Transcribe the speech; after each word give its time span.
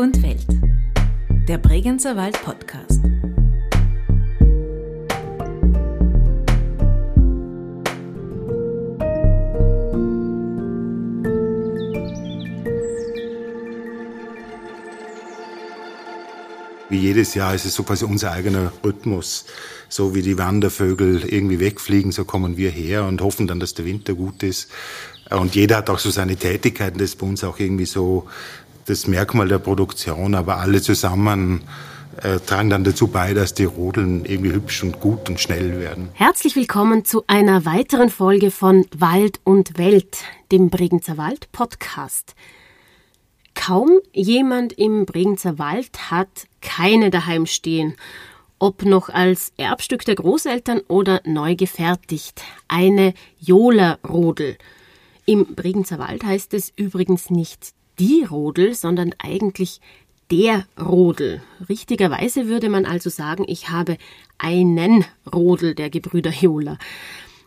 und 0.00 0.22
Welt. 0.22 0.46
Der 1.46 1.58
Bregenzer 1.58 2.16
Wald 2.16 2.42
Podcast. 2.42 3.02
Wie 16.88 16.96
jedes 16.96 17.34
Jahr 17.34 17.54
ist 17.54 17.66
es 17.66 17.74
so 17.74 17.82
quasi 17.82 18.06
unser 18.06 18.32
eigener 18.32 18.72
Rhythmus. 18.82 19.44
So 19.90 20.14
wie 20.14 20.22
die 20.22 20.38
Wandervögel 20.38 21.24
irgendwie 21.28 21.60
wegfliegen, 21.60 22.10
so 22.10 22.24
kommen 22.24 22.56
wir 22.56 22.70
her 22.70 23.04
und 23.04 23.20
hoffen 23.20 23.46
dann, 23.46 23.60
dass 23.60 23.74
der 23.74 23.84
Winter 23.84 24.14
gut 24.14 24.44
ist. 24.44 24.70
Und 25.28 25.54
jeder 25.54 25.76
hat 25.76 25.90
auch 25.90 25.98
so 25.98 26.08
seine 26.08 26.36
Tätigkeiten, 26.36 26.98
das 26.98 27.10
ist 27.10 27.18
bei 27.18 27.26
uns 27.26 27.44
auch 27.44 27.58
irgendwie 27.58 27.84
so 27.84 28.26
das 28.90 29.06
Merkmal 29.06 29.48
der 29.48 29.60
Produktion, 29.60 30.34
aber 30.34 30.58
alle 30.58 30.82
zusammen 30.82 31.62
äh, 32.22 32.40
tragen 32.40 32.70
dann 32.70 32.82
dazu 32.82 33.06
bei, 33.06 33.34
dass 33.34 33.54
die 33.54 33.64
Rodeln 33.64 34.24
irgendwie 34.24 34.52
hübsch 34.52 34.82
und 34.82 35.00
gut 35.00 35.28
und 35.30 35.38
schnell 35.38 35.78
werden. 35.78 36.08
Herzlich 36.14 36.56
willkommen 36.56 37.04
zu 37.04 37.22
einer 37.28 37.64
weiteren 37.64 38.10
Folge 38.10 38.50
von 38.50 38.84
Wald 38.96 39.40
und 39.44 39.78
Welt, 39.78 40.18
dem 40.50 40.70
Bregenzer 40.70 41.16
Wald 41.16 41.52
Podcast. 41.52 42.34
Kaum 43.54 44.00
jemand 44.12 44.72
im 44.72 45.06
Bregenzer 45.06 45.58
Wald 45.58 46.10
hat 46.10 46.48
keine 46.60 47.10
daheim 47.10 47.46
stehen. 47.46 47.94
Ob 48.58 48.84
noch 48.84 49.08
als 49.08 49.52
Erbstück 49.56 50.04
der 50.04 50.16
Großeltern 50.16 50.80
oder 50.88 51.20
neu 51.24 51.54
gefertigt. 51.54 52.42
Eine 52.68 53.14
Jola-Rodel. 53.38 54.58
Im 55.26 55.54
Bregenzer 55.54 55.98
Wald 55.98 56.24
heißt 56.24 56.52
es 56.54 56.72
übrigens 56.76 57.30
nicht 57.30 57.72
die 58.00 58.24
Rodel, 58.24 58.74
sondern 58.74 59.14
eigentlich 59.18 59.80
der 60.30 60.66
Rodel. 60.80 61.42
Richtigerweise 61.68 62.48
würde 62.48 62.68
man 62.68 62.86
also 62.86 63.10
sagen, 63.10 63.44
ich 63.46 63.68
habe 63.68 63.98
einen 64.38 65.04
Rodel 65.32 65.74
der 65.74 65.90
Gebrüder 65.90 66.30
Jola. 66.30 66.78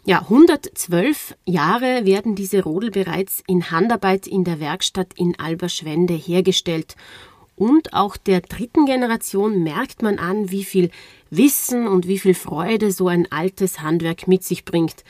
Ja, 0.05 0.19
112 0.19 1.35
Jahre 1.45 2.05
werden 2.05 2.35
diese 2.35 2.63
Rodel 2.63 2.91
bereits 2.91 3.41
in 3.47 3.71
Handarbeit 3.71 4.27
in 4.27 4.43
der 4.43 4.59
Werkstatt 4.59 5.13
in 5.15 5.39
Alberschwende 5.39 6.13
hergestellt. 6.13 6.95
Und 7.55 7.93
auch 7.93 8.17
der 8.17 8.41
dritten 8.41 8.85
Generation 8.85 9.63
merkt 9.63 10.01
man 10.01 10.19
an, 10.19 10.51
wie 10.51 10.65
viel 10.65 10.91
Wissen 11.29 11.87
und 11.87 12.07
wie 12.07 12.19
viel 12.19 12.33
Freude 12.33 12.91
so 12.91 13.07
ein 13.07 13.31
altes 13.31 13.81
Handwerk 13.81 14.27
mit 14.27 14.43
sich 14.43 14.65
bringt. 14.65 15.03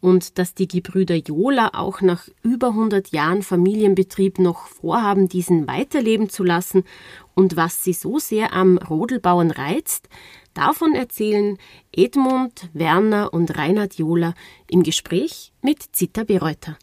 Und 0.00 0.38
dass 0.38 0.54
die 0.54 0.66
Gebrüder 0.66 1.14
Jola 1.14 1.72
auch 1.74 2.00
nach 2.00 2.26
über 2.42 2.68
100 2.68 3.08
Jahren 3.08 3.42
Familienbetrieb 3.42 4.38
noch 4.38 4.66
vorhaben, 4.66 5.28
diesen 5.28 5.66
weiterleben 5.66 6.30
zu 6.30 6.42
lassen 6.42 6.84
und 7.34 7.56
was 7.56 7.84
sie 7.84 7.92
so 7.92 8.18
sehr 8.18 8.54
am 8.54 8.78
Rodelbauen 8.78 9.50
reizt, 9.50 10.08
Davon 10.54 10.94
erzählen 10.94 11.58
Edmund, 11.92 12.70
Werner 12.72 13.32
und 13.32 13.56
Reinhard 13.56 13.94
Jola 13.94 14.34
im 14.68 14.82
Gespräch 14.82 15.52
mit 15.62 15.94
Zita 15.94 16.24
Bereuter. 16.24 16.76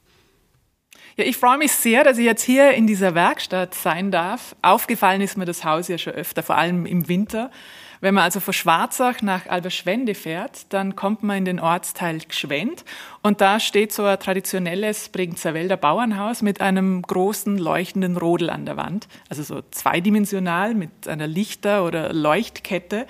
Ja, 1.18 1.26
ich 1.26 1.38
freue 1.38 1.58
mich 1.58 1.72
sehr, 1.72 2.04
dass 2.04 2.18
ich 2.18 2.26
jetzt 2.26 2.44
hier 2.44 2.72
in 2.72 2.88
dieser 2.88 3.14
Werkstatt 3.14 3.74
sein 3.74 4.12
darf. 4.12 4.56
Aufgefallen 4.62 5.22
ist 5.22 5.38
mir 5.38 5.46
das 5.46 5.66
Haus 5.66 5.88
ja 5.88 5.98
schon 5.98 6.14
öfter, 6.14 6.44
vor 6.44 6.58
allem 6.58 6.86
im 6.86 7.10
Winter. 7.10 7.52
Wenn 8.00 8.14
man 8.14 8.24
also 8.24 8.40
von 8.40 8.54
Schwarzach 8.54 9.22
nach 9.22 9.48
Alberschwende 9.48 10.16
fährt, 10.16 10.72
dann 10.74 10.96
kommt 10.96 11.24
man 11.24 11.38
in 11.38 11.46
den 11.46 11.60
Ortsteil 11.60 12.20
Gschwend 12.20 12.86
und 13.24 13.42
da 13.42 13.60
steht 13.60 13.92
so 13.92 14.04
ein 14.04 14.20
traditionelles 14.20 15.10
Bregenzerwälder 15.10 15.78
Bauernhaus 15.78 16.42
mit 16.42 16.62
einem 16.62 17.02
großen 17.02 17.58
leuchtenden 17.58 18.18
Rodel 18.18 18.50
an 18.50 18.66
der 18.66 18.78
Wand, 18.78 19.08
also 19.30 19.44
so 19.44 19.62
zweidimensional 19.72 20.76
mit 20.76 21.08
einer 21.08 21.28
Lichter- 21.28 21.84
oder 21.86 22.14
Leuchtkette. 22.14 23.08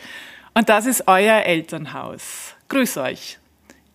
Und 0.53 0.69
das 0.69 0.85
ist 0.85 1.07
euer 1.07 1.43
Elternhaus. 1.43 2.55
Grüß 2.69 2.97
euch. 2.97 3.37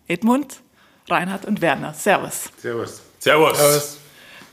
Edmund, 0.07 0.61
Reinhard 1.09 1.45
und 1.45 1.61
Werner. 1.61 1.93
Servus. 1.93 2.51
Servus. 2.57 3.01
Servus. 3.19 3.57
Servus. 3.57 3.99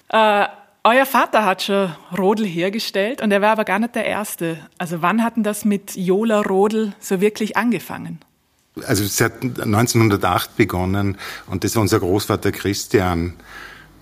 Äh, 0.08 0.46
euer 0.84 1.06
Vater 1.06 1.44
hat 1.44 1.62
schon 1.62 1.94
Rodel 2.16 2.46
hergestellt 2.46 3.20
und 3.20 3.30
er 3.30 3.42
war 3.42 3.50
aber 3.50 3.64
gar 3.64 3.78
nicht 3.78 3.94
der 3.94 4.06
Erste. 4.06 4.58
Also 4.78 5.02
wann 5.02 5.22
hat 5.22 5.36
denn 5.36 5.42
das 5.42 5.64
mit 5.64 5.96
Jola 5.96 6.40
Rodel 6.40 6.92
so 7.00 7.20
wirklich 7.20 7.56
angefangen? 7.56 8.20
Also 8.86 9.04
es 9.04 9.20
hat 9.20 9.42
1908 9.42 10.56
begonnen 10.56 11.18
und 11.48 11.64
das 11.64 11.74
war 11.74 11.82
unser 11.82 12.00
Großvater 12.00 12.52
Christian. 12.52 13.34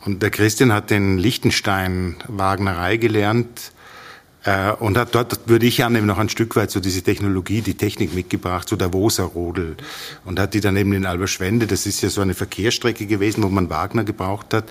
Und 0.05 0.22
der 0.22 0.31
Christian 0.31 0.72
hat 0.72 0.91
in 0.91 1.19
Liechtenstein 1.19 2.17
Wagnerei 2.28 2.97
gelernt 2.97 3.72
und 4.78 4.97
hat 4.97 5.15
dort, 5.15 5.49
würde 5.49 5.66
ich 5.66 5.84
annehmen, 5.84 6.06
noch 6.06 6.19
ein 6.19 6.28
Stück 6.28 6.54
weit 6.54 6.71
so 6.71 6.78
diese 6.81 7.03
Technologie, 7.03 7.60
die 7.60 7.75
Technik 7.75 8.15
mitgebracht, 8.15 8.69
so 8.69 8.76
der 8.76 8.93
Woser-Rodel. 8.93 9.76
Und 10.25 10.38
hat 10.38 10.54
die 10.54 10.60
dann 10.60 10.76
eben 10.76 10.93
in 10.93 11.06
Alberschwende, 11.06 11.66
das 11.66 11.87
ist 11.87 12.00
ja 12.03 12.09
so 12.09 12.21
eine 12.21 12.34
Verkehrsstrecke 12.34 13.06
gewesen, 13.06 13.43
wo 13.43 13.49
man 13.49 13.69
Wagner 13.69 14.04
gebraucht 14.04 14.54
hat, 14.54 14.71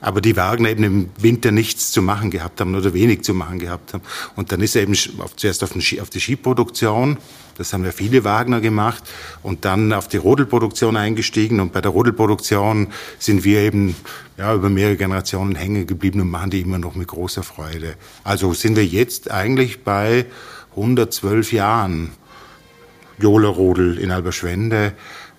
aber 0.00 0.20
die 0.20 0.36
Wagner 0.36 0.70
eben 0.70 0.84
im 0.84 1.10
Winter 1.18 1.50
nichts 1.50 1.90
zu 1.90 2.00
machen 2.00 2.30
gehabt 2.30 2.60
haben 2.60 2.74
oder 2.76 2.94
wenig 2.94 3.22
zu 3.22 3.34
machen 3.34 3.58
gehabt 3.58 3.92
haben. 3.92 4.04
Und 4.36 4.52
dann 4.52 4.60
ist 4.60 4.76
er 4.76 4.82
eben 4.82 4.96
auf, 5.18 5.34
zuerst 5.36 5.64
auf, 5.64 5.72
den, 5.72 5.82
auf 6.00 6.10
die 6.10 6.20
Skiproduktion, 6.20 7.18
das 7.58 7.72
haben 7.72 7.84
ja 7.84 7.92
viele 7.92 8.24
Wagner 8.24 8.60
gemacht 8.60 9.02
und 9.42 9.64
dann 9.64 9.92
auf 9.92 10.08
die 10.08 10.16
Rodelproduktion 10.16 10.96
eingestiegen 10.96 11.60
und 11.60 11.72
bei 11.72 11.80
der 11.80 11.90
Rodelproduktion 11.90 12.88
sind 13.18 13.44
wir 13.44 13.60
eben 13.60 13.96
ja, 14.38 14.54
über 14.54 14.70
mehrere 14.70 14.96
Generationen 14.96 15.56
hängen 15.56 15.86
geblieben 15.86 16.20
und 16.20 16.30
machen 16.30 16.50
die 16.50 16.60
immer 16.60 16.78
noch 16.78 16.94
mit 16.94 17.08
großer 17.08 17.42
Freude. 17.42 17.94
Also 18.24 18.54
sind 18.54 18.76
wir 18.76 18.86
jetzt 18.86 19.30
eigentlich 19.30 19.82
bei 19.82 20.26
112 20.70 21.52
Jahren 21.52 22.12
Jola-Rodel 23.18 23.98
in 23.98 24.12
Alberschwende 24.12 24.92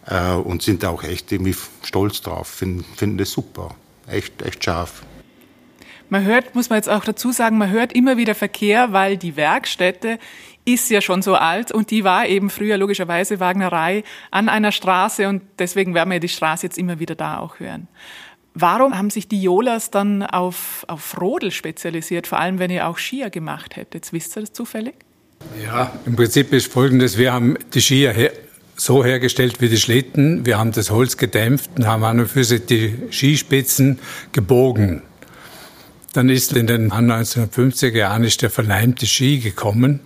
äh, 0.05 0.33
und 0.33 0.61
sind 0.61 0.83
auch 0.83 1.03
echt 1.03 1.31
irgendwie 1.31 1.55
stolz 1.83 2.21
drauf, 2.21 2.47
finden, 2.47 2.83
finden 2.95 3.17
das 3.17 3.31
super, 3.31 3.75
echt, 4.07 4.41
echt 4.41 4.63
scharf. 4.63 5.03
Man 6.11 6.25
hört, 6.25 6.55
muss 6.55 6.71
man 6.71 6.77
jetzt 6.77 6.89
auch 6.89 7.05
dazu 7.05 7.31
sagen, 7.31 7.59
man 7.59 7.69
hört 7.69 7.93
immer 7.93 8.17
wieder 8.17 8.33
Verkehr, 8.33 8.91
weil 8.91 9.15
die 9.15 9.35
Werkstätte 9.35 10.17
ist 10.73 10.89
ja 10.89 11.01
schon 11.01 11.21
so 11.21 11.35
alt 11.35 11.71
und 11.71 11.91
die 11.91 12.03
war 12.03 12.27
eben 12.27 12.49
früher 12.49 12.77
logischerweise 12.77 13.39
Wagnerei 13.39 14.03
an 14.31 14.49
einer 14.49 14.71
Straße 14.71 15.27
und 15.27 15.41
deswegen 15.57 15.93
werden 15.93 16.11
wir 16.11 16.19
die 16.19 16.29
Straße 16.29 16.65
jetzt 16.65 16.77
immer 16.77 16.99
wieder 16.99 17.15
da 17.15 17.39
auch 17.39 17.59
hören. 17.59 17.87
Warum 18.53 18.97
haben 18.97 19.09
sich 19.09 19.27
die 19.27 19.41
Jolas 19.41 19.91
dann 19.91 20.23
auf, 20.23 20.83
auf 20.87 21.19
Rodel 21.21 21.51
spezialisiert, 21.51 22.27
vor 22.27 22.39
allem 22.39 22.59
wenn 22.59 22.71
ihr 22.71 22.87
auch 22.87 22.97
Skier 22.97 23.29
gemacht 23.29 23.75
hättet? 23.75 24.11
Wisst 24.11 24.35
ihr 24.37 24.41
das 24.41 24.53
zufällig? 24.53 24.95
Ja, 25.63 25.93
im 26.05 26.15
Prinzip 26.15 26.51
ist 26.51 26.71
folgendes, 26.71 27.17
wir 27.17 27.31
haben 27.31 27.57
die 27.73 27.81
Skier 27.81 28.11
her 28.11 28.31
so 28.75 29.03
hergestellt 29.03 29.61
wie 29.61 29.69
die 29.69 29.77
Schlitten. 29.77 30.45
Wir 30.45 30.57
haben 30.57 30.71
das 30.71 30.89
Holz 30.89 31.17
gedämpft 31.17 31.71
und 31.77 31.85
haben 31.85 32.03
an 32.03 32.21
und 32.21 32.27
für 32.27 32.43
sich 32.43 32.65
die 32.65 32.95
Skispitzen 33.11 33.99
gebogen. 34.31 35.01
Dann 36.13 36.29
ist 36.29 36.53
in 36.53 36.65
den 36.65 36.91
1950er 36.91 37.95
Jahren 37.95 38.23
ist 38.23 38.41
der 38.41 38.49
verleimte 38.49 39.05
Ski 39.05 39.39
gekommen 39.39 39.99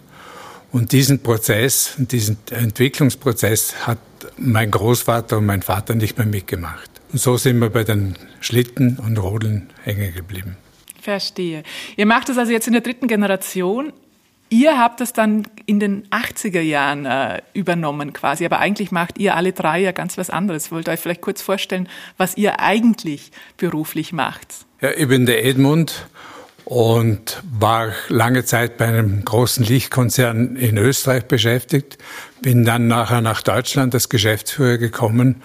und 0.74 0.92
diesen 0.92 1.22
Prozess, 1.22 1.94
diesen 1.98 2.38
Entwicklungsprozess 2.50 3.88
hat 3.88 4.00
mein 4.38 4.72
Großvater 4.72 5.38
und 5.38 5.46
mein 5.46 5.62
Vater 5.62 5.94
nicht 5.94 6.18
mehr 6.18 6.26
mitgemacht. 6.26 6.90
Und 7.12 7.20
so 7.20 7.38
sind 7.38 7.60
wir 7.60 7.70
bei 7.70 7.84
den 7.84 8.16
Schlitten 8.42 8.98
und 8.98 9.18
Rodeln 9.20 9.70
hängen 9.84 10.14
geblieben. 10.16 10.58
Verstehe. 11.00 11.62
Ihr 11.96 12.08
macht 12.08 12.28
das 12.30 12.40
also 12.40 12.52
jetzt 12.52 12.66
in 12.66 12.74
der 12.74 12.82
dritten 12.82 13.08
Generation. 13.08 13.94
Ihr 14.50 14.80
habt 14.80 15.00
das 15.00 15.14
dann 15.14 15.48
in 15.68 15.80
den 15.80 16.08
80er 16.10 16.62
Jahren 16.62 17.06
äh, 17.06 17.42
übernommen 17.54 18.12
quasi, 18.12 18.44
aber 18.44 18.58
eigentlich 18.58 18.92
macht 18.92 19.20
ihr 19.20 19.36
alle 19.36 19.54
drei 19.54 19.80
ja 19.80 19.92
ganz 19.92 20.18
was 20.18 20.32
anderes. 20.32 20.72
Wollt 20.72 20.88
ihr 20.88 20.94
euch 20.94 21.00
vielleicht 21.00 21.22
kurz 21.22 21.44
vorstellen, 21.44 21.88
was 22.18 22.36
ihr 22.36 22.60
eigentlich 22.60 23.32
beruflich 23.58 24.12
macht? 24.12 24.48
Ja, 24.82 24.90
ich 24.90 25.08
bin 25.08 25.28
der 25.28 25.46
Edmund 25.46 26.08
und 26.66 27.42
war 27.44 27.92
lange 28.08 28.46
Zeit 28.46 28.78
bei 28.78 28.88
einem 28.88 29.26
großen 29.26 29.66
Lichtkonzern 29.66 30.56
in 30.56 30.78
Österreich 30.78 31.26
beschäftigt, 31.26 31.98
bin 32.42 32.66
dann 32.66 32.88
nachher 32.88 33.22
nach 33.22 33.42
Deutschland 33.42 33.94
als 33.94 34.10
Geschäftsführer 34.10 34.78
gekommen 34.78 35.42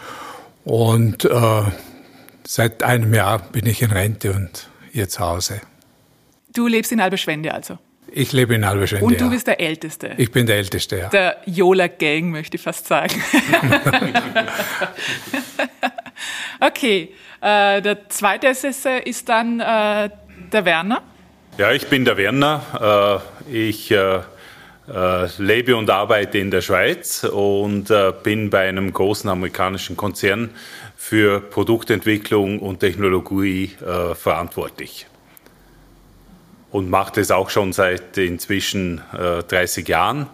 und 0.65 1.25
äh, 1.25 1.63
seit 2.47 2.83
einem 2.83 3.15
Jahr 3.15 3.39
bin 3.39 3.67
ich 3.67 3.83
in 3.83 3.91
Rente 3.91 4.33
und 4.33 4.69
hier 4.93 5.09
zu 5.09 5.21
Hause. 5.21 5.61
Du 6.53 6.67
lebst 6.67 6.93
in 6.93 7.01
Alberschwende 7.01 7.53
also? 7.53 7.79
Ich 8.11 8.33
lebe 8.33 8.55
in 8.55 8.65
Alberschwende. 8.65 9.05
Und 9.05 9.21
du 9.21 9.25
ja. 9.25 9.31
bist 9.31 9.47
der 9.47 9.61
Älteste? 9.61 10.15
Ich 10.17 10.33
bin 10.33 10.47
der 10.47 10.57
Älteste, 10.57 10.97
ja. 10.97 11.09
Der 11.09 11.37
Jola 11.45 11.89
Gang, 11.89 12.31
möchte 12.31 12.57
ich 12.57 12.63
fast 12.63 12.87
sagen. 12.87 13.13
okay, 16.61 17.13
äh, 17.41 17.83
der 17.83 18.09
zweite 18.09 18.47
ist 18.47 19.29
dann 19.29 19.61
äh, 19.61 20.11
der 20.53 20.65
Werner? 20.65 21.03
Ja, 21.59 21.73
ich 21.73 21.89
bin 21.89 22.05
der 22.05 22.17
Werner. 22.17 23.21
Äh, 23.51 23.69
ich 23.69 23.91
äh, 23.91 24.21
äh, 24.89 25.29
lebe 25.39 25.75
und 25.75 25.91
arbeite 25.91 26.39
in 26.39 26.53
der 26.53 26.61
Schweiz 26.61 27.25
und 27.25 27.93
bin 28.23 28.49
bei 28.49 28.69
einem 28.69 28.93
großen 28.93 29.29
amerikanischen 29.29 29.97
Konzern 29.97 30.51
für 30.97 31.41
Produktentwicklung 31.41 32.61
und 32.61 32.79
Technologie 32.79 33.73
verantwortlich. 34.15 35.07
und 36.71 36.91
mache 36.91 37.15
das 37.17 37.33
auch 37.33 37.51
schon 37.51 37.73
seit 37.73 38.17
inzwischen 38.19 39.03
äh, 39.13 39.43
30 39.43 39.89
Jahren. 39.89 40.29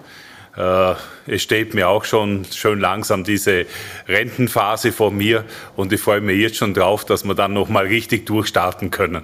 Äh, 0.56 0.94
es 1.26 1.42
steht 1.42 1.74
mir 1.74 1.88
auch 1.88 2.04
schon 2.04 2.44
schön 2.44 2.78
langsam 2.78 3.24
diese 3.24 3.66
Rentenphase 4.06 4.92
vor 4.92 5.10
mir 5.10 5.44
und 5.76 5.92
ich 5.92 6.00
freue 6.00 6.20
mich 6.20 6.38
jetzt 6.38 6.56
schon 6.56 6.74
drauf, 6.74 7.04
dass 7.04 7.24
wir 7.24 7.34
dann 7.34 7.52
nochmal 7.52 7.86
richtig 7.86 8.26
durchstarten 8.26 8.90
können. 8.90 9.22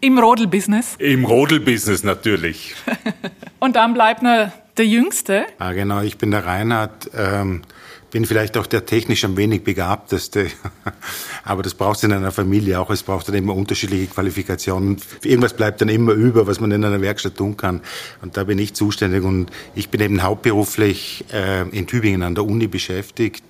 Im 0.00 0.18
Rodelbusiness? 0.18 0.96
Im 0.98 1.24
Rodelbusiness 1.24 2.02
natürlich. 2.02 2.74
und 3.60 3.76
dann 3.76 3.94
bleibt 3.94 4.22
noch 4.22 4.50
der 4.76 4.86
Jüngste. 4.86 5.46
Ah, 5.58 5.72
genau, 5.72 6.00
ich 6.02 6.18
bin 6.18 6.32
der 6.32 6.44
Reinhard. 6.44 7.10
Ähm, 7.16 7.62
bin 8.12 8.26
vielleicht 8.26 8.58
auch 8.58 8.66
der 8.66 8.84
technisch 8.84 9.24
am 9.24 9.38
wenig 9.38 9.64
begabteste, 9.64 10.48
aber 11.44 11.62
das 11.62 11.72
braucht 11.72 11.96
es 11.96 12.02
in 12.04 12.12
einer 12.12 12.30
Familie 12.30 12.78
auch. 12.78 12.90
Es 12.90 13.02
braucht 13.02 13.26
dann 13.26 13.34
immer 13.34 13.56
unterschiedliche 13.56 14.06
Qualifikationen. 14.06 14.98
Irgendwas 15.24 15.56
bleibt 15.56 15.80
dann 15.80 15.88
immer 15.88 16.12
über, 16.12 16.46
was 16.46 16.60
man 16.60 16.70
in 16.72 16.84
einer 16.84 17.00
Werkstatt 17.00 17.38
tun 17.38 17.56
kann. 17.56 17.80
Und 18.20 18.36
da 18.36 18.44
bin 18.44 18.58
ich 18.58 18.74
zuständig 18.74 19.24
und 19.24 19.50
ich 19.74 19.88
bin 19.88 20.02
eben 20.02 20.22
hauptberuflich 20.22 21.24
äh, 21.32 21.66
in 21.70 21.86
Tübingen 21.86 22.22
an 22.22 22.34
der 22.34 22.44
Uni 22.44 22.66
beschäftigt. 22.66 23.42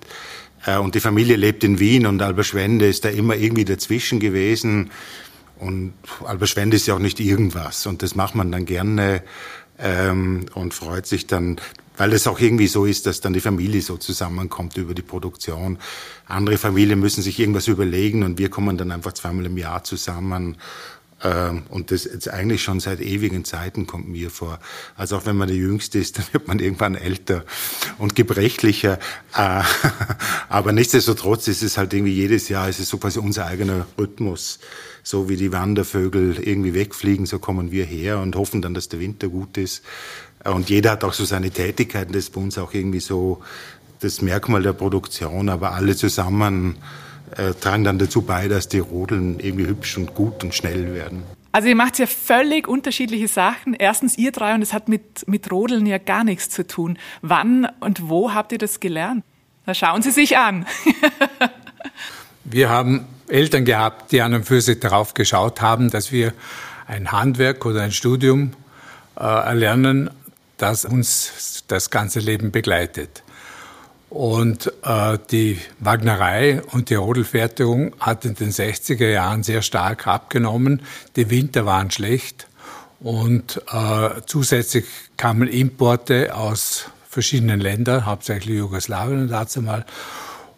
Äh, 0.65 0.77
und 0.77 0.95
die 0.95 1.01
Familie 1.01 1.35
lebt 1.35 1.65
in 1.65 1.79
Wien 1.79 2.05
und 2.05 2.21
Alberschwende 2.21 2.87
ist 2.87 3.03
da 3.03 3.09
immer 3.09 3.35
irgendwie 3.35 3.65
dazwischen 3.65 4.21
gewesen. 4.21 4.91
Und 5.59 5.93
Alberschwende 6.23 6.77
ist 6.77 6.87
ja 6.87 6.95
auch 6.95 6.99
nicht 6.99 7.19
irgendwas 7.19 7.85
und 7.85 8.01
das 8.01 8.15
macht 8.15 8.35
man 8.35 8.49
dann 8.49 8.65
gerne 8.65 9.23
ähm, 9.77 10.45
und 10.53 10.73
freut 10.73 11.05
sich 11.05 11.27
dann, 11.27 11.59
weil 11.97 12.13
es 12.13 12.27
auch 12.27 12.39
irgendwie 12.39 12.67
so 12.67 12.85
ist, 12.85 13.05
dass 13.05 13.21
dann 13.21 13.33
die 13.33 13.41
Familie 13.41 13.81
so 13.81 13.97
zusammenkommt 13.97 14.77
über 14.77 14.93
die 14.93 15.01
Produktion. 15.01 15.77
Andere 16.27 16.57
Familien 16.57 16.99
müssen 16.99 17.21
sich 17.21 17.39
irgendwas 17.39 17.67
überlegen 17.67 18.23
und 18.23 18.37
wir 18.37 18.49
kommen 18.49 18.77
dann 18.77 18.91
einfach 18.91 19.13
zweimal 19.13 19.45
im 19.45 19.57
Jahr 19.57 19.83
zusammen. 19.83 20.57
Ähm, 21.23 21.63
und 21.69 21.91
das 21.91 22.03
jetzt 22.03 22.29
eigentlich 22.29 22.61
schon 22.61 22.79
seit 22.79 22.99
ewigen 22.99 23.45
Zeiten 23.45 23.87
kommt 23.87 24.09
mir 24.09 24.29
vor. 24.29 24.59
Also 24.95 25.17
auch 25.17 25.25
wenn 25.25 25.37
man 25.37 25.47
der 25.47 25.57
Jüngste 25.57 25.99
ist, 25.99 26.17
dann 26.17 26.25
wird 26.31 26.47
man 26.47 26.59
irgendwann 26.59 26.95
älter 26.95 27.45
und 27.97 28.15
gebrechlicher. 28.15 28.99
Äh, 29.35 29.61
aber 30.49 30.71
nichtsdestotrotz 30.73 31.47
ist 31.47 31.63
es 31.63 31.77
halt 31.77 31.93
irgendwie 31.93 32.13
jedes 32.13 32.49
Jahr, 32.49 32.69
ist 32.69 32.79
es 32.79 32.89
so 32.89 32.97
quasi 32.97 33.19
unser 33.19 33.45
eigener 33.45 33.85
Rhythmus. 33.97 34.59
So 35.05 35.27
wie 35.27 35.35
die 35.35 35.51
Wandervögel 35.51 36.39
irgendwie 36.39 36.73
wegfliegen, 36.73 37.25
so 37.25 37.39
kommen 37.39 37.71
wir 37.71 37.83
her 37.83 38.19
und 38.19 38.35
hoffen 38.35 38.61
dann, 38.61 38.73
dass 38.73 38.87
der 38.87 39.01
Winter 39.01 39.27
gut 39.27 39.57
ist. 39.57 39.83
Und 40.45 40.69
jeder 40.69 40.91
hat 40.91 41.03
auch 41.03 41.13
so 41.13 41.25
seine 41.25 41.51
Tätigkeiten, 41.51 42.13
das 42.13 42.25
ist 42.25 42.33
bei 42.33 42.41
uns 42.41 42.57
auch 42.57 42.73
irgendwie 42.73 42.99
so 42.99 43.41
das 43.99 44.21
Merkmal 44.21 44.61
der 44.61 44.73
Produktion, 44.73 45.49
aber 45.49 45.73
alle 45.73 45.95
zusammen 45.95 46.75
äh, 47.37 47.53
tragen 47.53 47.83
dann 47.83 47.99
dazu 47.99 48.21
bei, 48.21 48.47
dass 48.47 48.67
die 48.67 48.79
Rodeln 48.79 49.39
irgendwie 49.39 49.67
hübsch 49.67 49.97
und 49.97 50.13
gut 50.13 50.43
und 50.43 50.53
schnell 50.53 50.93
werden. 50.93 51.23
Also 51.51 51.67
ihr 51.67 51.75
macht 51.75 51.99
ja 51.99 52.07
völlig 52.07 52.67
unterschiedliche 52.67 53.27
Sachen. 53.27 53.75
Erstens 53.75 54.17
ihr 54.17 54.31
drei 54.31 54.55
und 54.55 54.61
es 54.61 54.73
hat 54.73 54.89
mit, 54.89 55.27
mit 55.27 55.51
Rodeln 55.51 55.85
ja 55.85 55.99
gar 55.99 56.23
nichts 56.23 56.49
zu 56.49 56.65
tun. 56.65 56.97
Wann 57.21 57.67
und 57.79 58.09
wo 58.09 58.33
habt 58.33 58.51
ihr 58.51 58.57
das 58.57 58.79
gelernt? 58.79 59.23
Da 59.65 59.73
schauen 59.73 60.01
Sie 60.01 60.11
sich 60.11 60.37
an. 60.37 60.65
wir 62.43 62.69
haben 62.69 63.05
Eltern 63.27 63.65
gehabt, 63.65 64.11
die 64.11 64.21
an 64.21 64.33
und 64.33 64.45
für 64.45 64.61
sich 64.61 64.79
darauf 64.79 65.13
geschaut 65.13 65.61
haben, 65.61 65.89
dass 65.89 66.11
wir 66.11 66.33
ein 66.87 67.11
Handwerk 67.11 67.65
oder 67.65 67.81
ein 67.81 67.91
Studium 67.91 68.51
äh, 69.15 69.23
erlernen, 69.23 70.09
das 70.57 70.85
uns 70.85 71.63
das 71.67 71.89
ganze 71.89 72.19
Leben 72.19 72.51
begleitet. 72.51 73.22
Und 74.13 74.71
äh, 74.83 75.17
die 75.31 75.59
Wagnerei 75.79 76.61
und 76.71 76.91
die 76.91 76.93
Rodelfertigung 76.93 77.95
hat 77.99 78.25
in 78.25 78.35
den 78.35 78.51
60er 78.51 79.09
Jahren 79.09 79.41
sehr 79.41 79.63
stark 79.63 80.05
abgenommen. 80.05 80.83
Die 81.15 81.31
Winter 81.31 81.65
waren 81.65 81.89
schlecht 81.89 82.47
und 82.99 83.59
äh, 83.71 84.21
zusätzlich 84.27 84.85
kamen 85.17 85.47
Importe 85.47 86.35
aus 86.35 86.91
verschiedenen 87.09 87.59
Ländern, 87.59 88.05
hauptsächlich 88.05 88.55
Jugoslawien 88.55 89.29
dazu 89.29 89.63
mal. 89.63 89.83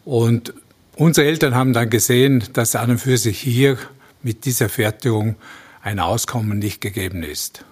Und 0.03 0.53
unsere 0.97 1.25
Eltern 1.25 1.55
haben 1.55 1.71
dann 1.71 1.89
gesehen, 1.89 2.43
dass 2.51 2.75
an 2.75 2.91
und 2.91 2.97
für 2.97 3.17
sich 3.17 3.39
hier 3.39 3.77
mit 4.21 4.43
dieser 4.43 4.67
Fertigung 4.67 5.37
ein 5.81 6.01
Auskommen 6.01 6.59
nicht 6.59 6.81
gegeben 6.81 7.23
ist. 7.23 7.63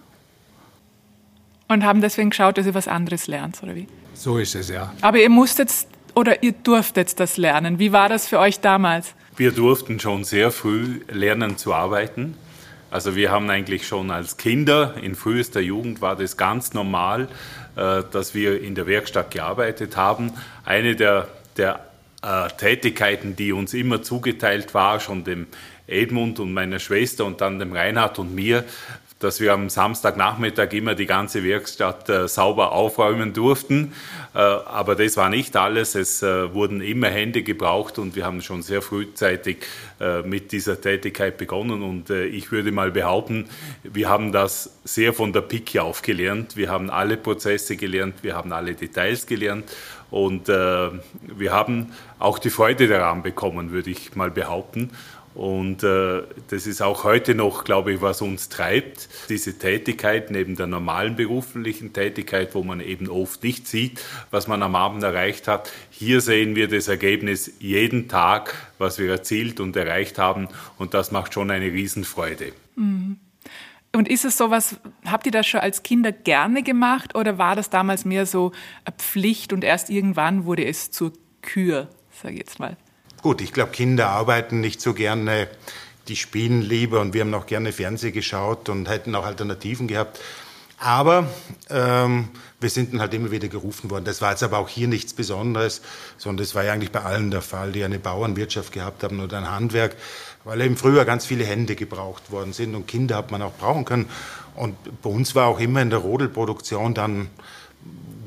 Und 1.68 1.84
haben 1.84 2.00
deswegen 2.00 2.30
geschaut, 2.30 2.58
dass 2.58 2.68
ihr 2.68 2.74
was 2.74 2.88
anderes 2.88 3.28
lernt, 3.28 3.62
oder 3.62 3.76
wie? 3.76 3.88
So 4.14 4.38
ist 4.38 4.56
es, 4.56 4.70
ja. 4.70 4.94
Aber 5.02 5.20
ihr 5.20 5.30
musstet 5.30 5.70
oder 6.16 6.44
ihr 6.44 6.52
durftet 6.52 7.20
das 7.20 7.38
lernen. 7.38 7.80
Wie 7.80 7.92
war 7.92 8.10
das 8.10 8.28
für 8.28 8.40
euch 8.40 8.60
damals? 8.60 9.14
Wir 9.36 9.52
durften 9.52 10.00
schon 10.00 10.24
sehr 10.24 10.52
früh 10.52 11.02
lernen 11.12 11.58
zu 11.58 11.74
arbeiten. 11.74 12.36
Also 12.92 13.16
wir 13.16 13.32
haben 13.32 13.50
eigentlich 13.50 13.88
schon 13.88 14.12
als 14.12 14.38
Kinder, 14.38 14.94
in 15.02 15.16
frühester 15.16 15.60
Jugend 15.60 16.02
war 16.02 16.16
das 16.16 16.38
ganz 16.38 16.76
normal, 16.76 17.28
äh, 17.76 18.04
dass 18.12 18.36
wir 18.36 18.62
in 18.62 18.76
der 18.76 18.86
Werkstatt 18.86 19.32
gearbeitet 19.32 19.98
haben. 19.98 20.32
Eine 20.64 20.96
der, 20.96 21.28
der 21.58 21.80
äh, 22.22 22.50
Tätigkeiten, 22.50 23.36
die 23.36 23.52
uns 23.52 23.74
immer 23.74 24.04
zugeteilt 24.04 24.76
war, 24.76 25.00
schon 25.00 25.24
dem 25.24 25.48
Edmund 25.88 26.40
und 26.40 26.54
meiner 26.54 26.78
Schwester 26.78 27.26
und 27.26 27.42
dann 27.42 27.58
dem 27.58 27.74
Reinhard 27.74 28.20
und 28.20 28.36
mir, 28.36 28.64
dass 29.24 29.40
wir 29.40 29.54
am 29.54 29.70
Samstagnachmittag 29.70 30.74
immer 30.74 30.96
die 30.96 31.06
ganze 31.06 31.44
Werkstatt 31.44 32.10
äh, 32.10 32.28
sauber 32.28 32.74
aufräumen 32.74 33.34
durften. 33.34 33.94
Äh, 34.34 34.40
aber 34.40 34.96
das 34.96 35.18
war 35.18 35.30
nicht 35.30 35.56
alles. 35.56 35.96
Es 35.96 36.22
äh, 36.22 36.54
wurden 36.54 36.82
immer 36.82 37.08
Hände 37.08 37.44
gebraucht 37.44 38.00
und 38.00 38.16
wir 38.16 38.26
haben 38.26 38.42
schon 38.42 38.62
sehr 38.62 38.82
frühzeitig 38.82 39.58
äh, 40.00 40.22
mit 40.22 40.52
dieser 40.52 40.82
Tätigkeit 40.82 41.38
begonnen. 41.38 41.82
Und 41.82 42.10
äh, 42.10 42.26
ich 42.26 42.52
würde 42.52 42.72
mal 42.72 42.92
behaupten, 42.92 43.50
wir 43.84 44.10
haben 44.10 44.32
das 44.32 44.72
sehr 44.84 45.14
von 45.14 45.32
der 45.32 45.42
Pike 45.42 45.82
auf 45.82 46.02
gelernt. 46.02 46.58
Wir 46.58 46.70
haben 46.70 46.90
alle 46.90 47.18
Prozesse 47.18 47.78
gelernt, 47.78 48.16
wir 48.22 48.36
haben 48.36 48.52
alle 48.52 48.74
Details 48.74 49.26
gelernt. 49.26 49.72
Und 50.14 50.48
äh, 50.48 50.90
wir 51.22 51.52
haben 51.52 51.92
auch 52.20 52.38
die 52.38 52.52
Freude 52.52 52.88
daran 52.88 53.24
bekommen, 53.24 53.72
würde 53.72 53.90
ich 53.90 54.16
mal 54.16 54.30
behaupten. 54.30 54.92
Und 55.36 55.82
äh, 55.84 56.22
das 56.50 56.68
ist 56.68 56.82
auch 56.82 57.04
heute 57.04 57.34
noch, 57.34 57.64
glaube 57.64 57.94
ich, 57.94 58.02
was 58.02 58.22
uns 58.22 58.50
treibt, 58.50 59.10
diese 59.30 59.58
Tätigkeit 59.58 60.30
neben 60.30 60.56
der 60.56 60.68
normalen 60.68 61.16
beruflichen 61.16 61.92
Tätigkeit, 61.92 62.54
wo 62.54 62.64
man 62.64 62.80
eben 62.80 63.10
oft 63.10 63.44
nicht 63.44 63.68
sieht, 63.68 64.00
was 64.30 64.48
man 64.48 64.62
am 64.62 64.76
Abend 64.76 65.02
erreicht 65.02 65.48
hat. 65.48 65.72
Hier 65.90 66.22
sehen 66.22 66.56
wir 66.56 66.68
das 66.68 66.88
Ergebnis 66.88 67.52
jeden 67.60 68.08
Tag, 68.10 68.56
was 68.78 69.00
wir 69.00 69.10
erzielt 69.10 69.60
und 69.60 69.76
erreicht 69.76 70.20
haben. 70.20 70.50
Und 70.78 70.94
das 70.94 71.12
macht 71.12 71.34
schon 71.34 71.50
eine 71.50 71.66
Riesenfreude. 71.66 72.54
Mhm. 72.76 73.18
Und 73.96 74.10
ist 74.10 74.26
es 74.26 74.38
sowas, 74.38 74.78
habt 75.06 75.28
ihr 75.28 75.32
das 75.32 75.46
schon 75.46 75.60
als 75.60 75.84
Kinder 75.84 76.12
gerne 76.12 76.64
gemacht 76.64 77.16
oder 77.16 77.38
war 77.38 77.56
das 77.56 77.70
damals 77.70 78.06
mehr 78.06 78.26
so 78.26 78.52
eine 78.86 78.96
Pflicht 78.98 79.54
und 79.54 79.64
erst 79.64 79.92
irgendwann 79.92 80.46
wurde 80.46 80.66
es 80.66 80.90
zur 80.90 81.14
Kür, 81.44 81.90
sage 82.10 82.34
ich 82.34 82.40
jetzt 82.40 82.60
mal? 82.60 82.76
Gut, 83.24 83.40
ich 83.40 83.54
glaube, 83.54 83.72
Kinder 83.72 84.10
arbeiten 84.10 84.60
nicht 84.60 84.82
so 84.82 84.94
gerne, 84.94 85.48
die 86.10 86.18
spielen 86.18 86.62
lieber 86.62 87.00
und 87.00 87.14
wir 87.14 87.22
haben 87.22 87.34
auch 87.34 87.46
gerne 87.46 87.72
Fernsehen 87.72 88.12
geschaut 88.12 88.68
und 88.68 88.90
hätten 88.90 89.16
auch 89.16 89.26
Alternativen 89.26 89.88
gehabt. 89.88 90.20
Aber 90.78 91.30
ähm, 91.70 92.28
wir 92.60 92.70
sind 92.70 92.92
dann 92.92 93.00
halt 93.00 93.14
immer 93.14 93.32
wieder 93.32 93.48
gerufen 93.48 93.90
worden. 93.90 94.04
Das 94.04 94.22
war 94.22 94.32
jetzt 94.32 94.44
aber 94.44 94.58
auch 94.58 94.68
hier 94.68 94.90
nichts 94.90 95.14
Besonderes, 95.14 95.82
sondern 96.18 96.44
das 96.44 96.54
war 96.54 96.66
ja 96.66 96.74
eigentlich 96.74 96.92
bei 96.92 97.00
allen 97.00 97.32
der 97.32 97.42
Fall, 97.42 97.72
die 97.72 97.86
eine 97.86 97.98
Bauernwirtschaft 97.98 98.74
gehabt 98.74 99.04
haben 99.04 99.22
oder 99.22 99.38
ein 99.38 99.50
Handwerk, 99.50 99.96
weil 100.44 100.60
eben 100.60 100.76
früher 100.76 101.06
ganz 101.06 101.26
viele 101.26 101.46
Hände 101.46 101.78
gebraucht 101.78 102.30
worden 102.30 102.52
sind 102.52 102.76
und 102.76 102.90
Kinder 102.90 103.16
hat 103.16 103.32
man 103.32 103.42
auch 103.42 103.54
brauchen 103.54 103.86
können. 103.86 104.10
Und 104.54 104.76
bei 105.02 105.10
uns 105.10 105.34
war 105.34 105.48
auch 105.48 105.62
immer 105.62 105.82
in 105.82 105.92
der 105.92 106.00
Rodelproduktion 106.00 106.94
dann, 106.94 107.30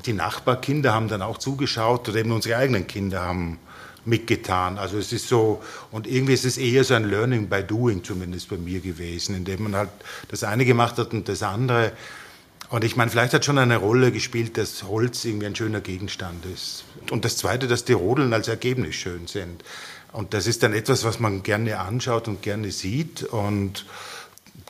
die 0.06 0.14
Nachbarkinder 0.14 0.94
haben 0.94 1.08
dann 1.08 1.20
auch 1.20 1.36
zugeschaut 1.36 2.08
oder 2.08 2.18
eben 2.18 2.32
unsere 2.32 2.56
eigenen 2.56 2.86
Kinder 2.86 3.20
haben 3.20 3.58
mitgetan. 4.06 4.78
Also 4.78 4.98
es 4.98 5.12
ist 5.12 5.28
so, 5.28 5.62
und 5.90 6.06
irgendwie 6.06 6.34
ist 6.34 6.44
es 6.44 6.58
eher 6.58 6.84
so 6.84 6.94
ein 6.94 7.04
Learning 7.04 7.48
by 7.48 7.62
Doing 7.62 8.04
zumindest 8.04 8.48
bei 8.48 8.56
mir 8.56 8.80
gewesen, 8.80 9.34
indem 9.36 9.64
man 9.64 9.76
halt 9.76 9.90
das 10.28 10.44
eine 10.44 10.64
gemacht 10.64 10.98
hat 10.98 11.12
und 11.12 11.28
das 11.28 11.42
andere. 11.42 11.92
Und 12.68 12.84
ich 12.84 12.96
meine, 12.96 13.10
vielleicht 13.10 13.32
hat 13.32 13.44
schon 13.44 13.58
eine 13.58 13.76
Rolle 13.76 14.10
gespielt, 14.10 14.58
dass 14.58 14.84
Holz 14.84 15.24
irgendwie 15.24 15.46
ein 15.46 15.56
schöner 15.56 15.80
Gegenstand 15.80 16.44
ist. 16.46 16.84
Und 17.10 17.24
das 17.24 17.36
Zweite, 17.36 17.68
dass 17.68 17.84
die 17.84 17.92
Rodeln 17.92 18.32
als 18.32 18.48
Ergebnis 18.48 18.96
schön 18.96 19.26
sind. 19.26 19.62
Und 20.12 20.34
das 20.34 20.46
ist 20.46 20.62
dann 20.62 20.72
etwas, 20.72 21.04
was 21.04 21.20
man 21.20 21.42
gerne 21.42 21.78
anschaut 21.78 22.26
und 22.26 22.42
gerne 22.42 22.70
sieht. 22.72 23.22
Und 23.22 23.84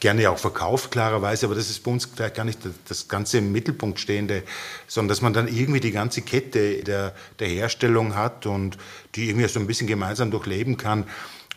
gerne 0.07 0.31
auch 0.31 0.39
verkauft, 0.39 0.93
klarerweise, 0.93 1.47
aber 1.47 1.57
das 1.57 1.69
ist 1.69 1.83
bei 1.83 1.91
uns 1.91 2.05
vielleicht 2.05 2.37
gar 2.37 2.45
nicht 2.45 2.61
das 2.89 3.09
Ganze 3.09 3.39
im 3.39 3.51
Mittelpunkt 3.51 3.99
stehende, 3.99 4.45
sondern 4.87 5.09
dass 5.09 5.21
man 5.21 5.33
dann 5.33 5.49
irgendwie 5.49 5.81
die 5.81 5.91
ganze 5.91 6.23
Kette 6.23 6.85
der, 6.85 7.13
der 7.41 7.49
Herstellung 7.49 8.15
hat 8.15 8.47
und 8.47 8.79
die 9.17 9.29
irgendwie 9.29 9.49
so 9.49 9.59
ein 9.59 9.67
bisschen 9.67 9.89
gemeinsam 9.89 10.31
durchleben 10.31 10.77
kann. 10.77 11.09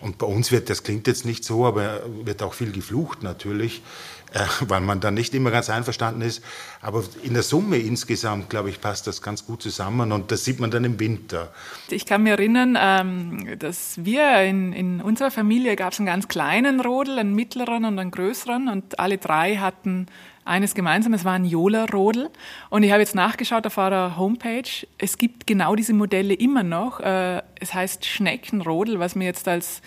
Und 0.01 0.17
bei 0.17 0.25
uns 0.25 0.51
wird, 0.51 0.71
das 0.71 0.81
klingt 0.81 1.05
jetzt 1.05 1.25
nicht 1.25 1.43
so, 1.43 1.67
aber 1.67 2.01
wird 2.23 2.41
auch 2.41 2.55
viel 2.55 2.71
geflucht 2.71 3.21
natürlich. 3.21 3.83
Äh, 4.33 4.39
weil 4.67 4.81
man 4.81 4.99
da 4.99 5.11
nicht 5.11 5.33
immer 5.33 5.51
ganz 5.51 5.69
einverstanden 5.69 6.21
ist. 6.21 6.43
Aber 6.81 7.03
in 7.23 7.33
der 7.33 7.43
Summe 7.43 7.77
insgesamt, 7.77 8.49
glaube 8.49 8.69
ich, 8.69 8.81
passt 8.81 9.07
das 9.07 9.21
ganz 9.21 9.45
gut 9.45 9.61
zusammen 9.61 10.11
und 10.11 10.31
das 10.31 10.45
sieht 10.45 10.59
man 10.59 10.71
dann 10.71 10.83
im 10.83 10.99
Winter. 10.99 11.51
Ich 11.89 12.05
kann 12.05 12.23
mich 12.23 12.31
erinnern, 12.31 12.77
ähm, 12.79 13.57
dass 13.59 14.03
wir 14.03 14.41
in, 14.41 14.73
in 14.73 15.01
unserer 15.01 15.31
Familie 15.31 15.75
gab 15.75 15.93
es 15.93 15.99
einen 15.99 16.05
ganz 16.05 16.27
kleinen 16.27 16.79
Rodel, 16.79 17.19
einen 17.19 17.35
mittleren 17.35 17.85
und 17.85 17.97
einen 17.97 18.11
größeren 18.11 18.67
und 18.67 18.99
alle 18.99 19.17
drei 19.17 19.57
hatten 19.57 20.07
eines 20.49 20.73
gemeinsam, 20.73 21.13
es 21.13 21.23
war 21.23 21.33
ein 21.33 21.45
Jola-Rodel. 21.45 22.29
Und 22.69 22.83
ich 22.83 22.91
habe 22.91 23.01
jetzt 23.01 23.15
nachgeschaut 23.15 23.67
auf 23.67 23.77
eurer 23.77 24.17
Homepage. 24.17 24.87
Es 24.97 25.17
gibt 25.17 25.45
genau 25.45 25.75
diese 25.75 25.93
Modelle 25.93 26.33
immer 26.33 26.63
noch. 26.63 26.99
Äh, 26.99 27.43
es 27.59 27.73
heißt 27.73 28.05
Schneckenrodel, 28.05 28.99
was 28.99 29.15
mir 29.15 29.25
jetzt 29.25 29.47
als 29.47 29.81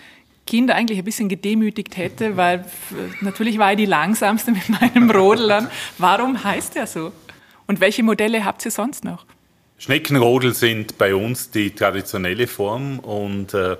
Kind 0.45 0.71
eigentlich 0.71 0.99
ein 0.99 1.05
bisschen 1.05 1.29
gedemütigt 1.29 1.97
hätte, 1.97 2.35
weil 2.35 2.65
natürlich 3.21 3.57
war 3.57 3.71
ich 3.71 3.77
die 3.77 3.85
langsamste 3.85 4.51
mit 4.51 4.67
meinem 4.69 5.09
Rodel 5.09 5.47
dann. 5.47 5.69
Warum 5.97 6.43
heißt 6.43 6.75
der 6.75 6.87
so? 6.87 7.11
Und 7.65 7.79
welche 7.79 8.03
Modelle 8.03 8.43
habt 8.43 8.65
ihr 8.65 8.71
sonst 8.71 9.05
noch? 9.05 9.25
Schneckenrodel 9.77 10.53
sind 10.53 10.97
bei 10.97 11.15
uns 11.15 11.51
die 11.51 11.71
traditionelle 11.71 12.47
Form 12.47 12.99
und 12.99 13.53
äh, 13.53 13.77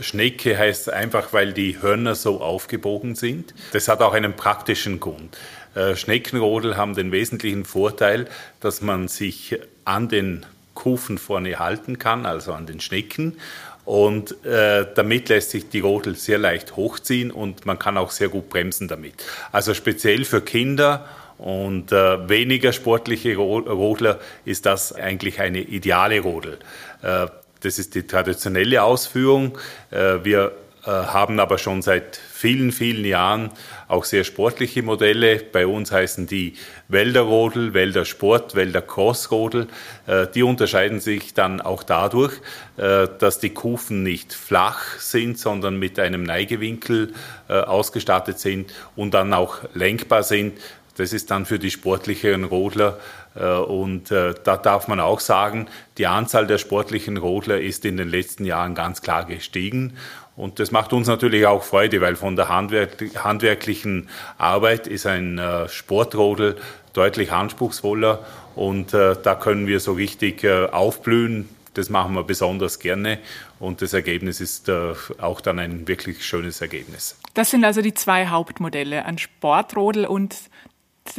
Schnecke 0.00 0.56
heißt 0.56 0.90
einfach, 0.90 1.32
weil 1.32 1.52
die 1.52 1.80
Hörner 1.80 2.14
so 2.14 2.40
aufgebogen 2.40 3.14
sind. 3.14 3.54
Das 3.72 3.88
hat 3.88 4.02
auch 4.02 4.12
einen 4.12 4.34
praktischen 4.34 5.00
Grund. 5.00 5.36
Äh, 5.74 5.96
Schneckenrodel 5.96 6.76
haben 6.76 6.94
den 6.94 7.12
wesentlichen 7.12 7.64
Vorteil, 7.64 8.28
dass 8.60 8.80
man 8.82 9.08
sich 9.08 9.58
an 9.84 10.08
den 10.08 10.46
Kufen 10.74 11.18
vorne 11.18 11.58
halten 11.58 11.98
kann, 11.98 12.26
also 12.26 12.52
an 12.52 12.66
den 12.66 12.80
Schnecken. 12.80 13.36
Und 13.84 14.44
äh, 14.44 14.86
damit 14.94 15.28
lässt 15.28 15.50
sich 15.50 15.68
die 15.68 15.80
Rodel 15.80 16.14
sehr 16.14 16.38
leicht 16.38 16.76
hochziehen 16.76 17.30
und 17.30 17.66
man 17.66 17.78
kann 17.78 17.96
auch 17.96 18.10
sehr 18.10 18.28
gut 18.28 18.48
bremsen 18.48 18.88
damit. 18.88 19.14
Also 19.52 19.74
speziell 19.74 20.24
für 20.24 20.40
Kinder 20.42 21.08
und 21.38 21.90
äh, 21.90 22.28
weniger 22.28 22.72
sportliche 22.72 23.34
Rodler 23.36 24.20
ist 24.44 24.66
das 24.66 24.92
eigentlich 24.92 25.40
eine 25.40 25.60
ideale 25.60 26.20
Rodel. 26.20 26.58
Äh, 27.02 27.26
das 27.60 27.78
ist 27.78 27.94
die 27.94 28.06
traditionelle 28.06 28.82
Ausführung. 28.82 29.58
Äh, 29.90 30.24
wir 30.24 30.52
äh, 30.84 30.90
haben 30.90 31.40
aber 31.40 31.58
schon 31.58 31.82
seit 31.82 32.20
vielen, 32.40 32.72
vielen 32.72 33.04
Jahren 33.04 33.50
auch 33.86 34.04
sehr 34.04 34.24
sportliche 34.24 34.82
Modelle. 34.82 35.36
Bei 35.52 35.66
uns 35.66 35.92
heißen 35.92 36.26
die 36.26 36.54
Wälderrodel, 36.88 37.74
Wälder 37.74 38.04
Sport, 38.04 38.54
Wälder 38.54 38.82
Crossrodel. 38.82 39.68
Äh, 40.06 40.26
die 40.34 40.42
unterscheiden 40.42 41.00
sich 41.00 41.34
dann 41.34 41.60
auch 41.60 41.82
dadurch, 41.82 42.32
dass 42.76 43.38
die 43.40 43.50
Kufen 43.50 44.02
nicht 44.02 44.32
flach 44.32 44.98
sind, 44.98 45.38
sondern 45.38 45.78
mit 45.78 45.98
einem 45.98 46.22
Neigewinkel 46.22 47.12
ausgestattet 47.48 48.38
sind 48.38 48.72
und 48.96 49.12
dann 49.12 49.34
auch 49.34 49.58
lenkbar 49.74 50.22
sind. 50.22 50.54
Das 50.96 51.12
ist 51.12 51.30
dann 51.30 51.44
für 51.44 51.58
die 51.58 51.70
sportlicheren 51.70 52.44
Rodler 52.44 52.98
äh, 53.34 53.44
und 53.44 54.10
äh, 54.10 54.34
da 54.42 54.56
darf 54.56 54.88
man 54.88 55.00
auch 55.00 55.20
sagen, 55.20 55.68
die 55.98 56.06
Anzahl 56.06 56.46
der 56.46 56.58
sportlichen 56.58 57.16
Rodler 57.16 57.60
ist 57.60 57.84
in 57.84 57.96
den 57.96 58.08
letzten 58.08 58.44
Jahren 58.44 58.74
ganz 58.74 59.02
klar 59.02 59.24
gestiegen. 59.24 59.96
Und 60.36 60.58
das 60.58 60.70
macht 60.70 60.92
uns 60.92 61.06
natürlich 61.06 61.46
auch 61.46 61.62
Freude, 61.62 62.00
weil 62.00 62.16
von 62.16 62.36
der 62.36 62.48
handwerklichen 62.48 64.08
Arbeit 64.38 64.86
ist 64.86 65.06
ein 65.06 65.38
äh, 65.38 65.68
Sportrodel 65.68 66.56
deutlich 66.92 67.30
anspruchsvoller 67.30 68.24
und 68.56 68.92
da 68.92 69.36
können 69.36 69.68
wir 69.68 69.78
so 69.78 69.92
richtig 69.92 70.44
aufblühen. 70.44 71.48
Das 71.74 71.88
machen 71.88 72.14
wir 72.14 72.24
besonders 72.24 72.80
gerne 72.80 73.20
und 73.60 73.80
das 73.80 73.92
Ergebnis 73.92 74.40
ist 74.40 74.68
auch 74.68 75.40
dann 75.40 75.60
ein 75.60 75.86
wirklich 75.86 76.26
schönes 76.26 76.60
Ergebnis. 76.60 77.16
Das 77.34 77.52
sind 77.52 77.64
also 77.64 77.80
die 77.80 77.94
zwei 77.94 78.26
Hauptmodelle, 78.26 79.04
ein 79.04 79.18
Sportrodel 79.18 80.04
und 80.04 80.34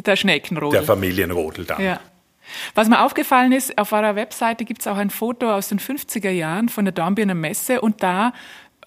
der 0.05 0.17
Schneckenrodel. 0.17 0.79
Der 0.79 0.83
Familienrodel 0.83 1.65
dann. 1.65 1.81
Ja. 1.81 1.99
Was 2.75 2.89
mir 2.89 3.03
aufgefallen 3.03 3.51
ist, 3.51 3.77
auf 3.77 3.91
eurer 3.91 4.15
Webseite 4.15 4.65
gibt 4.65 4.81
es 4.81 4.87
auch 4.87 4.97
ein 4.97 5.09
Foto 5.09 5.53
aus 5.53 5.69
den 5.69 5.79
50er 5.79 6.31
Jahren 6.31 6.69
von 6.69 6.85
der 6.85 6.91
Dornbirner 6.91 7.35
Messe 7.35 7.81
und 7.81 8.03
da 8.03 8.29
äh, 8.29 8.31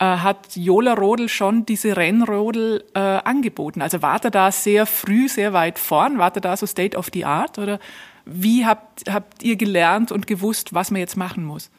hat 0.04 0.56
Jola 0.56 0.94
Rodel 0.94 1.28
schon 1.28 1.66
diese 1.66 1.96
Rennrodel 1.96 2.84
äh, 2.94 2.98
angeboten. 2.98 3.82
Also 3.82 4.02
war 4.02 4.22
er 4.24 4.30
da 4.30 4.50
sehr 4.50 4.86
früh, 4.86 5.28
sehr 5.28 5.52
weit 5.52 5.78
vorn? 5.78 6.18
War 6.18 6.34
er 6.34 6.40
da 6.40 6.56
so 6.56 6.66
State 6.66 6.96
of 6.96 7.08
the 7.12 7.24
Art? 7.24 7.58
Oder 7.58 7.78
wie 8.24 8.66
habt, 8.66 9.08
habt 9.08 9.42
ihr 9.42 9.56
gelernt 9.56 10.10
und 10.10 10.26
gewusst, 10.26 10.74
was 10.74 10.90
man 10.90 11.00
jetzt 11.00 11.16
machen 11.16 11.44
muss? 11.44 11.70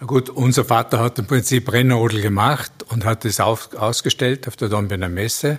Na 0.00 0.06
gut, 0.06 0.30
unser 0.30 0.64
Vater 0.64 1.00
hat 1.00 1.18
im 1.18 1.26
Prinzip 1.26 1.72
Rennrodel 1.72 2.20
gemacht 2.20 2.70
und 2.88 3.04
hat 3.04 3.24
es 3.24 3.40
auf, 3.40 3.74
ausgestellt 3.74 4.46
auf 4.46 4.54
der 4.54 4.68
Dornbirner 4.68 5.08
Messe 5.08 5.58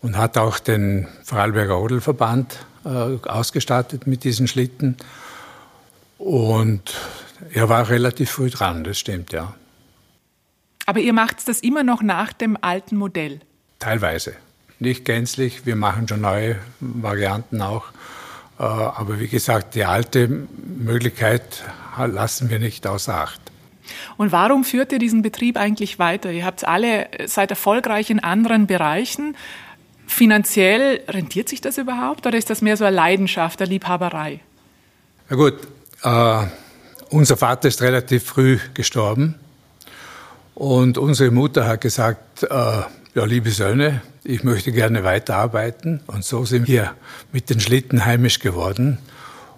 und 0.00 0.16
hat 0.16 0.36
auch 0.36 0.58
den 0.58 1.06
Vorarlberger 1.22 1.74
Rodelverband 1.74 2.58
äh, 2.84 2.88
ausgestattet 3.28 4.08
mit 4.08 4.24
diesen 4.24 4.48
Schlitten. 4.48 4.96
Und 6.18 6.94
er 7.52 7.68
war 7.68 7.88
relativ 7.88 8.32
früh 8.32 8.50
dran, 8.50 8.82
das 8.84 8.98
stimmt, 8.98 9.32
ja. 9.32 9.54
Aber 10.86 11.00
ihr 11.00 11.12
macht 11.12 11.46
das 11.48 11.60
immer 11.60 11.82
noch 11.82 12.02
nach 12.02 12.32
dem 12.32 12.58
alten 12.60 12.96
Modell? 12.96 13.40
Teilweise. 13.78 14.34
Nicht 14.78 15.04
gänzlich, 15.04 15.64
wir 15.64 15.76
machen 15.76 16.08
schon 16.08 16.22
neue 16.22 16.56
Varianten 16.80 17.62
auch. 17.62 17.84
Äh, 18.58 18.62
aber 18.62 19.20
wie 19.20 19.28
gesagt, 19.28 19.74
die 19.74 19.84
alte 19.84 20.28
Möglichkeit 20.28 21.64
lassen 21.96 22.50
wir 22.50 22.58
nicht 22.58 22.86
außer 22.86 23.14
Acht. 23.14 23.40
Und 24.16 24.32
warum 24.32 24.64
führt 24.64 24.92
ihr 24.92 24.98
diesen 24.98 25.22
Betrieb 25.22 25.56
eigentlich 25.56 25.98
weiter? 25.98 26.30
Ihr 26.30 26.44
habt 26.44 26.66
alle, 26.66 27.08
seid 27.26 27.50
erfolgreich 27.50 28.10
in 28.10 28.20
anderen 28.20 28.66
Bereichen. 28.66 29.36
Finanziell 30.06 31.00
rentiert 31.08 31.48
sich 31.48 31.60
das 31.60 31.78
überhaupt 31.78 32.26
oder 32.26 32.36
ist 32.36 32.50
das 32.50 32.60
mehr 32.60 32.76
so 32.76 32.84
eine 32.84 32.94
Leidenschaft, 32.94 33.60
eine 33.60 33.70
Liebhaberei? 33.70 34.40
Na 35.28 35.36
gut, 35.36 35.54
äh, 36.02 36.46
unser 37.10 37.36
Vater 37.36 37.68
ist 37.68 37.82
relativ 37.82 38.24
früh 38.24 38.58
gestorben 38.74 39.36
und 40.54 40.98
unsere 40.98 41.30
Mutter 41.30 41.66
hat 41.66 41.80
gesagt, 41.80 42.42
äh, 42.42 42.46
ja, 43.14 43.24
liebe 43.24 43.50
Söhne, 43.50 44.02
ich 44.24 44.44
möchte 44.44 44.72
gerne 44.72 45.04
weiterarbeiten. 45.04 46.00
Und 46.06 46.24
so 46.24 46.44
sind 46.44 46.68
wir 46.68 46.94
mit 47.32 47.50
den 47.50 47.60
Schlitten 47.60 48.04
heimisch 48.04 48.38
geworden 48.38 48.98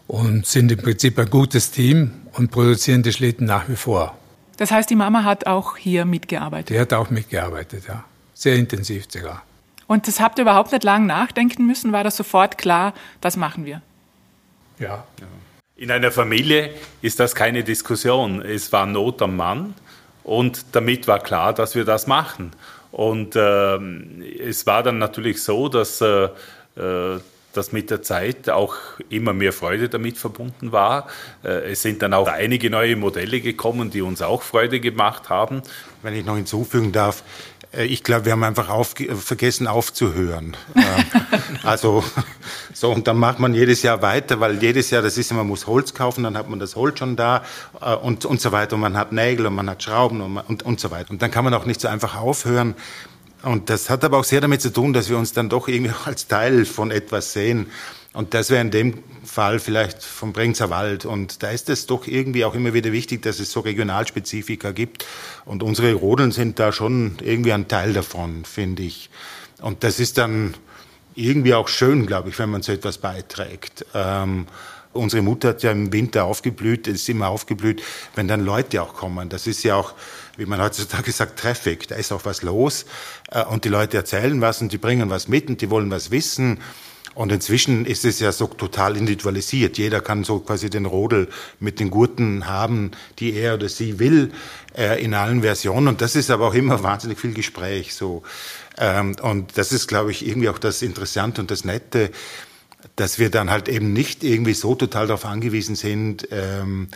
und 0.06 0.46
sind 0.46 0.70
im 0.72 0.78
Prinzip 0.78 1.18
ein 1.18 1.30
gutes 1.30 1.70
Team 1.70 2.12
und 2.32 2.50
produzieren 2.50 3.02
die 3.02 3.12
Schlitten 3.12 3.46
nach 3.46 3.68
wie 3.68 3.76
vor. 3.76 4.16
Das 4.56 4.70
heißt, 4.70 4.88
die 4.88 4.96
Mama 4.96 5.24
hat 5.24 5.46
auch 5.46 5.76
hier 5.76 6.04
mitgearbeitet? 6.04 6.70
Die 6.70 6.78
hat 6.78 6.92
auch 6.92 7.10
mitgearbeitet, 7.10 7.84
ja. 7.88 8.04
Sehr 8.34 8.56
intensiv 8.56 9.06
sogar. 9.08 9.42
Und 9.86 10.08
das 10.08 10.20
habt 10.20 10.38
ihr 10.38 10.42
überhaupt 10.42 10.72
nicht 10.72 10.84
lang 10.84 11.06
nachdenken 11.06 11.66
müssen? 11.66 11.92
War 11.92 12.04
das 12.04 12.16
sofort 12.16 12.58
klar, 12.58 12.94
das 13.20 13.36
machen 13.36 13.64
wir? 13.64 13.82
Ja. 14.78 15.04
In 15.76 15.90
einer 15.90 16.10
Familie 16.10 16.70
ist 17.02 17.20
das 17.20 17.34
keine 17.34 17.64
Diskussion. 17.64 18.42
Es 18.42 18.72
war 18.72 18.86
Not 18.86 19.22
am 19.22 19.36
Mann 19.36 19.74
und 20.24 20.64
damit 20.72 21.06
war 21.06 21.20
klar, 21.20 21.52
dass 21.52 21.74
wir 21.74 21.84
das 21.84 22.06
machen. 22.06 22.50
Und 22.90 23.36
äh, 23.36 23.76
es 24.40 24.66
war 24.66 24.82
dann 24.82 24.98
natürlich 24.98 25.42
so, 25.42 25.68
dass, 25.68 26.00
äh, 26.00 26.28
äh, 26.76 27.20
dass 27.52 27.72
mit 27.72 27.90
der 27.90 28.02
Zeit 28.02 28.48
auch 28.48 28.76
immer 29.10 29.32
mehr 29.32 29.52
Freude 29.52 29.88
damit 29.88 30.16
verbunden 30.16 30.72
war. 30.72 31.08
Äh, 31.44 31.72
es 31.72 31.82
sind 31.82 32.02
dann 32.02 32.14
auch 32.14 32.28
einige 32.28 32.70
neue 32.70 32.96
Modelle 32.96 33.40
gekommen, 33.40 33.90
die 33.90 34.00
uns 34.00 34.22
auch 34.22 34.42
Freude 34.42 34.80
gemacht 34.80 35.28
haben. 35.28 35.62
Wenn 36.02 36.14
ich 36.14 36.24
noch 36.24 36.36
hinzufügen 36.36 36.92
darf, 36.92 37.22
ich 37.76 38.02
glaube, 38.02 38.26
wir 38.26 38.32
haben 38.32 38.44
einfach 38.44 38.68
auf, 38.68 38.94
vergessen 38.94 39.66
aufzuhören. 39.66 40.56
Ähm, 40.74 40.82
also 41.62 42.04
so 42.72 42.92
und 42.92 43.06
dann 43.06 43.16
macht 43.16 43.38
man 43.38 43.54
jedes 43.54 43.82
Jahr 43.82 44.02
weiter, 44.02 44.40
weil 44.40 44.62
jedes 44.62 44.90
Jahr, 44.90 45.02
das 45.02 45.18
ist, 45.18 45.32
man 45.32 45.46
muss 45.46 45.66
Holz 45.66 45.94
kaufen, 45.94 46.24
dann 46.24 46.36
hat 46.36 46.48
man 46.48 46.58
das 46.58 46.76
Holz 46.76 46.98
schon 46.98 47.16
da 47.16 47.44
äh, 47.80 47.94
und 47.94 48.24
und 48.24 48.40
so 48.40 48.52
weiter 48.52 48.74
und 48.74 48.80
man 48.80 48.96
hat 48.96 49.12
Nägel 49.12 49.46
und 49.46 49.54
man 49.54 49.68
hat 49.68 49.82
Schrauben 49.82 50.20
und 50.20 50.38
und, 50.38 50.62
und 50.62 50.80
so 50.80 50.90
weiter 50.90 51.10
und 51.10 51.22
dann 51.22 51.30
kann 51.30 51.44
man 51.44 51.54
auch 51.54 51.64
nicht 51.64 51.80
so 51.80 51.88
einfach 51.88 52.16
aufhören. 52.16 52.74
Und 53.42 53.68
das 53.68 53.90
hat 53.90 54.02
aber 54.04 54.18
auch 54.18 54.24
sehr 54.24 54.40
damit 54.40 54.62
zu 54.62 54.72
tun, 54.72 54.94
dass 54.94 55.10
wir 55.10 55.18
uns 55.18 55.32
dann 55.32 55.48
doch 55.48 55.68
irgendwie 55.68 55.92
als 56.04 56.28
Teil 56.28 56.64
von 56.64 56.90
etwas 56.90 57.32
sehen. 57.32 57.70
Und 58.14 58.32
das 58.32 58.50
wäre 58.50 58.60
in 58.60 58.70
dem 58.70 59.02
Fall 59.24 59.58
vielleicht 59.58 60.02
vom 60.02 60.32
Bregenzer 60.32 60.70
Wald. 60.70 61.04
Und 61.04 61.42
da 61.42 61.50
ist 61.50 61.68
es 61.68 61.86
doch 61.86 62.06
irgendwie 62.06 62.44
auch 62.44 62.54
immer 62.54 62.74
wieder 62.74 62.92
wichtig, 62.92 63.22
dass 63.22 63.40
es 63.40 63.50
so 63.50 63.60
Regionalspezifika 63.60 64.72
gibt. 64.72 65.06
Und 65.44 65.62
unsere 65.62 65.94
Rodeln 65.94 66.32
sind 66.32 66.58
da 66.58 66.72
schon 66.72 67.16
irgendwie 67.22 67.52
ein 67.52 67.68
Teil 67.68 67.92
davon, 67.92 68.44
finde 68.44 68.82
ich. 68.82 69.10
Und 69.60 69.84
das 69.84 70.00
ist 70.00 70.18
dann 70.18 70.54
irgendwie 71.14 71.54
auch 71.54 71.68
schön, 71.68 72.06
glaube 72.06 72.28
ich, 72.28 72.38
wenn 72.38 72.50
man 72.50 72.62
so 72.62 72.72
etwas 72.72 72.98
beiträgt. 72.98 73.86
Ähm, 73.94 74.46
unsere 74.92 75.22
Mutter 75.22 75.48
hat 75.48 75.62
ja 75.62 75.72
im 75.72 75.92
Winter 75.92 76.24
aufgeblüht, 76.24 76.86
ist 76.86 77.08
immer 77.08 77.28
aufgeblüht, 77.28 77.82
wenn 78.14 78.28
dann 78.28 78.44
Leute 78.44 78.82
auch 78.82 78.94
kommen. 78.94 79.28
Das 79.28 79.46
ist 79.46 79.62
ja 79.62 79.76
auch, 79.76 79.94
wie 80.36 80.46
man 80.46 80.60
heutzutage 80.60 81.12
sagt, 81.12 81.38
Traffic. 81.38 81.88
Da 81.88 81.96
ist 81.96 82.12
auch 82.12 82.24
was 82.24 82.42
los. 82.42 82.86
Äh, 83.30 83.44
und 83.44 83.64
die 83.64 83.68
Leute 83.68 83.96
erzählen 83.96 84.40
was 84.40 84.60
und 84.60 84.72
die 84.72 84.78
bringen 84.78 85.10
was 85.10 85.28
mit 85.28 85.48
und 85.48 85.60
die 85.60 85.70
wollen 85.70 85.90
was 85.90 86.10
wissen. 86.10 86.60
Und 87.14 87.30
inzwischen 87.30 87.86
ist 87.86 88.04
es 88.04 88.18
ja 88.18 88.32
so 88.32 88.46
total 88.46 88.96
individualisiert. 88.96 89.78
Jeder 89.78 90.00
kann 90.00 90.24
so 90.24 90.40
quasi 90.40 90.68
den 90.68 90.84
Rodel 90.84 91.28
mit 91.60 91.78
den 91.78 91.90
Gurten 91.90 92.46
haben, 92.46 92.90
die 93.18 93.34
er 93.34 93.54
oder 93.54 93.68
sie 93.68 93.98
will, 93.98 94.32
äh, 94.76 95.02
in 95.02 95.14
allen 95.14 95.42
Versionen. 95.42 95.88
Und 95.88 96.00
das 96.00 96.16
ist 96.16 96.30
aber 96.30 96.48
auch 96.48 96.54
immer 96.54 96.82
wahnsinnig 96.82 97.18
viel 97.20 97.32
Gespräch. 97.32 97.94
So. 97.94 98.22
Ähm, 98.78 99.14
und 99.22 99.56
das 99.56 99.72
ist, 99.72 99.86
glaube 99.86 100.10
ich, 100.10 100.26
irgendwie 100.26 100.48
auch 100.48 100.58
das 100.58 100.82
Interessante 100.82 101.40
und 101.40 101.50
das 101.50 101.64
Nette, 101.64 102.10
dass 102.96 103.18
wir 103.18 103.30
dann 103.30 103.50
halt 103.50 103.68
eben 103.68 103.92
nicht 103.92 104.24
irgendwie 104.24 104.54
so 104.54 104.74
total 104.74 105.06
darauf 105.06 105.24
angewiesen 105.24 105.76
sind, 105.76 106.28
ähm, 106.30 106.88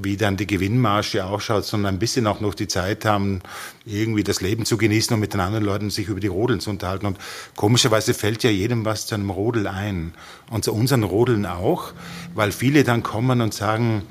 wie 0.00 0.16
dann 0.16 0.36
die 0.36 0.46
Gewinnmarge 0.46 1.24
ausschaut, 1.24 1.64
sondern 1.64 1.94
ein 1.94 1.98
bisschen 1.98 2.26
auch 2.26 2.40
noch 2.40 2.54
die 2.54 2.68
Zeit 2.68 3.04
haben, 3.04 3.40
irgendwie 3.84 4.24
das 4.24 4.40
Leben 4.40 4.64
zu 4.64 4.76
genießen 4.76 5.14
und 5.14 5.20
mit 5.20 5.34
den 5.34 5.40
anderen 5.40 5.64
Leuten 5.64 5.90
sich 5.90 6.08
über 6.08 6.20
die 6.20 6.26
Rodeln 6.26 6.60
zu 6.60 6.70
unterhalten. 6.70 7.06
Und 7.06 7.18
komischerweise 7.56 8.14
fällt 8.14 8.42
ja 8.42 8.50
jedem 8.50 8.84
was 8.84 9.06
zu 9.06 9.14
einem 9.14 9.30
Rodel 9.30 9.66
ein. 9.66 10.14
Und 10.50 10.64
zu 10.64 10.72
unseren 10.72 11.02
Rodeln 11.02 11.46
auch, 11.46 11.92
weil 12.34 12.52
viele 12.52 12.84
dann 12.84 13.02
kommen 13.02 13.40
und 13.40 13.54
sagen, 13.54 14.02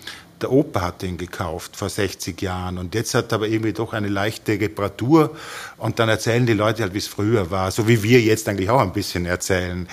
der 0.44 0.52
Opa 0.52 0.82
hat 0.82 1.02
den 1.02 1.18
gekauft 1.18 1.78
vor 1.78 1.90
60 1.90 2.42
Jahren 2.42 2.78
und 2.78 2.94
jetzt 2.96 3.14
hat 3.14 3.32
er 3.32 3.36
aber 3.36 3.48
irgendwie 3.48 3.72
doch 3.72 3.94
eine 3.94 4.10
leichte 4.10 4.60
Reparatur 4.60 5.36
und 5.78 6.00
dann 6.00 6.10
erzählen 6.10 6.46
die 6.46 6.54
Leute 6.54 6.84
halt, 6.84 6.94
wie 6.94 6.98
es 6.98 7.08
früher 7.08 7.50
war, 7.50 7.72
so 7.72 7.88
wie 7.88 8.04
wir 8.04 8.20
jetzt 8.20 8.50
eigentlich 8.50 8.70
auch 8.70 8.82
ein 8.82 8.92
bisschen 8.92 9.26
erzählen. 9.26 9.88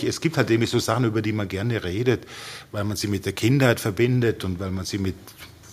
Es 0.00 0.20
gibt 0.20 0.36
halt 0.36 0.48
irgendwie 0.48 0.68
so 0.68 0.78
Sachen, 0.78 1.06
über 1.06 1.22
die 1.22 1.32
man 1.32 1.48
gerne 1.48 1.82
redet, 1.82 2.24
weil 2.70 2.84
man 2.84 2.96
sie 2.96 3.08
mit 3.08 3.26
der 3.26 3.32
Kindheit 3.32 3.80
verbindet 3.80 4.44
und 4.44 4.60
weil 4.60 4.70
man 4.70 4.84
sie 4.84 4.98
mit 4.98 5.16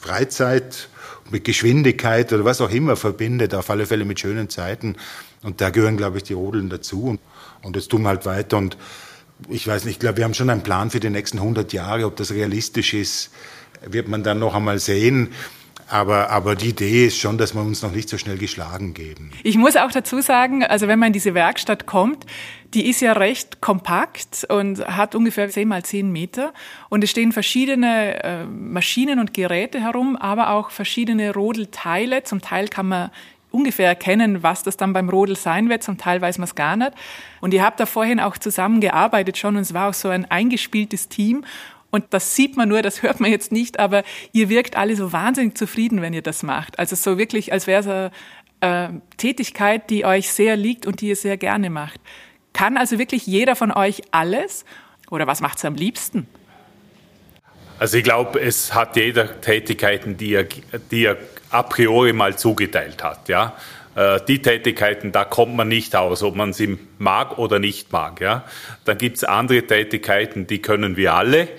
Freizeit, 0.03 0.89
mit 1.31 1.45
Geschwindigkeit 1.45 2.33
oder 2.33 2.43
was 2.43 2.59
auch 2.59 2.69
immer 2.69 2.97
verbindet, 2.97 3.55
auf 3.55 3.69
alle 3.69 3.85
Fälle 3.85 4.03
mit 4.03 4.19
schönen 4.19 4.49
Zeiten. 4.49 4.97
Und 5.41 5.61
da 5.61 5.69
gehören, 5.69 5.95
glaube 5.95 6.17
ich, 6.17 6.23
die 6.23 6.33
Rodeln 6.33 6.69
dazu. 6.69 7.17
Und 7.61 7.75
das 7.75 7.87
tun 7.87 8.03
wir 8.03 8.09
halt 8.09 8.25
weiter. 8.25 8.57
Und 8.57 8.77
ich 9.49 9.65
weiß 9.65 9.85
nicht, 9.85 9.95
ich 9.95 9.99
glaube, 9.99 10.17
wir 10.17 10.25
haben 10.25 10.33
schon 10.33 10.49
einen 10.49 10.61
Plan 10.61 10.89
für 10.89 10.99
die 10.99 11.09
nächsten 11.09 11.37
100 11.37 11.71
Jahre. 11.71 12.05
Ob 12.05 12.17
das 12.17 12.31
realistisch 12.31 12.93
ist, 12.93 13.31
wird 13.85 14.09
man 14.09 14.23
dann 14.23 14.39
noch 14.39 14.55
einmal 14.55 14.79
sehen. 14.79 15.29
Aber, 15.93 16.31
aber 16.31 16.55
die 16.55 16.69
Idee 16.69 17.05
ist 17.05 17.19
schon, 17.19 17.37
dass 17.37 17.53
wir 17.53 17.61
uns 17.61 17.83
noch 17.83 17.91
nicht 17.91 18.09
so 18.09 18.17
schnell 18.17 18.39
geschlagen 18.39 18.95
geben. 18.95 19.29
Ich 19.43 19.59
muss 19.59 19.77
auch 19.77 19.91
dazu 19.91 20.21
sagen, 20.21 20.63
also 20.63 20.87
wenn 20.87 20.97
man 20.97 21.07
in 21.07 21.13
diese 21.13 21.35
Werkstatt 21.35 21.85
kommt, 21.85 22.25
die 22.73 22.89
ist 22.89 22.99
ja 23.01 23.13
recht 23.13 23.61
kompakt 23.61 24.47
und 24.49 24.83
hat 24.87 25.13
ungefähr 25.13 25.47
10 25.47 25.67
mal 25.67 25.83
10 25.83 26.11
Meter. 26.11 26.51
Und 26.89 27.03
es 27.03 27.11
stehen 27.11 27.31
verschiedene 27.31 28.23
äh, 28.23 28.45
Maschinen 28.45 29.19
und 29.19 29.35
Geräte 29.35 29.81
herum, 29.81 30.15
aber 30.15 30.49
auch 30.49 30.71
verschiedene 30.71 31.31
Rodelteile. 31.31 32.23
Zum 32.23 32.41
Teil 32.41 32.69
kann 32.69 32.87
man 32.87 33.11
ungefähr 33.51 33.87
erkennen, 33.87 34.41
was 34.41 34.63
das 34.63 34.77
dann 34.77 34.93
beim 34.93 35.09
Rodel 35.09 35.35
sein 35.35 35.69
wird. 35.69 35.83
Zum 35.83 35.99
Teil 35.99 36.19
weiß 36.19 36.39
man 36.39 36.45
es 36.45 36.55
gar 36.55 36.75
nicht. 36.75 36.93
Und 37.39 37.53
ihr 37.53 37.63
habt 37.63 37.79
da 37.79 37.85
vorhin 37.85 38.19
auch 38.19 38.39
zusammengearbeitet 38.39 39.37
schon 39.37 39.57
und 39.57 39.61
es 39.61 39.75
war 39.75 39.89
auch 39.89 39.93
so 39.93 40.09
ein 40.09 40.25
eingespieltes 40.29 41.07
Team. 41.07 41.45
Und 41.93 42.05
das 42.09 42.35
sieht 42.35 42.57
man 42.57 42.69
nur, 42.69 42.81
das 42.81 43.03
hört 43.03 43.19
man 43.19 43.29
jetzt 43.29 43.51
nicht, 43.51 43.77
aber 43.77 44.01
ihr 44.31 44.49
wirkt 44.49 44.75
alle 44.75 44.95
so 44.95 45.13
wahnsinnig 45.13 45.55
zufrieden, 45.55 46.01
wenn 46.01 46.11
ihr 46.11 46.23
das 46.23 46.41
macht. 46.41 46.79
Also 46.79 46.95
so 46.95 47.19
wirklich, 47.19 47.53
als 47.53 47.67
wäre 47.67 47.81
es 47.81 47.87
eine 47.87 48.95
äh, 48.95 48.99
Tätigkeit, 49.17 49.91
die 49.91 50.03
euch 50.03 50.31
sehr 50.31 50.55
liegt 50.55 50.87
und 50.87 51.01
die 51.01 51.09
ihr 51.09 51.15
sehr 51.15 51.37
gerne 51.37 51.69
macht. 51.69 51.99
Kann 52.51 52.77
also 52.77 52.97
wirklich 52.97 53.27
jeder 53.27 53.55
von 53.55 53.71
euch 53.71 54.01
alles? 54.09 54.65
Oder 55.11 55.27
was 55.27 55.39
macht 55.39 55.59
es 55.59 55.65
am 55.65 55.75
liebsten? 55.75 56.25
Also 57.77 57.97
ich 57.99 58.03
glaube, 58.03 58.41
es 58.41 58.73
hat 58.73 58.95
jeder 58.95 59.39
Tätigkeiten, 59.41 60.17
die 60.17 60.33
er, 60.33 60.45
die 60.89 61.05
er 61.05 61.17
a 61.51 61.61
priori 61.61 62.11
mal 62.11 62.35
zugeteilt 62.35 63.03
hat. 63.03 63.29
Ja? 63.29 63.53
Äh, 63.93 64.19
die 64.27 64.41
Tätigkeiten, 64.41 65.11
da 65.11 65.25
kommt 65.25 65.55
man 65.55 65.67
nicht 65.67 65.95
aus, 65.95 66.23
ob 66.23 66.35
man 66.35 66.53
sie 66.53 66.79
mag 66.97 67.37
oder 67.37 67.59
nicht 67.59 67.91
mag. 67.91 68.19
Ja? 68.19 68.45
Dann 68.83 68.97
gibt 68.97 69.17
es 69.17 69.23
andere 69.23 69.61
Tätigkeiten, 69.67 70.47
die 70.47 70.59
können 70.59 70.97
wir 70.97 71.13
alle. 71.13 71.49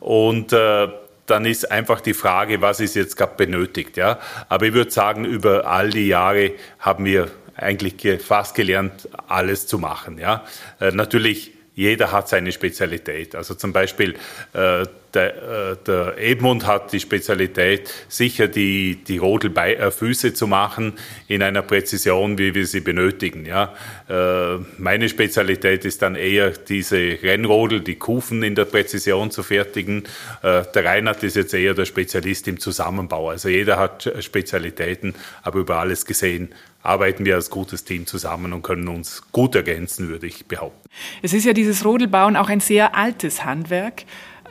Und 0.00 0.52
äh, 0.52 0.88
dann 1.26 1.44
ist 1.44 1.70
einfach 1.70 2.00
die 2.00 2.14
Frage, 2.14 2.60
was 2.60 2.80
ist 2.80 2.96
jetzt 2.96 3.16
gerade 3.16 3.34
benötigt. 3.36 3.96
Ja? 3.96 4.18
Aber 4.48 4.66
ich 4.66 4.72
würde 4.72 4.90
sagen, 4.90 5.24
über 5.24 5.66
all 5.66 5.90
die 5.90 6.08
Jahre 6.08 6.52
haben 6.78 7.04
wir 7.04 7.30
eigentlich 7.54 8.22
fast 8.22 8.54
gelernt, 8.54 9.08
alles 9.28 9.66
zu 9.66 9.78
machen. 9.78 10.18
Ja? 10.18 10.44
Äh, 10.80 10.92
natürlich 10.92 11.52
jeder 11.80 12.12
hat 12.12 12.28
seine 12.28 12.52
Spezialität. 12.52 13.34
Also 13.34 13.54
zum 13.54 13.72
Beispiel 13.72 14.14
äh, 14.52 14.84
der, 15.14 15.72
äh, 15.72 15.76
der, 15.86 16.18
Edmund 16.18 16.66
hat 16.66 16.92
die 16.92 17.00
Spezialität, 17.00 17.90
sicher 18.08 18.48
die, 18.48 18.96
die 18.96 19.16
Rodelfüße 19.16 20.28
äh, 20.28 20.34
zu 20.34 20.46
machen 20.46 20.92
in 21.26 21.42
einer 21.42 21.62
Präzision, 21.62 22.36
wie 22.36 22.54
wir 22.54 22.66
sie 22.66 22.80
benötigen. 22.80 23.46
Ja. 23.46 23.74
Äh, 24.10 24.58
meine 24.76 25.08
Spezialität 25.08 25.86
ist 25.86 26.02
dann 26.02 26.16
eher 26.16 26.50
diese 26.50 26.98
Rennrodel, 27.22 27.80
die 27.80 27.96
Kufen 27.96 28.42
in 28.42 28.54
der 28.54 28.66
Präzision 28.66 29.30
zu 29.30 29.42
fertigen. 29.42 30.04
Äh, 30.42 30.64
der 30.74 30.84
Reinhard 30.84 31.22
ist 31.22 31.36
jetzt 31.36 31.54
eher 31.54 31.72
der 31.72 31.86
Spezialist 31.86 32.46
im 32.46 32.60
Zusammenbau. 32.60 33.30
Also 33.30 33.48
jeder 33.48 33.78
hat 33.78 34.12
Spezialitäten, 34.20 35.14
aber 35.42 35.60
über 35.60 35.78
alles 35.78 36.04
gesehen 36.04 36.54
arbeiten 36.82 37.24
wir 37.24 37.34
als 37.34 37.50
gutes 37.50 37.84
Team 37.84 38.06
zusammen 38.06 38.52
und 38.52 38.62
können 38.62 38.88
uns 38.88 39.22
gut 39.32 39.54
ergänzen, 39.54 40.08
würde 40.08 40.26
ich 40.26 40.46
behaupten. 40.46 40.88
Es 41.22 41.32
ist 41.32 41.44
ja 41.44 41.52
dieses 41.52 41.84
Rodelbauen 41.84 42.36
auch 42.36 42.48
ein 42.48 42.60
sehr 42.60 42.94
altes 42.94 43.44
Handwerk, 43.44 44.04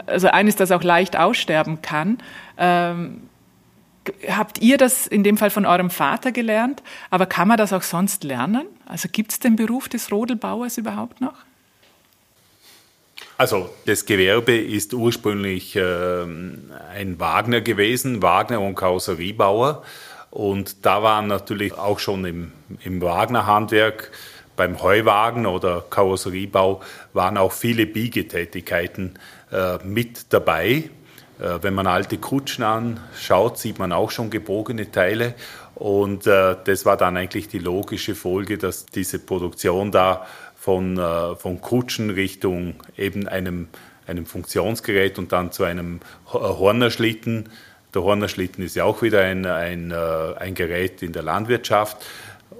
also 0.05 0.27
eines, 0.27 0.55
das 0.55 0.71
auch 0.71 0.83
leicht 0.83 1.17
aussterben 1.17 1.81
kann. 1.81 2.19
Ähm, 2.57 3.21
habt 4.27 4.61
ihr 4.61 4.77
das 4.77 5.07
in 5.07 5.23
dem 5.23 5.37
Fall 5.37 5.49
von 5.49 5.65
eurem 5.65 5.89
Vater 5.89 6.31
gelernt, 6.31 6.83
aber 7.09 7.25
kann 7.25 7.47
man 7.47 7.57
das 7.57 7.73
auch 7.73 7.83
sonst 7.83 8.23
lernen? 8.23 8.67
Also 8.85 9.07
gibt 9.11 9.31
es 9.31 9.39
den 9.39 9.55
Beruf 9.55 9.89
des 9.89 10.11
Rodelbauers 10.11 10.77
überhaupt 10.77 11.21
noch? 11.21 11.35
Also 13.37 13.69
das 13.85 14.05
Gewerbe 14.05 14.57
ist 14.57 14.93
ursprünglich 14.93 15.75
äh, 15.75 16.23
ein 16.23 17.19
Wagner 17.19 17.61
gewesen, 17.61 18.21
Wagner 18.21 18.59
und 18.59 18.75
Karosseriebauer. 18.75 19.83
Und 20.31 20.85
da 20.85 21.01
waren 21.01 21.27
natürlich 21.27 21.73
auch 21.73 21.99
schon 21.99 22.25
im, 22.25 22.51
im 22.83 23.01
Wagner-Handwerk, 23.01 24.11
beim 24.55 24.81
Heuwagen 24.81 25.45
oder 25.45 25.85
Karosseriebau, 25.89 26.81
waren 27.13 27.37
auch 27.37 27.53
viele 27.53 27.85
Biegetätigkeiten 27.85 29.17
äh, 29.51 29.77
mit 29.85 30.33
dabei. 30.33 30.89
Äh, 31.39 31.59
wenn 31.61 31.73
man 31.73 31.87
alte 31.87 32.17
Kutschen 32.17 32.65
anschaut, 32.65 33.57
sieht 33.57 33.79
man 33.79 33.93
auch 33.93 34.11
schon 34.11 34.29
gebogene 34.29 34.91
Teile. 34.91 35.35
Und 35.75 36.27
äh, 36.27 36.57
das 36.65 36.85
war 36.85 36.97
dann 36.97 37.15
eigentlich 37.15 37.47
die 37.47 37.59
logische 37.59 38.15
Folge, 38.15 38.57
dass 38.57 38.85
diese 38.85 39.19
Produktion 39.19 39.91
da 39.91 40.27
von, 40.57 40.97
äh, 40.97 41.35
von 41.37 41.61
Kutschen 41.61 42.09
Richtung 42.09 42.75
eben 42.97 43.29
einem, 43.29 43.69
einem 44.07 44.25
Funktionsgerät 44.25 45.17
und 45.17 45.31
dann 45.31 45.53
zu 45.53 45.63
einem 45.63 46.01
Hornerschlitten 46.33 47.49
der 47.93 48.03
Hornerschlitten 48.03 48.63
ist 48.63 48.75
ja 48.75 48.83
auch 48.83 49.01
wieder 49.01 49.21
ein, 49.21 49.45
ein, 49.45 49.91
äh, 49.91 49.95
ein 50.39 50.55
Gerät 50.55 51.01
in 51.01 51.13
der 51.13 51.23
Landwirtschaft. 51.23 51.97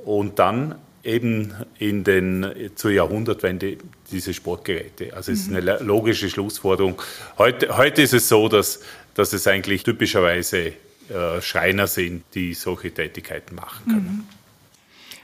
Und 0.06 0.40
dann 0.40 0.76
eben 1.04 1.54
in 1.78 2.04
den, 2.04 2.72
zur 2.76 2.92
Jahrhundertwende 2.92 3.78
diese 4.12 4.34
Sportgeräte. 4.34 5.16
Also 5.16 5.32
es 5.32 5.42
ist 5.42 5.50
eine 5.50 5.80
logische 5.80 6.30
Schlussforderung. 6.30 7.02
Heute, 7.38 7.78
heute 7.78 8.02
ist 8.02 8.14
es 8.14 8.28
so, 8.28 8.50
dass, 8.50 8.82
dass 9.14 9.34
es 9.34 9.48
eigentlich 9.48 9.84
typischerweise 9.84 10.74
äh, 11.10 11.42
Schreiner 11.42 11.88
sind, 11.88 12.24
die 12.34 12.54
solche 12.54 12.92
Tätigkeiten 12.92 13.56
machen 13.56 13.86
können. 13.86 14.28
Mhm. 14.28 14.40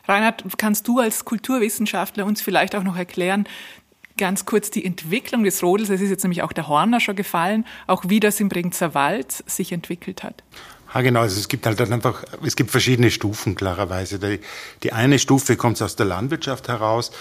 Reinhard, 0.07 0.43
kannst 0.57 0.87
du 0.87 0.99
als 0.99 1.25
Kulturwissenschaftler 1.25 2.25
uns 2.25 2.41
vielleicht 2.41 2.75
auch 2.75 2.83
noch 2.83 2.95
erklären, 2.95 3.47
ganz 4.17 4.45
kurz 4.45 4.71
die 4.71 4.85
Entwicklung 4.85 5.43
des 5.43 5.61
Rodels. 5.61 5.89
Es 5.89 6.01
ist 6.01 6.09
jetzt 6.09 6.23
nämlich 6.23 6.41
auch 6.41 6.53
der 6.53 6.67
Horner 6.67 6.99
schon 6.99 7.15
gefallen, 7.15 7.65
auch 7.87 8.03
wie 8.07 8.19
das 8.19 8.39
im 8.39 8.49
Bregenzer 8.49 8.93
Wald 8.93 9.43
sich 9.45 9.71
entwickelt 9.71 10.23
hat. 10.23 10.43
Ja, 10.93 11.01
genau. 11.01 11.21
Also 11.21 11.39
es 11.39 11.49
gibt 11.49 11.65
halt 11.65 11.79
einfach, 11.81 12.23
es 12.43 12.55
gibt 12.55 12.71
verschiedene 12.71 13.11
Stufen, 13.11 13.55
klarerweise. 13.55 14.17
Die, 14.17 14.39
die 14.83 14.93
eine 14.93 15.19
Stufe 15.19 15.57
kommt 15.57 15.81
aus 15.81 15.97
der 15.97 16.05
Landwirtschaft 16.05 16.69
heraus. 16.69 17.11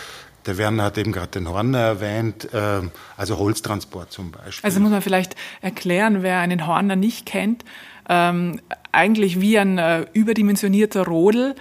Der 0.47 0.59
Werner 0.59 0.85
hat 0.85 0.99
eben 0.99 1.11
gerade 1.11 1.29
den 1.29 1.49
Horner 1.49 1.79
erwähnt, 1.79 2.53
äh, 2.53 2.83
also 3.17 3.39
Holztransport 3.39 4.13
zum 4.13 4.31
Beispiel. 4.31 4.65
Also 4.65 4.79
muss 4.79 4.91
man 4.91 5.03
vielleicht 5.03 5.35
erklären, 5.63 6.23
wer 6.23 6.39
einen 6.39 6.67
Horner 6.67 6.97
nicht 6.97 7.27
kennt, 7.27 7.65
ähm, 8.09 8.61
eigentlich 8.93 9.41
wie 9.41 9.59
ein 9.59 9.79
äh, 9.79 10.07
überdimensionierter 10.13 11.07
Rodel. 11.07 11.57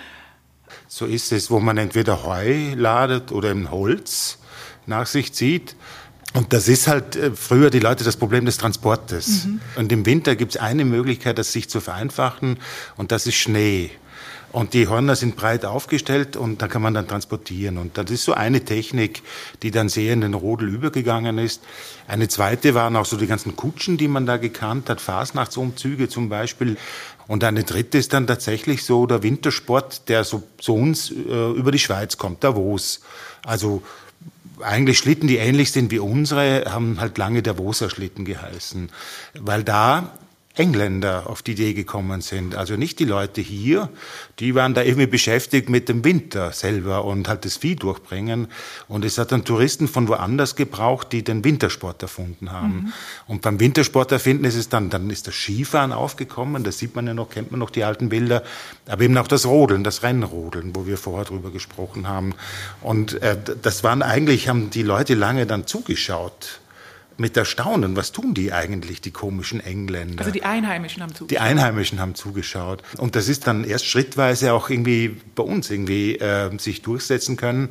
So 0.87 1.05
ist 1.05 1.31
es, 1.31 1.49
wo 1.49 1.59
man 1.59 1.77
entweder 1.77 2.25
Heu 2.25 2.73
ladet 2.75 3.31
oder 3.31 3.51
im 3.51 3.71
Holz 3.71 4.39
nach 4.85 5.07
sich 5.07 5.33
zieht. 5.33 5.75
Und 6.33 6.51
das 6.51 6.67
ist 6.67 6.87
halt 6.87 7.15
äh, 7.15 7.31
früher 7.31 7.69
die 7.69 7.79
Leute 7.79 8.03
das 8.03 8.17
Problem 8.17 8.45
des 8.45 8.57
Transportes. 8.57 9.45
Mhm. 9.45 9.61
Und 9.75 9.91
im 9.91 10.05
Winter 10.05 10.35
gibt 10.35 10.55
es 10.55 10.61
eine 10.61 10.85
Möglichkeit, 10.85 11.37
das 11.37 11.51
sich 11.51 11.69
zu 11.69 11.79
vereinfachen, 11.79 12.57
und 12.97 13.11
das 13.11 13.27
ist 13.27 13.35
Schnee. 13.35 13.91
Und 14.53 14.75
die 14.75 14.87
Hörner 14.87 15.15
sind 15.15 15.35
breit 15.35 15.65
aufgestellt 15.65 16.35
und 16.35 16.61
da 16.61 16.67
kann 16.67 16.83
man 16.83 16.93
dann 16.93 17.07
transportieren. 17.07 17.79
Und 17.79 17.97
das 17.97 18.11
ist 18.11 18.23
so 18.23 18.33
eine 18.33 18.63
Technik, 18.63 19.23
die 19.63 19.71
dann 19.71 19.89
sehr 19.89 20.13
in 20.13 20.21
den 20.21 20.35
Rodel 20.35 20.69
übergegangen 20.69 21.39
ist. 21.39 21.63
Eine 22.07 22.27
zweite 22.27 22.75
waren 22.75 22.95
auch 22.95 23.07
so 23.07 23.17
die 23.17 23.25
ganzen 23.25 23.55
Kutschen, 23.55 23.97
die 23.97 24.07
man 24.07 24.27
da 24.27 24.37
gekannt 24.37 24.91
hat, 24.91 25.01
Fasnachtsumzüge 25.01 26.07
zum 26.07 26.29
Beispiel. 26.29 26.77
Und 27.25 27.43
eine 27.43 27.63
dritte 27.63 27.97
ist 27.97 28.13
dann 28.13 28.27
tatsächlich 28.27 28.85
so 28.85 29.07
der 29.07 29.23
Wintersport, 29.23 30.07
der 30.07 30.23
so 30.23 30.43
zu 30.59 30.75
uns 30.75 31.09
äh, 31.09 31.51
über 31.53 31.71
die 31.71 31.79
Schweiz 31.79 32.19
kommt, 32.19 32.43
Davos. 32.43 33.01
Also 33.43 33.81
eigentlich 34.61 34.97
Schlitten, 34.97 35.27
die 35.27 35.37
ähnlich 35.37 35.71
sind 35.71 35.91
wie 35.91 35.99
unsere, 35.99 36.65
haben 36.67 36.99
halt 36.99 37.17
lange 37.17 37.41
der 37.41 37.57
Woser-Schlitten 37.57 38.25
geheißen, 38.25 38.89
weil 39.39 39.63
da 39.63 40.11
Engländer 40.55 41.27
auf 41.27 41.41
die 41.41 41.53
Idee 41.53 41.73
gekommen 41.73 42.21
sind. 42.21 42.55
Also 42.55 42.75
nicht 42.75 42.99
die 42.99 43.05
Leute 43.05 43.41
hier, 43.41 43.89
die 44.37 44.53
waren 44.53 44.75
da 44.75 44.83
irgendwie 44.83 45.07
beschäftigt 45.07 45.67
mit 45.67 45.89
dem 45.89 46.05
Winter 46.05 46.51
selber 46.51 47.05
und 47.05 47.27
halt 47.27 47.43
das 47.45 47.57
Vieh 47.57 47.75
durchbringen. 47.75 48.47
Und 48.87 49.03
es 49.03 49.17
hat 49.17 49.31
dann 49.31 49.45
Touristen 49.45 49.87
von 49.87 50.07
woanders 50.07 50.55
gebraucht, 50.55 51.11
die 51.11 51.23
den 51.23 51.43
Wintersport 51.43 52.03
erfunden 52.03 52.51
haben. 52.51 52.75
Mhm. 52.75 52.93
Und 53.27 53.41
beim 53.41 53.59
Wintersport 53.59 54.11
erfinden 54.11 54.45
ist 54.45 54.55
es 54.55 54.69
dann, 54.69 54.91
dann 54.91 55.09
ist 55.09 55.25
das 55.25 55.33
Skifahren 55.33 55.91
aufgekommen, 55.91 56.63
das 56.63 56.77
sieht 56.77 56.95
man 56.95 57.07
ja 57.07 57.15
noch, 57.15 57.31
kennt 57.31 57.49
man 57.49 57.59
noch 57.59 57.71
die 57.71 57.83
alten 57.83 58.09
Bilder, 58.09 58.43
aber 58.87 59.01
eben 59.01 59.17
auch 59.17 59.27
das 59.27 59.47
Rodeln, 59.47 59.83
das 59.83 60.03
Rennrodeln, 60.03 60.75
wo 60.75 60.85
wir 60.85 60.97
vorher 60.97 61.25
drüber 61.25 61.49
gesprochen 61.49 62.07
haben. 62.07 62.35
Und 62.81 63.19
äh, 63.23 63.37
das 63.61 63.83
waren 63.83 64.03
eigentlich, 64.03 64.49
haben 64.49 64.69
die 64.69 64.83
Leute 64.83 65.15
lange 65.15 65.47
dann 65.47 65.65
zugeschaut 65.65 66.59
mit 67.17 67.37
Erstaunen, 67.37 67.95
was 67.95 68.11
tun 68.11 68.33
die 68.33 68.51
eigentlich, 68.51 69.01
die 69.01 69.11
komischen 69.11 69.59
Engländer? 69.59 70.19
Also 70.19 70.31
die 70.31 70.43
Einheimischen 70.43 71.01
haben 71.01 71.13
zugeschaut. 71.13 71.31
Die 71.31 71.39
Einheimischen 71.39 71.99
haben 71.99 72.15
zugeschaut. 72.15 72.83
Und 72.97 73.15
das 73.15 73.27
ist 73.29 73.47
dann 73.47 73.63
erst 73.63 73.85
schrittweise 73.85 74.53
auch 74.53 74.69
irgendwie 74.69 75.17
bei 75.35 75.43
uns 75.43 75.69
irgendwie 75.69 76.15
äh, 76.17 76.57
sich 76.57 76.81
durchsetzen 76.81 77.37
können, 77.37 77.69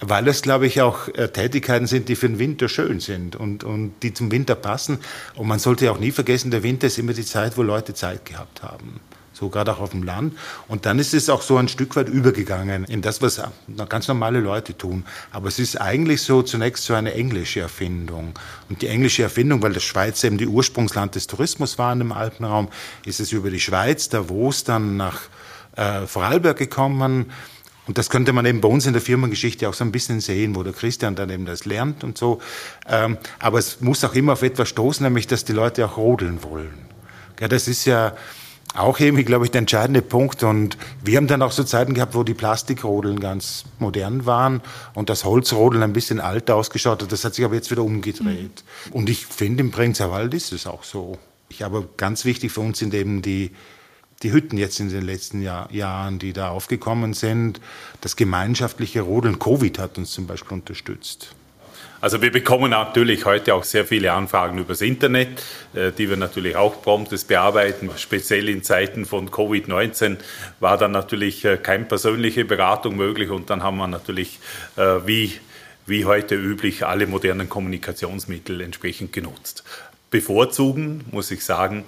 weil 0.00 0.26
es, 0.26 0.42
glaube 0.42 0.66
ich, 0.66 0.82
auch 0.82 1.08
äh, 1.08 1.28
Tätigkeiten 1.28 1.86
sind, 1.86 2.08
die 2.08 2.16
für 2.16 2.28
den 2.28 2.38
Winter 2.38 2.68
schön 2.68 2.98
sind 3.00 3.36
und, 3.36 3.62
und 3.62 3.94
die 4.02 4.12
zum 4.12 4.32
Winter 4.32 4.56
passen. 4.56 4.98
Und 5.36 5.46
man 5.46 5.58
sollte 5.58 5.90
auch 5.92 5.98
nie 5.98 6.10
vergessen, 6.10 6.50
der 6.50 6.62
Winter 6.62 6.88
ist 6.88 6.98
immer 6.98 7.12
die 7.12 7.24
Zeit, 7.24 7.56
wo 7.56 7.62
Leute 7.62 7.94
Zeit 7.94 8.24
gehabt 8.24 8.62
haben 8.62 9.00
so 9.42 9.48
gerade 9.48 9.72
auch 9.72 9.80
auf 9.80 9.90
dem 9.90 10.04
Land. 10.04 10.34
Und 10.68 10.86
dann 10.86 11.00
ist 11.00 11.14
es 11.14 11.28
auch 11.28 11.42
so 11.42 11.56
ein 11.56 11.66
Stück 11.66 11.96
weit 11.96 12.08
übergegangen 12.08 12.84
in 12.84 13.02
das, 13.02 13.20
was 13.22 13.42
ganz 13.88 14.06
normale 14.06 14.38
Leute 14.38 14.78
tun. 14.78 15.04
Aber 15.32 15.48
es 15.48 15.58
ist 15.58 15.80
eigentlich 15.80 16.22
so 16.22 16.42
zunächst 16.42 16.84
so 16.84 16.94
eine 16.94 17.12
englische 17.14 17.58
Erfindung. 17.58 18.34
Und 18.68 18.82
die 18.82 18.86
englische 18.86 19.24
Erfindung, 19.24 19.60
weil 19.60 19.72
das 19.72 19.82
Schweiz 19.82 20.22
eben 20.22 20.38
die 20.38 20.46
Ursprungsland 20.46 21.16
des 21.16 21.26
Tourismus 21.26 21.76
war 21.76 21.92
in 21.92 21.98
dem 21.98 22.12
Alpenraum, 22.12 22.68
ist 23.04 23.18
es 23.18 23.32
über 23.32 23.50
die 23.50 23.58
Schweiz, 23.58 24.08
Davos, 24.08 24.62
dann 24.62 24.96
nach 24.96 25.22
äh, 25.74 26.06
Vorarlberg 26.06 26.56
gekommen. 26.56 27.32
Und 27.88 27.98
das 27.98 28.10
könnte 28.10 28.32
man 28.32 28.46
eben 28.46 28.60
bei 28.60 28.68
uns 28.68 28.86
in 28.86 28.92
der 28.92 29.02
Firmengeschichte 29.02 29.68
auch 29.68 29.74
so 29.74 29.82
ein 29.82 29.90
bisschen 29.90 30.20
sehen, 30.20 30.54
wo 30.54 30.62
der 30.62 30.72
Christian 30.72 31.16
dann 31.16 31.30
eben 31.30 31.46
das 31.46 31.64
lernt 31.64 32.04
und 32.04 32.16
so. 32.16 32.40
Ähm, 32.88 33.18
aber 33.40 33.58
es 33.58 33.80
muss 33.80 34.04
auch 34.04 34.14
immer 34.14 34.34
auf 34.34 34.42
etwas 34.42 34.68
stoßen, 34.68 35.02
nämlich 35.02 35.26
dass 35.26 35.44
die 35.44 35.52
Leute 35.52 35.84
auch 35.84 35.96
rodeln 35.96 36.44
wollen. 36.44 36.92
Ja, 37.40 37.48
das 37.48 37.66
ist 37.66 37.86
ja, 37.86 38.14
auch 38.74 39.00
irgendwie, 39.00 39.24
glaube 39.24 39.44
ich, 39.44 39.50
der 39.50 39.60
entscheidende 39.60 40.02
Punkt. 40.02 40.42
Und 40.42 40.76
wir 41.04 41.16
haben 41.16 41.26
dann 41.26 41.42
auch 41.42 41.52
so 41.52 41.64
Zeiten 41.64 41.94
gehabt, 41.94 42.14
wo 42.14 42.22
die 42.22 42.34
Plastikrodeln 42.34 43.20
ganz 43.20 43.64
modern 43.78 44.26
waren 44.26 44.62
und 44.94 45.10
das 45.10 45.24
Holzrodeln 45.24 45.82
ein 45.82 45.92
bisschen 45.92 46.20
alt 46.20 46.50
ausgeschaut 46.50 47.02
hat. 47.02 47.12
Das 47.12 47.24
hat 47.24 47.34
sich 47.34 47.44
aber 47.44 47.54
jetzt 47.54 47.70
wieder 47.70 47.82
umgedreht. 47.82 48.64
Mhm. 48.86 48.92
Und 48.92 49.10
ich 49.10 49.26
finde, 49.26 49.62
im 49.62 49.72
Wald 49.76 50.34
ist 50.34 50.52
es 50.52 50.66
auch 50.66 50.84
so. 50.84 51.18
Ich, 51.48 51.64
aber 51.64 51.84
ganz 51.96 52.24
wichtig 52.24 52.52
für 52.52 52.60
uns 52.60 52.78
sind 52.78 52.94
eben 52.94 53.20
die, 53.20 53.50
die 54.22 54.32
Hütten 54.32 54.56
jetzt 54.56 54.80
in 54.80 54.88
den 54.88 55.02
letzten 55.02 55.42
Jahr, 55.42 55.70
Jahren, 55.72 56.18
die 56.18 56.32
da 56.32 56.50
aufgekommen 56.50 57.12
sind. 57.12 57.60
Das 58.00 58.16
gemeinschaftliche 58.16 59.02
Rodeln. 59.02 59.38
Covid 59.38 59.78
hat 59.78 59.98
uns 59.98 60.12
zum 60.12 60.26
Beispiel 60.26 60.54
unterstützt. 60.54 61.34
Also 62.02 62.20
wir 62.20 62.32
bekommen 62.32 62.72
natürlich 62.72 63.26
heute 63.26 63.54
auch 63.54 63.62
sehr 63.62 63.86
viele 63.86 64.12
Anfragen 64.12 64.58
übers 64.58 64.80
Internet, 64.80 65.40
äh, 65.72 65.92
die 65.92 66.10
wir 66.10 66.16
natürlich 66.16 66.56
auch 66.56 66.82
promptes 66.82 67.22
bearbeiten. 67.22 67.90
Speziell 67.96 68.48
in 68.48 68.64
Zeiten 68.64 69.06
von 69.06 69.30
Covid-19 69.30 70.16
war 70.58 70.76
dann 70.76 70.90
natürlich 70.90 71.44
äh, 71.44 71.58
keine 71.58 71.84
persönliche 71.84 72.44
Beratung 72.44 72.96
möglich 72.96 73.30
und 73.30 73.50
dann 73.50 73.62
haben 73.62 73.76
wir 73.76 73.86
natürlich 73.86 74.40
äh, 74.76 74.96
wie, 75.06 75.38
wie 75.86 76.04
heute 76.04 76.34
üblich 76.34 76.84
alle 76.84 77.06
modernen 77.06 77.48
Kommunikationsmittel 77.48 78.62
entsprechend 78.62 79.12
genutzt. 79.12 79.62
Bevorzugen, 80.10 81.04
muss 81.12 81.30
ich 81.30 81.44
sagen, 81.44 81.84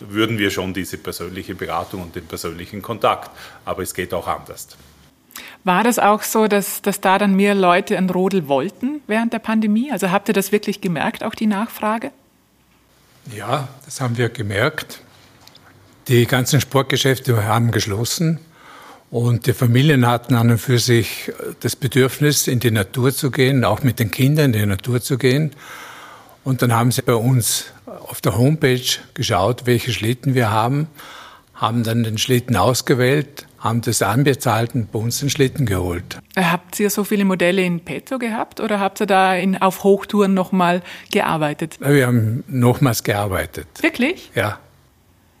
würden 0.00 0.38
wir 0.38 0.50
schon 0.50 0.72
diese 0.72 0.96
persönliche 0.96 1.54
Beratung 1.54 2.00
und 2.00 2.16
den 2.16 2.24
persönlichen 2.24 2.80
Kontakt. 2.80 3.30
Aber 3.66 3.82
es 3.82 3.92
geht 3.92 4.14
auch 4.14 4.28
anders. 4.28 4.68
War 5.64 5.84
das 5.84 5.98
auch 5.98 6.22
so, 6.22 6.48
dass, 6.48 6.82
dass 6.82 7.00
da 7.00 7.18
dann 7.18 7.34
mehr 7.34 7.54
Leute 7.54 7.96
ein 7.96 8.10
Rodel 8.10 8.48
wollten 8.48 9.00
während 9.06 9.32
der 9.32 9.38
Pandemie? 9.38 9.90
Also 9.92 10.10
habt 10.10 10.28
ihr 10.28 10.34
das 10.34 10.52
wirklich 10.52 10.80
gemerkt, 10.80 11.24
auch 11.24 11.34
die 11.34 11.46
Nachfrage? 11.46 12.10
Ja, 13.34 13.68
das 13.84 14.00
haben 14.00 14.18
wir 14.18 14.28
gemerkt. 14.28 15.00
Die 16.08 16.26
ganzen 16.26 16.60
Sportgeschäfte 16.60 17.44
haben 17.44 17.70
geschlossen 17.70 18.40
und 19.10 19.46
die 19.46 19.52
Familien 19.52 20.06
hatten 20.06 20.34
an 20.34 20.50
und 20.50 20.58
für 20.58 20.78
sich 20.78 21.30
das 21.60 21.76
Bedürfnis, 21.76 22.48
in 22.48 22.58
die 22.58 22.72
Natur 22.72 23.12
zu 23.12 23.30
gehen, 23.30 23.64
auch 23.64 23.82
mit 23.82 24.00
den 24.00 24.10
Kindern 24.10 24.46
in 24.46 24.60
die 24.60 24.66
Natur 24.66 25.00
zu 25.00 25.18
gehen. 25.18 25.52
Und 26.44 26.62
dann 26.62 26.72
haben 26.72 26.90
sie 26.90 27.02
bei 27.02 27.14
uns 27.14 27.66
auf 27.86 28.20
der 28.20 28.36
Homepage 28.36 28.82
geschaut, 29.14 29.66
welche 29.66 29.92
Schlitten 29.92 30.34
wir 30.34 30.50
haben, 30.50 30.88
haben 31.54 31.84
dann 31.84 32.02
den 32.02 32.18
Schlitten 32.18 32.56
ausgewählt, 32.56 33.46
haben 33.62 33.80
das 33.80 34.02
anbezahlt 34.02 34.74
und 34.74 34.90
bei 34.90 34.98
uns 34.98 35.20
den 35.20 35.30
Schlitten 35.30 35.66
geholt. 35.66 36.18
Habt 36.36 36.80
ihr 36.80 36.90
so 36.90 37.04
viele 37.04 37.24
Modelle 37.24 37.62
in 37.62 37.80
petto 37.80 38.18
gehabt 38.18 38.58
oder 38.58 38.80
habt 38.80 39.00
ihr 39.00 39.06
da 39.06 39.34
in, 39.36 39.56
auf 39.56 39.84
Hochtouren 39.84 40.34
nochmal 40.34 40.82
gearbeitet? 41.12 41.78
Wir 41.80 42.08
haben 42.08 42.42
nochmals 42.48 43.04
gearbeitet. 43.04 43.68
Wirklich? 43.80 44.30
Ja. 44.34 44.58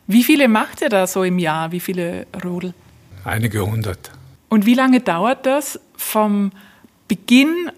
Wie 0.06 0.22
viele 0.22 0.46
macht 0.46 0.82
ihr 0.82 0.88
da 0.88 1.06
so 1.06 1.24
im 1.24 1.38
Jahr? 1.38 1.72
Wie 1.72 1.80
viele 1.80 2.26
Rodel? 2.44 2.74
Einige 3.24 3.66
hundert. 3.66 4.12
Und 4.48 4.66
wie 4.66 4.74
lange 4.74 5.00
dauert 5.00 5.44
das 5.44 5.80
vom 5.96 6.52
Beginn 7.08 7.70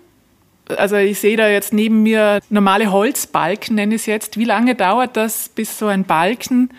also 0.67 0.97
ich 0.97 1.19
sehe 1.19 1.37
da 1.37 1.47
jetzt 1.47 1.75
neben 1.75 2.03
mir 2.03 2.41
normale 2.49 2.91
Holzbalken, 2.91 3.77
nenne 3.77 3.97
ich 3.97 4.03
es 4.03 4.07
jetzt. 4.07 4.39
Wie 4.39 4.45
lange 4.45 4.75
dauert 4.75 5.15
das, 5.15 5.51
bis 5.51 5.79
so 5.79 5.89
ein 5.89 6.05
Balken 6.05 6.71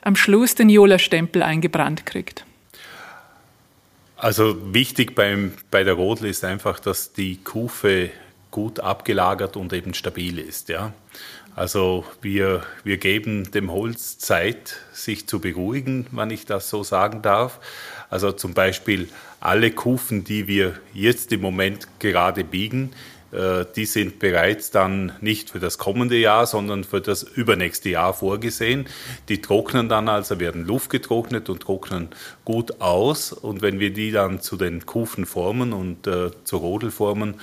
am 0.00 0.16
Schluss 0.16 0.54
den 0.54 0.70
Jola-Stempel 0.70 1.42
eingebrannt 1.42 2.06
kriegt? 2.06 2.46
Also 4.20 4.74
wichtig 4.74 5.14
beim, 5.14 5.54
bei 5.70 5.82
der 5.82 5.94
Rodel 5.94 6.28
ist 6.28 6.44
einfach, 6.44 6.78
dass 6.78 7.14
die 7.14 7.38
Kufe 7.38 8.10
gut 8.50 8.78
abgelagert 8.78 9.56
und 9.56 9.72
eben 9.72 9.94
stabil 9.94 10.38
ist. 10.38 10.68
Ja? 10.68 10.92
Also 11.56 12.04
wir, 12.20 12.62
wir 12.84 12.98
geben 12.98 13.50
dem 13.50 13.72
Holz 13.72 14.18
Zeit, 14.18 14.76
sich 14.92 15.26
zu 15.26 15.40
beruhigen, 15.40 16.06
wenn 16.10 16.28
ich 16.28 16.44
das 16.44 16.68
so 16.68 16.82
sagen 16.82 17.22
darf. 17.22 17.60
Also 18.10 18.30
zum 18.32 18.52
Beispiel 18.52 19.08
alle 19.40 19.70
Kufen, 19.70 20.22
die 20.22 20.46
wir 20.46 20.74
jetzt 20.92 21.32
im 21.32 21.40
Moment 21.40 21.88
gerade 21.98 22.44
biegen, 22.44 22.92
die 23.32 23.84
sind 23.86 24.18
bereits 24.18 24.70
dann 24.70 25.12
nicht 25.20 25.50
für 25.50 25.60
das 25.60 25.78
kommende 25.78 26.16
Jahr, 26.16 26.46
sondern 26.46 26.82
für 26.82 27.00
das 27.00 27.22
übernächste 27.22 27.90
Jahr 27.90 28.12
vorgesehen. 28.12 28.86
Die 29.28 29.40
trocknen 29.40 29.88
dann 29.88 30.08
also, 30.08 30.40
werden 30.40 30.66
luftgetrocknet 30.66 31.48
und 31.48 31.62
trocknen 31.62 32.08
gut 32.44 32.80
aus. 32.80 33.32
Und 33.32 33.62
wenn 33.62 33.78
wir 33.78 33.92
die 33.92 34.10
dann 34.10 34.40
zu 34.40 34.56
den 34.56 34.84
Kufen 34.84 35.26
formen 35.26 35.72
und 35.72 36.06
äh, 36.08 36.30
zu 36.42 36.56
Rodel 36.56 36.90
formen, 36.90 37.34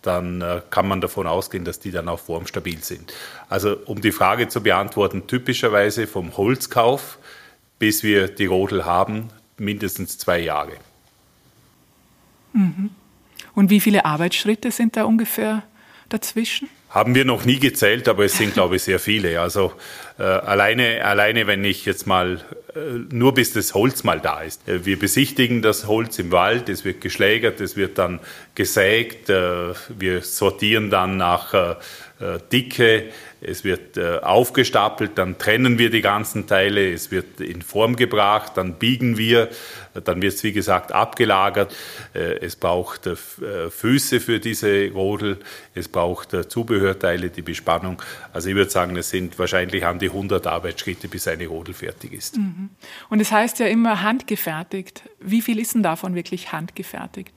dann 0.00 0.40
äh, 0.40 0.62
kann 0.70 0.88
man 0.88 1.02
davon 1.02 1.26
ausgehen, 1.26 1.64
dass 1.64 1.78
die 1.78 1.90
dann 1.90 2.08
auch 2.08 2.20
formstabil 2.20 2.82
sind. 2.82 3.12
Also 3.50 3.76
um 3.84 4.00
die 4.00 4.12
Frage 4.12 4.48
zu 4.48 4.62
beantworten, 4.62 5.26
typischerweise 5.26 6.06
vom 6.06 6.36
Holzkauf 6.38 7.18
bis 7.78 8.02
wir 8.02 8.28
die 8.28 8.46
Rodel 8.46 8.84
haben, 8.84 9.28
mindestens 9.56 10.18
zwei 10.18 10.40
Jahre. 10.40 10.72
Mhm. 12.52 12.90
Und 13.58 13.70
wie 13.70 13.80
viele 13.80 14.04
Arbeitsschritte 14.04 14.70
sind 14.70 14.96
da 14.96 15.02
ungefähr 15.02 15.64
dazwischen? 16.08 16.68
Haben 16.90 17.16
wir 17.16 17.24
noch 17.24 17.44
nie 17.44 17.58
gezählt, 17.58 18.06
aber 18.06 18.24
es 18.24 18.38
sind, 18.38 18.54
glaube 18.54 18.76
ich, 18.76 18.84
sehr 18.84 19.00
viele. 19.00 19.40
Also 19.40 19.72
äh, 20.16 20.22
alleine, 20.22 21.04
alleine, 21.04 21.48
wenn 21.48 21.64
ich 21.64 21.84
jetzt 21.84 22.06
mal 22.06 22.40
äh, 22.76 22.78
nur 23.10 23.34
bis 23.34 23.52
das 23.52 23.74
Holz 23.74 24.04
mal 24.04 24.20
da 24.20 24.42
ist. 24.42 24.68
Äh, 24.68 24.86
wir 24.86 24.96
besichtigen 24.96 25.60
das 25.60 25.88
Holz 25.88 26.20
im 26.20 26.30
Wald, 26.30 26.68
es 26.68 26.84
wird 26.84 27.00
geschlägert, 27.00 27.60
es 27.60 27.74
wird 27.74 27.98
dann 27.98 28.20
gesägt, 28.54 29.28
äh, 29.28 29.74
wir 29.88 30.22
sortieren 30.22 30.88
dann 30.88 31.16
nach 31.16 31.52
äh, 31.52 31.70
äh, 32.20 32.38
Dicke, 32.52 33.06
es 33.40 33.64
wird 33.64 33.96
äh, 33.96 34.18
aufgestapelt, 34.18 35.12
dann 35.16 35.38
trennen 35.38 35.78
wir 35.78 35.90
die 35.90 36.00
ganzen 36.00 36.46
Teile, 36.46 36.92
es 36.92 37.10
wird 37.10 37.40
in 37.40 37.62
Form 37.62 37.96
gebracht, 37.96 38.52
dann 38.56 38.74
biegen 38.74 39.16
wir, 39.16 39.48
dann 40.04 40.20
wird 40.22 40.34
es 40.34 40.42
wie 40.42 40.52
gesagt 40.52 40.92
abgelagert. 40.92 41.74
Äh, 42.14 42.38
es 42.40 42.56
braucht 42.56 43.06
äh, 43.06 43.16
Füße 43.70 44.20
für 44.20 44.40
diese 44.40 44.90
Rodel, 44.90 45.38
es 45.74 45.88
braucht 45.88 46.30
Zubehörteile, 46.48 47.30
die 47.30 47.42
Bespannung. 47.42 48.02
Also 48.32 48.48
ich 48.48 48.54
würde 48.54 48.70
sagen, 48.70 48.96
es 48.96 49.10
sind 49.10 49.38
wahrscheinlich 49.38 49.84
an 49.86 49.98
die 49.98 50.08
100 50.08 50.46
Arbeitsschritte, 50.46 51.08
bis 51.08 51.28
eine 51.28 51.46
Rodel 51.46 51.74
fertig 51.74 52.12
ist. 52.12 52.36
Mhm. 52.36 52.70
Und 53.08 53.20
es 53.20 53.30
heißt 53.30 53.58
ja 53.60 53.66
immer 53.66 54.02
handgefertigt. 54.02 55.02
Wie 55.20 55.42
viel 55.42 55.58
ist 55.58 55.74
denn 55.74 55.82
davon 55.82 56.14
wirklich 56.14 56.52
handgefertigt? 56.52 57.32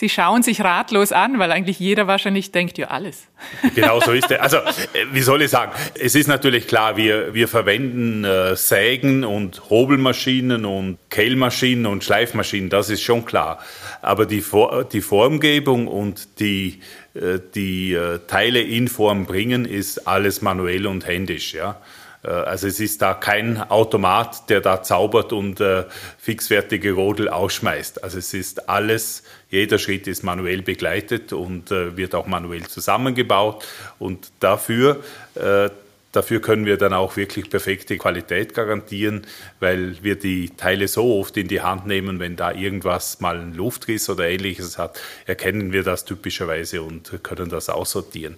Sie 0.00 0.08
schauen 0.08 0.44
sich 0.44 0.60
ratlos 0.60 1.10
an, 1.10 1.40
weil 1.40 1.50
eigentlich 1.50 1.80
jeder 1.80 2.06
wahrscheinlich 2.06 2.52
denkt, 2.52 2.78
ja 2.78 2.86
alles. 2.86 3.26
Genau 3.74 3.98
so 4.00 4.12
ist 4.12 4.30
es. 4.30 4.38
Also, 4.38 4.58
äh, 4.58 5.06
wie 5.10 5.22
soll 5.22 5.42
ich 5.42 5.50
sagen? 5.50 5.72
Es 5.98 6.14
ist 6.14 6.28
natürlich 6.28 6.68
klar, 6.68 6.96
wir, 6.96 7.34
wir 7.34 7.48
verwenden 7.48 8.22
äh, 8.22 8.54
Sägen 8.54 9.24
und 9.24 9.70
Hobelmaschinen 9.70 10.64
und 10.64 10.98
Kehlmaschinen 11.10 11.86
und 11.86 12.04
Schleifmaschinen, 12.04 12.70
das 12.70 12.90
ist 12.90 13.02
schon 13.02 13.24
klar. 13.24 13.58
Aber 14.00 14.24
die, 14.24 14.44
die 14.92 15.00
Formgebung 15.00 15.88
und 15.88 16.38
die, 16.38 16.78
äh, 17.14 17.40
die 17.56 17.94
äh, 17.94 18.20
Teile 18.28 18.60
in 18.60 18.86
Form 18.86 19.26
bringen, 19.26 19.64
ist 19.64 20.06
alles 20.06 20.42
manuell 20.42 20.86
und 20.86 21.08
händisch, 21.08 21.54
ja. 21.54 21.80
Äh, 22.28 22.32
also 22.32 22.66
es 22.66 22.80
ist 22.80 23.02
da 23.02 23.14
kein 23.14 23.58
Automat, 23.70 24.48
der 24.50 24.60
da 24.60 24.82
zaubert 24.82 25.32
und 25.32 25.60
äh, 25.60 25.84
fixfertige 26.18 26.92
Rodel 26.92 27.28
ausschmeißt. 27.28 28.04
Also 28.04 28.18
es 28.18 28.34
ist 28.34 28.68
alles, 28.68 29.22
jeder 29.50 29.78
Schritt 29.78 30.06
ist 30.06 30.22
manuell 30.22 30.62
begleitet 30.62 31.32
und 31.32 31.70
äh, 31.70 31.96
wird 31.96 32.14
auch 32.14 32.26
manuell 32.26 32.66
zusammengebaut. 32.66 33.64
Und 33.98 34.30
dafür, 34.40 35.02
dafür 36.12 36.40
können 36.40 36.66
wir 36.66 36.76
dann 36.76 36.92
auch 36.92 37.16
wirklich 37.16 37.48
perfekte 37.48 37.96
Qualität 37.96 38.54
garantieren, 38.54 39.26
weil 39.60 39.96
wir 40.02 40.16
die 40.16 40.50
Teile 40.50 40.88
so 40.88 41.18
oft 41.18 41.36
in 41.36 41.48
die 41.48 41.60
Hand 41.60 41.86
nehmen, 41.86 42.18
wenn 42.18 42.36
da 42.36 42.52
irgendwas 42.52 43.20
mal 43.20 43.38
einen 43.38 43.54
Luftriss 43.54 44.08
oder 44.10 44.28
ähnliches 44.28 44.78
hat, 44.78 45.00
erkennen 45.26 45.72
wir 45.72 45.84
das 45.84 46.04
typischerweise 46.04 46.82
und 46.82 47.22
können 47.22 47.48
das 47.48 47.68
aussortieren. 47.68 48.36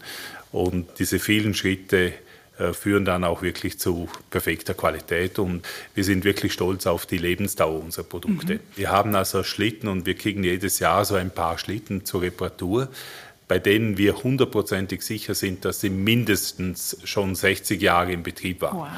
Und 0.52 0.98
diese 0.98 1.18
vielen 1.18 1.54
Schritte, 1.54 2.12
führen 2.72 3.04
dann 3.04 3.24
auch 3.24 3.42
wirklich 3.42 3.78
zu 3.78 4.08
perfekter 4.30 4.74
Qualität 4.74 5.38
und 5.38 5.66
wir 5.94 6.04
sind 6.04 6.24
wirklich 6.24 6.52
stolz 6.52 6.86
auf 6.86 7.06
die 7.06 7.18
Lebensdauer 7.18 7.82
unserer 7.82 8.04
Produkte. 8.04 8.54
Mhm. 8.54 8.60
Wir 8.76 8.90
haben 8.90 9.14
also 9.14 9.42
Schlitten 9.42 9.88
und 9.88 10.06
wir 10.06 10.14
kriegen 10.14 10.44
jedes 10.44 10.78
Jahr 10.78 11.04
so 11.04 11.14
ein 11.14 11.30
paar 11.30 11.58
Schlitten 11.58 12.04
zur 12.04 12.22
Reparatur 12.22 12.88
bei 13.50 13.58
denen 13.58 13.98
wir 13.98 14.22
hundertprozentig 14.22 15.02
sicher 15.02 15.34
sind, 15.34 15.64
dass 15.64 15.80
sie 15.80 15.90
mindestens 15.90 16.96
schon 17.02 17.34
60 17.34 17.82
Jahre 17.82 18.12
im 18.12 18.22
Betrieb 18.22 18.62
waren. 18.62 18.78
Wow. 18.78 18.88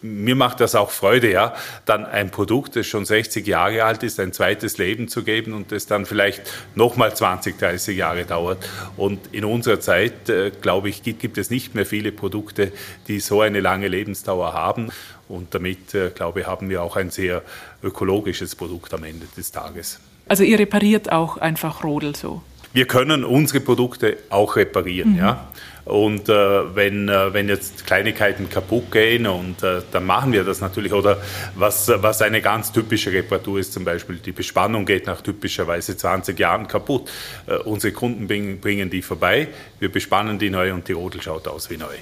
Mir 0.00 0.36
macht 0.36 0.60
das 0.60 0.74
auch 0.74 0.90
Freude, 0.90 1.30
ja, 1.30 1.54
dann 1.84 2.06
ein 2.06 2.30
Produkt, 2.30 2.76
das 2.76 2.86
schon 2.86 3.04
60 3.04 3.46
Jahre 3.46 3.84
alt 3.84 4.02
ist, 4.02 4.18
ein 4.18 4.32
zweites 4.32 4.78
Leben 4.78 5.08
zu 5.08 5.22
geben 5.22 5.52
und 5.52 5.70
das 5.70 5.84
dann 5.84 6.06
vielleicht 6.06 6.50
nochmal 6.74 7.14
20, 7.14 7.58
30 7.58 7.94
Jahre 7.94 8.24
dauert. 8.24 8.66
Und 8.96 9.20
in 9.32 9.44
unserer 9.44 9.80
Zeit, 9.80 10.30
äh, 10.30 10.50
glaube 10.50 10.88
ich, 10.88 11.02
gibt, 11.02 11.20
gibt 11.20 11.36
es 11.36 11.50
nicht 11.50 11.74
mehr 11.74 11.84
viele 11.84 12.10
Produkte, 12.10 12.72
die 13.06 13.20
so 13.20 13.42
eine 13.42 13.60
lange 13.60 13.88
Lebensdauer 13.88 14.54
haben. 14.54 14.88
Und 15.28 15.54
damit, 15.54 15.94
äh, 15.94 16.08
glaube 16.08 16.40
ich, 16.40 16.46
haben 16.46 16.70
wir 16.70 16.82
auch 16.82 16.96
ein 16.96 17.10
sehr 17.10 17.42
ökologisches 17.82 18.56
Produkt 18.56 18.94
am 18.94 19.04
Ende 19.04 19.26
des 19.36 19.52
Tages. 19.52 20.00
Also 20.26 20.42
ihr 20.42 20.58
repariert 20.58 21.12
auch 21.12 21.36
einfach 21.36 21.84
Rodel 21.84 22.16
so? 22.16 22.40
Wir 22.72 22.86
können 22.86 23.24
unsere 23.24 23.60
Produkte 23.60 24.18
auch 24.30 24.56
reparieren. 24.56 25.12
Mhm. 25.12 25.18
Ja? 25.18 25.48
Und 25.84 26.28
äh, 26.28 26.74
wenn, 26.76 27.08
äh, 27.08 27.32
wenn 27.32 27.48
jetzt 27.48 27.86
Kleinigkeiten 27.86 28.48
kaputt 28.48 28.92
gehen, 28.92 29.26
und 29.26 29.62
äh, 29.62 29.82
dann 29.90 30.06
machen 30.06 30.32
wir 30.32 30.44
das 30.44 30.60
natürlich. 30.60 30.92
Oder 30.92 31.18
was, 31.54 31.88
was 31.88 32.22
eine 32.22 32.40
ganz 32.40 32.70
typische 32.70 33.12
Reparatur 33.12 33.58
ist, 33.58 33.72
zum 33.72 33.84
Beispiel 33.84 34.16
die 34.16 34.32
Bespannung 34.32 34.84
geht 34.84 35.06
nach 35.06 35.20
typischerweise 35.20 35.96
20 35.96 36.38
Jahren 36.38 36.68
kaputt. 36.68 37.10
Äh, 37.46 37.56
unsere 37.56 37.92
Kunden 37.92 38.28
bringen, 38.28 38.60
bringen 38.60 38.90
die 38.90 39.02
vorbei, 39.02 39.48
wir 39.78 39.90
bespannen 39.90 40.38
die 40.38 40.50
neu 40.50 40.72
und 40.74 40.86
die 40.86 40.92
Rodel 40.92 41.22
schaut 41.22 41.48
aus 41.48 41.70
wie 41.70 41.76
neu. 41.76 41.96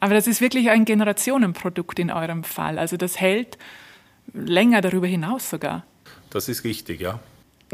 Aber 0.00 0.14
das 0.14 0.26
ist 0.26 0.40
wirklich 0.40 0.70
ein 0.70 0.84
Generationenprodukt 0.84 1.98
in 1.98 2.10
eurem 2.10 2.44
Fall. 2.44 2.78
Also 2.78 2.96
das 2.96 3.20
hält 3.20 3.58
länger 4.32 4.80
darüber 4.80 5.06
hinaus 5.06 5.50
sogar. 5.50 5.84
Das 6.30 6.48
ist 6.48 6.64
richtig, 6.64 7.00
ja. 7.00 7.20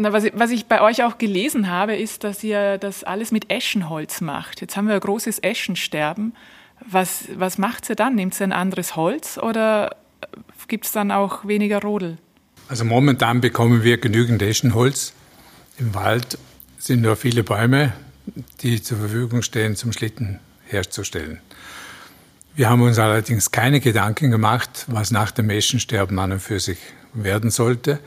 Na, 0.01 0.15
was, 0.15 0.25
ich, 0.25 0.33
was 0.35 0.51
ich 0.51 0.65
bei 0.65 0.81
euch 0.81 1.05
auch 1.05 1.19
gelesen 1.19 1.71
habe, 1.71 1.95
ist, 1.95 2.25
dass 2.25 2.43
ihr 2.43 2.79
das 2.79 3.05
alles 3.05 3.33
mit 3.33 3.51
Eschenholz 3.51 4.23
macht. 4.23 4.63
Jetzt 4.63 4.75
haben 4.75 4.89
wir 4.89 4.95
ein 4.95 5.01
großes 5.01 5.41
Eschensterben. 5.41 6.35
Was, 6.89 7.25
was 7.35 7.59
macht 7.59 7.91
ihr 7.91 7.97
dann? 7.97 8.15
Nehmt 8.15 8.41
ihr 8.41 8.45
ein 8.45 8.53
anderes 8.55 8.97
Holz 8.97 9.37
oder 9.37 9.95
gibt 10.69 10.87
es 10.87 10.93
dann 10.93 11.11
auch 11.11 11.47
weniger 11.47 11.83
Rodel? 11.83 12.17
Also 12.69 12.87
momentan 12.87 13.43
bekommen 13.43 13.83
wir 13.83 13.99
genügend 13.99 14.41
Eschenholz. 14.41 15.13
Im 15.77 15.95
Wald 15.95 16.39
sind 16.79 17.03
nur 17.03 17.17
viele 17.17 17.45
Bäume, 17.45 17.93
die 18.63 18.81
zur 18.81 18.97
Verfügung 18.97 19.43
stehen, 19.43 19.77
zum 19.77 19.93
Schlitten 19.93 20.41
herzustellen. 20.65 21.41
Wir 22.55 22.71
haben 22.71 22.81
uns 22.81 22.99
allerdings 22.99 23.51
keine 23.51 23.81
Gedanken 23.81 24.31
gemacht, 24.31 24.87
was 24.89 25.11
nach 25.11 25.31
dem 25.31 25.51
Eschensterben 25.51 26.19
an 26.19 26.33
und 26.33 26.41
für 26.41 26.59
sich 26.59 26.79
werden 27.13 27.51
sollte. 27.51 28.01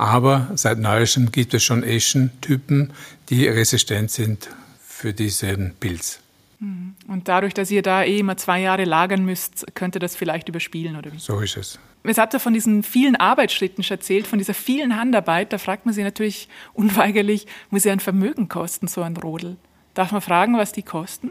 Aber 0.00 0.48
seit 0.54 0.78
neuestem 0.78 1.30
gibt 1.30 1.52
es 1.52 1.62
schon 1.62 1.82
Eschentypen, 1.82 2.94
die 3.28 3.46
resistent 3.46 4.10
sind 4.10 4.48
für 4.82 5.12
diesen 5.12 5.74
Pilz. 5.78 6.20
Mhm. 6.58 6.94
Und 7.06 7.28
dadurch, 7.28 7.52
dass 7.52 7.70
ihr 7.70 7.82
da 7.82 8.02
eh 8.02 8.20
immer 8.20 8.38
zwei 8.38 8.62
Jahre 8.62 8.84
lagern 8.84 9.26
müsst, 9.26 9.66
könnte 9.74 9.98
das 9.98 10.16
vielleicht 10.16 10.48
überspielen, 10.48 10.96
oder 10.96 11.12
wie? 11.12 11.18
So 11.18 11.40
ist 11.40 11.58
es. 11.58 11.78
Jetzt 12.02 12.16
habt 12.16 12.32
ihr 12.32 12.40
von 12.40 12.54
diesen 12.54 12.82
vielen 12.82 13.14
Arbeitsschritten 13.14 13.84
schon 13.84 13.98
erzählt, 13.98 14.26
von 14.26 14.38
dieser 14.38 14.54
vielen 14.54 14.96
Handarbeit. 14.96 15.52
Da 15.52 15.58
fragt 15.58 15.84
man 15.84 15.94
sich 15.94 16.02
natürlich 16.02 16.48
unweigerlich, 16.72 17.46
muss 17.68 17.84
ja 17.84 17.92
ein 17.92 18.00
Vermögen 18.00 18.48
kosten, 18.48 18.86
so 18.86 19.02
ein 19.02 19.18
Rodel? 19.18 19.58
Darf 19.92 20.12
man 20.12 20.22
fragen, 20.22 20.56
was 20.56 20.72
die 20.72 20.82
kosten? 20.82 21.30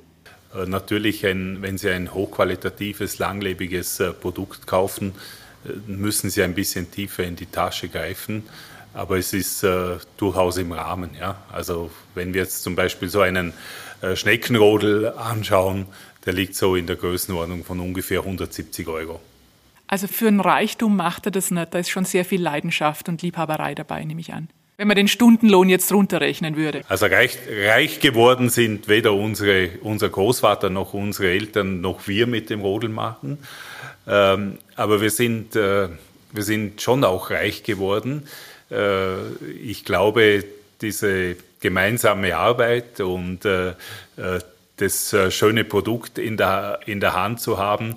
Äh, 0.53 0.67
natürlich, 0.67 1.25
ein, 1.25 1.63
wenn 1.63 1.79
Sie 1.79 1.89
ein 1.89 2.13
hochqualitatives, 2.13 3.17
langlebiges 3.17 3.99
äh, 3.99 4.13
Produkt 4.13 4.67
kaufen, 4.67 5.15
müssen 5.87 6.29
sie 6.29 6.43
ein 6.43 6.53
bisschen 6.53 6.91
tiefer 6.91 7.23
in 7.23 7.35
die 7.35 7.45
Tasche 7.45 7.89
greifen. 7.89 8.43
Aber 8.93 9.17
es 9.17 9.33
ist 9.33 9.63
äh, 9.63 9.97
durchaus 10.17 10.57
im 10.57 10.71
Rahmen. 10.71 11.11
Ja? 11.19 11.43
Also 11.51 11.91
wenn 12.15 12.33
wir 12.33 12.41
jetzt 12.41 12.63
zum 12.63 12.75
Beispiel 12.75 13.09
so 13.09 13.21
einen 13.21 13.53
äh, 14.01 14.15
Schneckenrodel 14.15 15.09
anschauen, 15.09 15.85
der 16.25 16.33
liegt 16.33 16.55
so 16.55 16.75
in 16.75 16.87
der 16.87 16.95
Größenordnung 16.95 17.63
von 17.63 17.79
ungefähr 17.79 18.19
170 18.19 18.87
Euro. 18.87 19.21
Also 19.87 20.07
für 20.07 20.27
einen 20.27 20.39
Reichtum 20.39 20.95
macht 20.95 21.25
er 21.25 21.31
das 21.31 21.51
nicht. 21.51 21.73
Da 21.73 21.79
ist 21.79 21.89
schon 21.89 22.05
sehr 22.05 22.25
viel 22.25 22.41
Leidenschaft 22.41 23.09
und 23.09 23.21
Liebhaberei 23.21 23.73
dabei, 23.75 24.03
nehme 24.03 24.21
ich 24.21 24.33
an. 24.33 24.49
Wenn 24.79 24.87
man 24.87 24.95
den 24.95 25.09
Stundenlohn 25.09 25.67
jetzt 25.67 25.91
runterrechnen 25.91 26.55
würde. 26.55 26.83
Also 26.87 27.07
reich, 27.07 27.37
reich 27.67 27.99
geworden 27.99 28.47
sind 28.47 28.87
weder 28.87 29.13
unsere, 29.13 29.71
unser 29.81 30.07
Großvater 30.07 30.69
noch 30.69 30.93
unsere 30.93 31.31
Eltern 31.31 31.81
noch 31.81 32.07
wir 32.07 32.27
mit 32.27 32.49
dem 32.49 32.61
Rodelmachen. 32.61 33.39
Ähm, 34.07 34.57
aber 34.77 35.01
wir 35.01 35.09
sind, 35.09 35.53
äh, 35.57 35.89
wir 36.31 36.43
sind 36.43 36.81
schon 36.81 37.03
auch 37.03 37.29
reich 37.29 37.63
geworden. 37.63 38.25
Äh, 38.71 39.17
ich 39.61 39.83
glaube, 39.83 40.45
diese 40.79 41.35
gemeinsame 41.59 42.37
Arbeit 42.37 43.01
und 43.01 43.43
äh, 43.43 43.71
äh 44.15 44.39
das 44.77 45.11
äh, 45.11 45.29
schöne 45.29 45.65
Produkt 45.65 46.17
in 46.17 46.37
der, 46.37 46.79
in 46.85 47.01
der 47.01 47.13
Hand 47.13 47.41
zu 47.41 47.57
haben, 47.57 47.95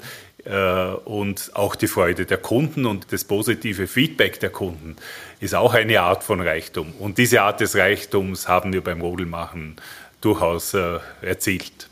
und 1.05 1.51
auch 1.55 1.77
die 1.77 1.87
Freude 1.87 2.27
der 2.27 2.39
Kunden 2.39 2.85
und 2.85 3.13
das 3.13 3.25
positive 3.25 3.87
Feedback 3.87 4.41
der 4.41 4.51
Kunden 4.51 4.97
ist 5.41 5.55
auch 5.55 5.75
eine 5.75 6.01
Art 6.01 6.25
von 6.25 6.41
Reichtum. 6.41 6.93
Und 6.99 7.19
diese 7.19 7.43
Art 7.43 7.61
des 7.61 7.77
Reichtums 7.77 8.49
haben 8.49 8.73
wir 8.73 8.83
beim 8.83 9.01
Rodelmachen 9.01 9.77
durchaus 10.21 10.75
äh, 10.75 10.99
erzielt. 11.21 11.89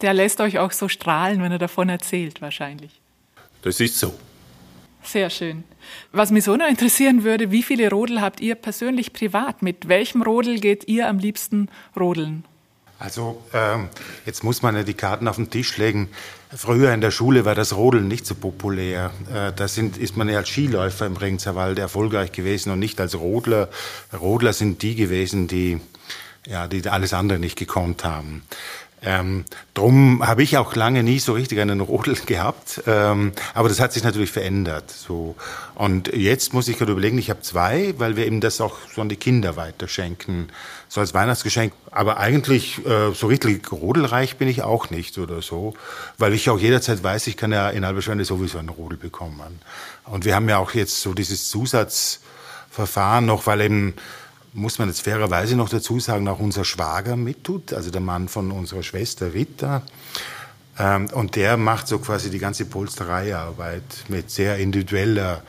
Der 0.00 0.14
lässt 0.14 0.40
euch 0.40 0.58
auch 0.58 0.72
so 0.72 0.88
strahlen, 0.88 1.42
wenn 1.42 1.52
er 1.52 1.58
davon 1.58 1.88
erzählt, 1.88 2.40
wahrscheinlich. 2.40 3.00
Das 3.62 3.80
ist 3.80 3.98
so. 3.98 4.14
Sehr 5.02 5.30
schön. 5.30 5.64
Was 6.12 6.30
mich 6.30 6.44
so 6.44 6.56
noch 6.56 6.68
interessieren 6.68 7.24
würde, 7.24 7.50
wie 7.50 7.62
viele 7.62 7.90
Rodel 7.90 8.20
habt 8.20 8.40
ihr 8.40 8.54
persönlich 8.54 9.12
privat? 9.12 9.62
Mit 9.62 9.88
welchem 9.88 10.22
Rodel 10.22 10.60
geht 10.60 10.88
ihr 10.88 11.08
am 11.08 11.18
liebsten 11.18 11.68
rodeln? 11.98 12.44
Also 12.98 13.42
ähm, 13.54 13.88
jetzt 14.26 14.44
muss 14.44 14.60
man 14.60 14.76
ja 14.76 14.82
die 14.82 14.94
Karten 14.94 15.26
auf 15.26 15.36
den 15.36 15.50
Tisch 15.50 15.78
legen. 15.78 16.10
Früher 16.52 16.92
in 16.92 17.00
der 17.00 17.12
Schule 17.12 17.44
war 17.44 17.54
das 17.54 17.76
Rodeln 17.76 18.08
nicht 18.08 18.26
so 18.26 18.34
populär. 18.34 19.12
Äh, 19.32 19.52
da 19.54 19.68
sind, 19.68 19.96
ist 19.96 20.16
man 20.16 20.28
ja 20.28 20.38
als 20.38 20.48
Skiläufer 20.48 21.06
im 21.06 21.16
Regenzerwald 21.16 21.78
erfolgreich 21.78 22.32
gewesen 22.32 22.72
und 22.72 22.80
nicht 22.80 23.00
als 23.00 23.14
Rodler. 23.14 23.68
Rodler 24.12 24.52
sind 24.52 24.82
die 24.82 24.96
gewesen, 24.96 25.46
die, 25.46 25.80
ja, 26.46 26.66
die 26.66 26.88
alles 26.88 27.12
andere 27.12 27.38
nicht 27.38 27.56
gekonnt 27.56 28.04
haben. 28.04 28.42
Ähm, 29.02 29.46
drum 29.72 30.26
habe 30.26 30.42
ich 30.42 30.58
auch 30.58 30.74
lange 30.74 31.02
nie 31.02 31.20
so 31.20 31.32
richtig 31.32 31.58
einen 31.60 31.80
Rodel 31.80 32.14
gehabt, 32.26 32.82
ähm, 32.86 33.32
aber 33.54 33.68
das 33.68 33.80
hat 33.80 33.92
sich 33.92 34.04
natürlich 34.04 34.30
verändert. 34.30 34.90
So 34.90 35.36
und 35.74 36.14
jetzt 36.14 36.52
muss 36.52 36.68
ich 36.68 36.76
gerade 36.76 36.92
überlegen, 36.92 37.16
ich 37.16 37.30
habe 37.30 37.40
zwei, 37.40 37.94
weil 37.96 38.16
wir 38.16 38.26
eben 38.26 38.42
das 38.42 38.60
auch 38.60 38.76
so 38.94 39.00
an 39.00 39.08
die 39.08 39.16
Kinder 39.16 39.56
weiterschenken, 39.56 40.50
so 40.88 41.00
als 41.00 41.14
Weihnachtsgeschenk. 41.14 41.72
Aber 41.90 42.18
eigentlich 42.18 42.84
äh, 42.84 43.14
so 43.14 43.28
richtig 43.28 43.72
rodelreich 43.72 44.36
bin 44.36 44.48
ich 44.48 44.62
auch 44.62 44.90
nicht 44.90 45.16
oder 45.16 45.40
so, 45.40 45.72
weil 46.18 46.34
ich 46.34 46.50
auch 46.50 46.58
jederzeit 46.58 47.02
weiß, 47.02 47.26
ich 47.28 47.38
kann 47.38 47.52
ja 47.52 47.70
in 47.70 47.84
Alberschwende 47.84 48.26
sowieso 48.26 48.58
einen 48.58 48.68
Rodel 48.68 48.98
bekommen. 48.98 49.60
Und 50.04 50.26
wir 50.26 50.34
haben 50.34 50.48
ja 50.50 50.58
auch 50.58 50.74
jetzt 50.74 51.00
so 51.00 51.14
dieses 51.14 51.48
Zusatzverfahren 51.48 53.24
noch, 53.24 53.46
weil 53.46 53.62
eben 53.62 53.94
muss 54.52 54.78
man 54.78 54.88
jetzt 54.88 55.02
fairerweise 55.02 55.56
noch 55.56 55.68
dazu 55.68 56.00
sagen, 56.00 56.28
auch 56.28 56.40
unser 56.40 56.64
Schwager 56.64 57.16
mittut, 57.16 57.72
also 57.72 57.90
der 57.90 58.00
Mann 58.00 58.28
von 58.28 58.50
unserer 58.50 58.82
Schwester 58.82 59.32
Rita. 59.32 59.82
Ähm, 60.78 61.08
und 61.12 61.36
der 61.36 61.56
macht 61.56 61.88
so 61.88 61.98
quasi 61.98 62.30
die 62.30 62.38
ganze 62.38 62.64
Polstereiarbeit 62.64 63.82
mit 64.08 64.30
sehr 64.30 64.58
individueller 64.58 65.42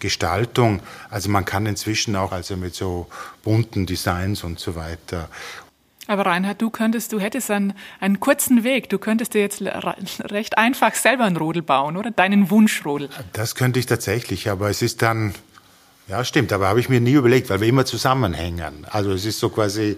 Gestaltung. 0.00 0.80
Also 1.10 1.28
man 1.28 1.44
kann 1.44 1.66
inzwischen 1.66 2.16
auch 2.16 2.32
also 2.32 2.56
mit 2.56 2.74
so 2.74 3.06
bunten 3.42 3.86
Designs 3.86 4.44
und 4.44 4.58
so 4.58 4.74
weiter. 4.74 5.28
Aber 6.06 6.24
Reinhard, 6.24 6.62
du 6.62 6.70
könntest, 6.70 7.12
du 7.12 7.20
hättest 7.20 7.50
einen, 7.50 7.74
einen 8.00 8.18
kurzen 8.18 8.64
Weg. 8.64 8.88
Du 8.88 8.98
könntest 8.98 9.34
dir 9.34 9.42
jetzt 9.42 9.60
recht 9.60 10.56
einfach 10.56 10.94
selber 10.94 11.24
einen 11.24 11.36
Rodel 11.36 11.60
bauen, 11.60 11.98
oder? 11.98 12.10
Deinen 12.10 12.48
Wunschrodel. 12.48 13.10
Das 13.34 13.54
könnte 13.54 13.78
ich 13.78 13.84
tatsächlich, 13.84 14.48
aber 14.48 14.70
es 14.70 14.80
ist 14.80 15.02
dann, 15.02 15.34
ja, 16.08 16.24
stimmt, 16.24 16.52
aber 16.52 16.68
habe 16.68 16.80
ich 16.80 16.88
mir 16.88 17.00
nie 17.00 17.12
überlegt, 17.12 17.50
weil 17.50 17.60
wir 17.60 17.68
immer 17.68 17.84
zusammenhängen. 17.84 18.86
Also 18.90 19.12
es 19.12 19.24
ist 19.26 19.38
so 19.38 19.50
quasi, 19.50 19.96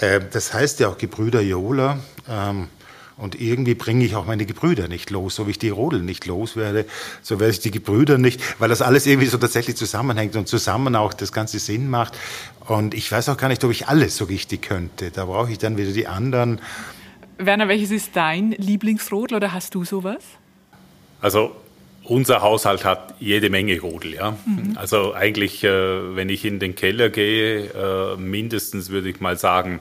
äh, 0.00 0.20
das 0.32 0.54
heißt 0.54 0.80
ja 0.80 0.88
auch 0.88 0.98
Gebrüder 0.98 1.42
Jola. 1.42 1.98
Ähm, 2.28 2.68
und 3.18 3.40
irgendwie 3.40 3.74
bringe 3.74 4.04
ich 4.04 4.14
auch 4.14 4.26
meine 4.26 4.44
Gebrüder 4.44 4.88
nicht 4.88 5.10
los, 5.10 5.36
so 5.36 5.46
wie 5.46 5.52
ich 5.52 5.58
die 5.58 5.70
Rodel 5.70 6.02
nicht 6.02 6.26
loswerde, 6.26 6.84
so 7.22 7.40
werde 7.40 7.52
ich 7.52 7.60
die 7.60 7.70
Gebrüder 7.70 8.18
nicht, 8.18 8.42
weil 8.60 8.68
das 8.68 8.82
alles 8.82 9.06
irgendwie 9.06 9.26
so 9.26 9.38
tatsächlich 9.38 9.76
zusammenhängt 9.76 10.36
und 10.36 10.48
zusammen 10.48 10.94
auch 10.96 11.14
das 11.14 11.32
ganze 11.32 11.58
Sinn 11.58 11.88
macht. 11.88 12.14
Und 12.66 12.92
ich 12.92 13.10
weiß 13.10 13.30
auch 13.30 13.38
gar 13.38 13.48
nicht, 13.48 13.64
ob 13.64 13.70
ich 13.70 13.88
alles 13.88 14.18
so 14.18 14.26
richtig 14.26 14.62
könnte. 14.62 15.10
Da 15.10 15.24
brauche 15.24 15.50
ich 15.50 15.56
dann 15.56 15.78
wieder 15.78 15.92
die 15.92 16.06
anderen. 16.06 16.60
Werner, 17.38 17.68
welches 17.68 17.90
ist 17.90 18.10
dein 18.14 18.52
Lieblingsrodel 18.52 19.38
oder 19.38 19.52
hast 19.52 19.74
du 19.74 19.84
sowas? 19.84 20.22
Also 21.22 21.56
unser 22.08 22.40
Haushalt 22.42 22.84
hat 22.84 23.14
jede 23.18 23.50
Menge 23.50 23.80
Rodel, 23.80 24.14
ja. 24.14 24.36
Mhm. 24.46 24.76
Also 24.76 25.14
eigentlich, 25.14 25.64
äh, 25.64 26.16
wenn 26.16 26.28
ich 26.28 26.44
in 26.44 26.58
den 26.58 26.74
Keller 26.74 27.10
gehe, 27.10 27.66
äh, 27.66 28.16
mindestens 28.16 28.90
würde 28.90 29.08
ich 29.08 29.20
mal 29.20 29.36
sagen, 29.36 29.80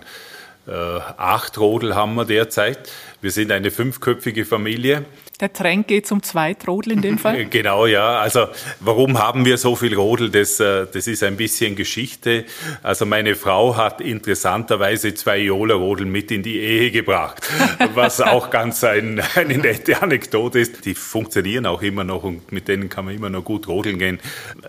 äh, 0.67 0.71
acht 0.71 1.57
Rodel 1.59 1.95
haben 1.95 2.15
wir 2.15 2.25
derzeit. 2.25 2.89
Wir 3.21 3.31
sind 3.31 3.51
eine 3.51 3.71
fünfköpfige 3.71 4.45
Familie. 4.45 5.05
Der 5.41 5.51
Tränk 5.51 5.87
geht 5.87 6.07
zum 6.07 6.23
Zweitrodel 6.23 6.93
in 6.93 7.01
dem 7.01 7.17
Fall? 7.17 7.45
Genau, 7.49 7.85
ja. 7.85 8.19
Also 8.19 8.47
warum 8.79 9.19
haben 9.19 9.45
wir 9.45 9.57
so 9.57 9.75
viel 9.75 9.95
Rodel? 9.95 10.29
Das, 10.29 10.59
äh, 10.59 10.87
das 10.91 11.07
ist 11.07 11.23
ein 11.23 11.35
bisschen 11.35 11.75
Geschichte. 11.75 12.45
Also 12.83 13.05
meine 13.05 13.35
Frau 13.35 13.75
hat 13.75 14.01
interessanterweise 14.01 15.13
zwei 15.13 15.39
Jola-Rodel 15.39 16.05
mit 16.05 16.31
in 16.31 16.41
die 16.43 16.59
Ehe 16.59 16.91
gebracht, 16.91 17.41
was 17.93 18.21
auch 18.21 18.49
ganz 18.49 18.83
ein, 18.83 19.21
eine 19.35 19.57
nette 19.57 20.01
Anekdote 20.01 20.59
ist. 20.59 20.85
Die 20.85 20.95
funktionieren 20.95 21.65
auch 21.65 21.81
immer 21.81 22.03
noch 22.03 22.23
und 22.23 22.51
mit 22.51 22.67
denen 22.67 22.89
kann 22.89 23.05
man 23.05 23.13
immer 23.13 23.29
noch 23.29 23.43
gut 23.43 23.67
rodeln 23.67 23.99
gehen. 23.99 24.19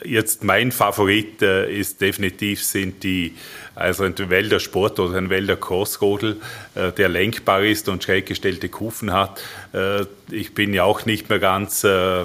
Jetzt 0.04 0.42
mein 0.42 0.72
Favorit 0.72 1.42
äh, 1.42 1.70
ist 1.72 2.00
definitiv 2.00 2.62
sind 2.64 3.04
die 3.04 3.34
also 3.76 4.04
ein 4.04 4.14
Wälder 4.18 4.58
Sport 4.58 4.98
oder 4.98 5.16
ein 5.16 5.30
Wälder 5.30 5.56
Crossrodel, 5.56 6.40
äh, 6.74 6.90
der 6.92 7.08
lenkbar 7.08 7.62
ist 7.62 7.88
und 7.88 8.02
schräg 8.02 8.26
gestellte 8.26 8.68
Kufen 8.68 9.12
hat. 9.12 9.40
Äh, 9.72 10.06
ich 10.30 10.54
bin 10.54 10.74
ja 10.74 10.84
auch 10.84 11.04
nicht 11.04 11.28
mehr 11.28 11.38
ganz 11.38 11.84
äh, 11.84 12.24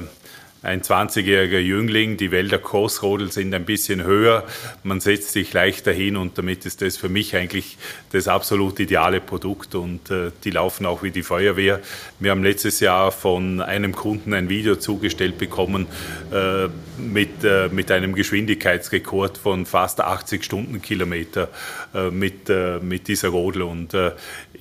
ein 0.64 0.82
20-jähriger 0.82 1.60
Jüngling. 1.60 2.18
Die 2.18 2.32
Wälder 2.32 2.60
Großrodel 2.60 3.32
sind 3.32 3.54
ein 3.54 3.66
bisschen 3.66 4.04
höher. 4.04 4.46
Man 4.84 5.00
setzt 5.00 5.32
sich 5.32 5.54
leichter 5.54 5.92
hin 5.92 6.18
und 6.18 6.38
damit 6.38 6.66
ist 6.66 6.82
das 6.82 6.98
für 6.98 7.10
mich 7.10 7.36
eigentlich 7.36 7.78
das 8.12 8.28
absolut 8.28 8.80
ideale 8.80 9.22
Produkt 9.22 9.76
und 9.76 10.12
äh, 10.12 10.32
die 10.44 10.52
laufen 10.52 10.86
auch 10.86 11.02
wie 11.04 11.12
die 11.12 11.24
Feuerwehr. 11.24 11.80
Wir 12.20 12.32
haben 12.32 12.44
letztes 12.44 12.80
Jahr 12.80 13.12
von 13.12 13.62
einem 13.62 13.94
Kunden 13.96 14.34
ein 14.34 14.50
Video 14.50 14.76
zugestellt 14.76 15.38
bekommen 15.38 15.88
äh, 16.32 16.68
mit, 17.02 17.44
äh, 17.44 17.70
mit 17.70 17.90
einem 17.90 18.14
Geschwindigkeitsrekord 18.14 19.38
von 19.38 19.66
fast 19.66 20.02
80 20.02 20.44
Stundenkilometer 20.44 21.50
äh, 21.96 22.12
mit, 22.12 22.50
äh, 22.50 22.80
mit 22.80 23.08
dieser 23.08 23.30
Rodel 23.30 23.64
und 23.64 23.94
äh, 23.94 24.12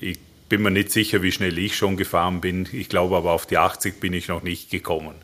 ich 0.01 0.19
bin 0.49 0.63
mir 0.63 0.71
nicht 0.71 0.91
sicher, 0.91 1.23
wie 1.23 1.31
schnell 1.31 1.57
ich 1.59 1.77
schon 1.77 1.97
gefahren 1.97 2.41
bin. 2.41 2.69
Ich 2.73 2.89
glaube 2.89 3.17
aber 3.17 3.31
auf 3.31 3.47
die 3.47 3.57
80 3.57 4.01
bin 4.01 4.13
ich 4.13 4.27
noch 4.27 4.43
nicht 4.43 4.71
gekommen. 4.71 5.15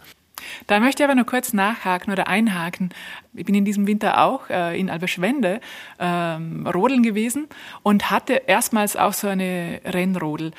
Da 0.67 0.81
möchte 0.81 1.03
ich 1.03 1.05
aber 1.05 1.15
nur 1.15 1.27
kurz 1.27 1.53
nachhaken 1.53 2.13
oder 2.13 2.29
einhaken. 2.29 2.91
Ich 3.35 3.45
bin 3.45 3.55
in 3.55 3.65
diesem 3.65 3.87
Winter 3.87 4.23
auch 4.23 4.49
äh, 4.51 4.79
in 4.79 4.91
Alberschwende 4.91 5.61
ähm, 5.99 6.67
rodeln 6.67 7.03
gewesen 7.03 7.47
und 7.83 8.11
hatte 8.11 8.43
erstmals 8.47 8.97
auch 8.97 9.13
so 9.13 9.29
eine 9.29 9.81
Rennrodel. 9.85 10.53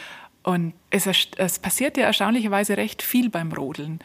Und 0.43 0.73
es, 0.89 1.07
es 1.37 1.59
passiert 1.59 1.97
ja 1.97 2.05
erstaunlicherweise 2.05 2.77
recht 2.77 3.01
viel 3.01 3.29
beim 3.29 3.51
Rodeln. 3.51 3.99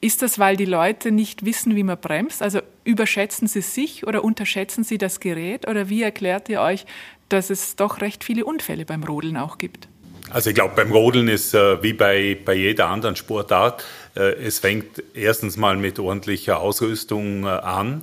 Ist 0.00 0.20
das, 0.20 0.38
weil 0.38 0.56
die 0.56 0.66
Leute 0.66 1.10
nicht 1.10 1.46
wissen, 1.46 1.76
wie 1.76 1.82
man 1.82 1.98
bremst? 1.98 2.42
Also 2.42 2.60
überschätzen 2.84 3.48
sie 3.48 3.62
sich 3.62 4.06
oder 4.06 4.22
unterschätzen 4.22 4.84
sie 4.84 4.98
das 4.98 5.18
Gerät? 5.18 5.66
Oder 5.66 5.88
wie 5.88 6.02
erklärt 6.02 6.48
ihr 6.50 6.60
euch, 6.60 6.84
dass 7.30 7.48
es 7.48 7.76
doch 7.76 8.00
recht 8.00 8.22
viele 8.22 8.44
Unfälle 8.44 8.84
beim 8.84 9.02
Rodeln 9.02 9.36
auch 9.36 9.56
gibt? 9.56 9.88
Also 10.30 10.50
ich 10.50 10.56
glaube, 10.56 10.74
beim 10.74 10.90
Rodeln 10.92 11.28
ist 11.28 11.54
äh, 11.54 11.82
wie 11.82 11.92
bei, 11.92 12.36
bei 12.44 12.54
jeder 12.54 12.88
anderen 12.88 13.16
Sportart, 13.16 13.84
es 14.20 14.60
fängt 14.60 15.02
erstens 15.14 15.56
mal 15.56 15.76
mit 15.76 15.98
ordentlicher 15.98 16.60
Ausrüstung 16.60 17.44
äh, 17.44 17.48
an. 17.48 18.02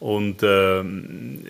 Und 0.00 0.44
äh, 0.44 0.80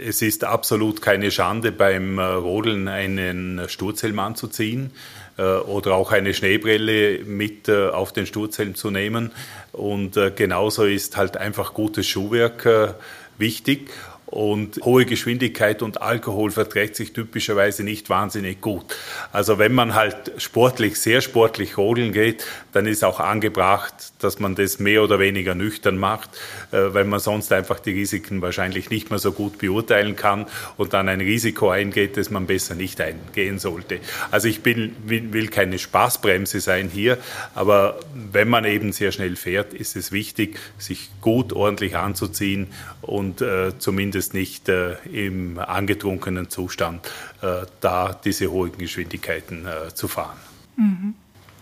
es 0.08 0.22
ist 0.22 0.44
absolut 0.44 1.02
keine 1.02 1.30
Schande, 1.30 1.70
beim 1.70 2.18
äh, 2.18 2.22
Rodeln 2.22 2.88
einen 2.88 3.68
Sturzhelm 3.68 4.18
anzuziehen 4.18 4.92
äh, 5.36 5.42
oder 5.42 5.94
auch 5.94 6.12
eine 6.12 6.32
Schneebrille 6.32 7.24
mit 7.24 7.68
äh, 7.68 7.88
auf 7.88 8.12
den 8.14 8.24
Sturzhelm 8.24 8.74
zu 8.74 8.90
nehmen. 8.90 9.32
Und 9.72 10.16
äh, 10.16 10.32
genauso 10.34 10.84
ist 10.84 11.18
halt 11.18 11.36
einfach 11.36 11.74
gutes 11.74 12.06
Schuhwerk 12.06 12.64
äh, 12.64 12.88
wichtig. 13.36 13.90
Und 14.30 14.84
hohe 14.84 15.06
Geschwindigkeit 15.06 15.80
und 15.80 16.02
Alkohol 16.02 16.50
verträgt 16.50 16.96
sich 16.96 17.14
typischerweise 17.14 17.82
nicht 17.82 18.10
wahnsinnig 18.10 18.60
gut. 18.60 18.84
Also 19.32 19.58
wenn 19.58 19.72
man 19.72 19.94
halt 19.94 20.32
sportlich, 20.36 21.00
sehr 21.00 21.22
sportlich 21.22 21.78
rodeln 21.78 22.12
geht, 22.12 22.44
dann 22.72 22.84
ist 22.84 23.04
auch 23.04 23.20
angebracht, 23.20 23.94
dass 24.18 24.38
man 24.38 24.54
das 24.54 24.80
mehr 24.80 25.02
oder 25.02 25.18
weniger 25.18 25.54
nüchtern 25.54 25.96
macht, 25.96 26.28
äh, 26.72 26.92
weil 26.92 27.04
man 27.04 27.20
sonst 27.20 27.50
einfach 27.54 27.80
die 27.80 27.92
Risiken 27.92 28.42
wahrscheinlich 28.42 28.90
nicht 28.90 29.08
mehr 29.08 29.18
so 29.18 29.32
gut 29.32 29.56
beurteilen 29.56 30.14
kann 30.14 30.44
und 30.76 30.92
dann 30.92 31.08
ein 31.08 31.22
Risiko 31.22 31.70
eingeht, 31.70 32.18
das 32.18 32.28
man 32.28 32.46
besser 32.46 32.74
nicht 32.74 33.00
eingehen 33.00 33.58
sollte. 33.58 33.98
Also 34.30 34.48
ich 34.48 34.60
bin, 34.60 34.94
will 35.06 35.48
keine 35.48 35.78
Spaßbremse 35.78 36.60
sein 36.60 36.90
hier, 36.92 37.16
aber 37.54 37.98
wenn 38.12 38.48
man 38.48 38.66
eben 38.66 38.92
sehr 38.92 39.10
schnell 39.10 39.36
fährt, 39.36 39.72
ist 39.72 39.96
es 39.96 40.12
wichtig, 40.12 40.58
sich 40.76 41.08
gut 41.22 41.54
ordentlich 41.54 41.96
anzuziehen 41.96 42.66
und 43.00 43.40
äh, 43.40 43.72
zumindest 43.78 44.17
zumindest 44.18 44.34
nicht 44.34 44.68
äh, 44.68 44.94
im 45.12 45.58
angetrunkenen 45.58 46.50
Zustand 46.50 47.06
äh, 47.42 47.66
da 47.80 48.18
diese 48.24 48.50
hohen 48.50 48.76
Geschwindigkeiten 48.76 49.66
äh, 49.66 49.94
zu 49.94 50.08
fahren. 50.08 50.36
Mhm. 50.76 51.14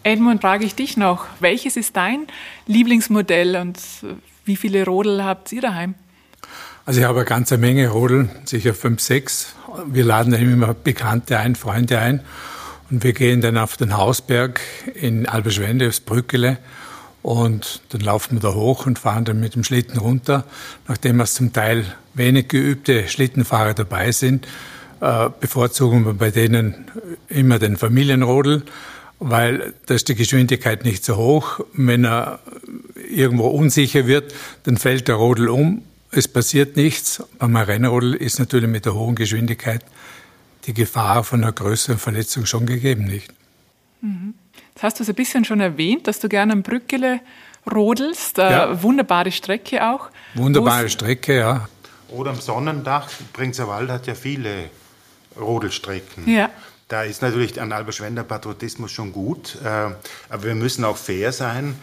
Edmund, 0.02 0.40
frage 0.40 0.64
ich 0.64 0.74
dich 0.74 0.96
noch, 0.96 1.26
welches 1.40 1.76
ist 1.76 1.96
dein 1.96 2.26
Lieblingsmodell 2.66 3.56
und 3.56 3.78
äh, 3.78 4.14
wie 4.44 4.56
viele 4.56 4.84
Rodel 4.84 5.24
habt 5.24 5.52
ihr 5.52 5.60
daheim? 5.60 5.94
Also 6.84 7.00
ich 7.00 7.06
habe 7.06 7.18
eine 7.18 7.28
ganze 7.28 7.58
Menge 7.58 7.88
Rodel, 7.88 8.30
sicher 8.44 8.72
fünf, 8.72 9.00
sechs. 9.00 9.54
Wir 9.86 10.04
laden 10.04 10.32
dann 10.32 10.40
immer 10.40 10.72
Bekannte 10.72 11.38
ein, 11.38 11.56
Freunde 11.56 11.98
ein 11.98 12.20
und 12.90 13.02
wir 13.02 13.12
gehen 13.12 13.40
dann 13.40 13.58
auf 13.58 13.76
den 13.76 13.96
Hausberg 13.96 14.60
in 14.94 15.26
Alberschwende, 15.26 15.88
aufs 15.88 16.00
Brückele 16.00 16.58
und 17.22 17.82
dann 17.88 18.02
laufen 18.02 18.36
wir 18.36 18.40
da 18.40 18.54
hoch 18.54 18.86
und 18.86 19.00
fahren 19.00 19.24
dann 19.24 19.40
mit 19.40 19.56
dem 19.56 19.64
Schlitten 19.64 19.98
runter. 19.98 20.44
Nachdem 20.86 21.20
es 21.20 21.34
zum 21.34 21.52
Teil 21.52 21.84
wenig 22.16 22.48
geübte 22.48 23.08
Schlittenfahrer 23.08 23.74
dabei 23.74 24.12
sind, 24.12 24.46
äh, 25.00 25.28
bevorzugen 25.40 26.04
wir 26.04 26.14
bei 26.14 26.30
denen 26.30 26.86
immer 27.28 27.58
den 27.58 27.76
Familienrodel, 27.76 28.62
weil 29.18 29.74
da 29.86 29.94
ist 29.94 30.08
die 30.08 30.14
Geschwindigkeit 30.14 30.84
nicht 30.84 31.04
so 31.04 31.16
hoch. 31.16 31.60
Wenn 31.72 32.04
er 32.04 32.40
irgendwo 33.10 33.48
unsicher 33.48 34.06
wird, 34.06 34.34
dann 34.64 34.76
fällt 34.76 35.08
der 35.08 35.16
Rodel 35.16 35.48
um. 35.48 35.82
Es 36.10 36.28
passiert 36.28 36.76
nichts. 36.76 37.22
Beim 37.38 37.56
Rennrodel 37.56 38.14
ist 38.14 38.38
natürlich 38.38 38.70
mit 38.70 38.86
der 38.86 38.94
hohen 38.94 39.14
Geschwindigkeit 39.14 39.84
die 40.66 40.74
Gefahr 40.74 41.24
von 41.24 41.42
einer 41.42 41.52
größeren 41.52 41.98
Verletzung 41.98 42.46
schon 42.46 42.66
gegeben, 42.66 43.04
nicht? 43.04 43.32
Mhm. 44.00 44.34
Jetzt 44.74 44.82
hast 44.82 44.98
du 44.98 45.02
es 45.04 45.08
ein 45.08 45.14
bisschen 45.14 45.44
schon 45.44 45.60
erwähnt, 45.60 46.06
dass 46.06 46.20
du 46.20 46.28
gerne 46.28 46.52
am 46.52 46.62
Brückele 46.62 47.20
rodelst. 47.70 48.38
Äh, 48.38 48.50
ja. 48.50 48.82
Wunderbare 48.82 49.32
Strecke 49.32 49.86
auch. 49.88 50.10
Wunderbare 50.34 50.88
Strecke, 50.88 51.38
ja. 51.38 51.68
Oder 52.08 52.30
am 52.30 52.40
Sonnendach. 52.40 53.08
Bringzerwald 53.32 53.90
hat 53.90 54.06
ja 54.06 54.14
viele 54.14 54.70
Rodelstrecken. 55.38 56.28
Ja. 56.28 56.50
Da 56.88 57.02
ist 57.02 57.22
natürlich 57.22 57.60
ein 57.60 57.72
Alberschwender 57.72 58.22
Patriotismus 58.22 58.92
schon 58.92 59.12
gut. 59.12 59.56
Äh, 59.64 59.66
aber 60.28 60.42
wir 60.42 60.54
müssen 60.54 60.84
auch 60.84 60.96
fair 60.96 61.32
sein, 61.32 61.76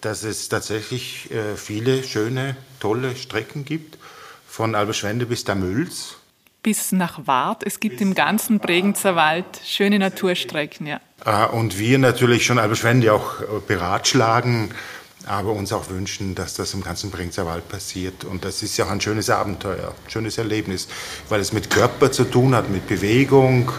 dass 0.00 0.22
es 0.22 0.48
tatsächlich 0.48 1.30
äh, 1.30 1.56
viele 1.56 2.04
schöne, 2.04 2.56
tolle 2.80 3.16
Strecken 3.16 3.64
gibt. 3.64 3.98
Von 4.46 4.74
Alberschwende 4.74 5.26
bis 5.26 5.44
Damüls 5.44 6.16
bis 6.64 6.92
nach 6.92 7.26
Wart. 7.26 7.62
Es 7.64 7.78
gibt 7.78 7.98
bis 7.98 8.02
im 8.02 8.14
ganzen 8.14 8.58
Bregenzer 8.58 9.14
Wald 9.14 9.44
schöne 9.64 10.00
Naturstrecken, 10.00 10.86
ja. 10.88 11.00
Ah, 11.24 11.44
und 11.44 11.78
wir 11.78 11.98
natürlich 11.98 12.44
schon 12.44 12.58
Alberschwende 12.58 13.12
auch 13.12 13.40
äh, 13.40 13.44
beratschlagen, 13.68 14.74
aber 15.26 15.52
uns 15.52 15.72
auch 15.72 15.88
wünschen, 15.90 16.34
dass 16.34 16.54
das 16.54 16.74
im 16.74 16.82
ganzen 16.82 17.10
Bregenzer 17.10 17.46
Wald 17.46 17.68
passiert. 17.68 18.24
Und 18.24 18.44
das 18.44 18.62
ist 18.62 18.76
ja 18.76 18.86
auch 18.86 18.90
ein 18.90 19.00
schönes 19.00 19.30
Abenteuer, 19.30 19.88
ein 19.88 20.10
schönes 20.10 20.38
Erlebnis, 20.38 20.88
weil 21.28 21.40
es 21.40 21.52
mit 21.52 21.70
Körper 21.70 22.12
zu 22.12 22.24
tun 22.24 22.54
hat, 22.54 22.70
mit 22.70 22.86
Bewegung, 22.86 23.72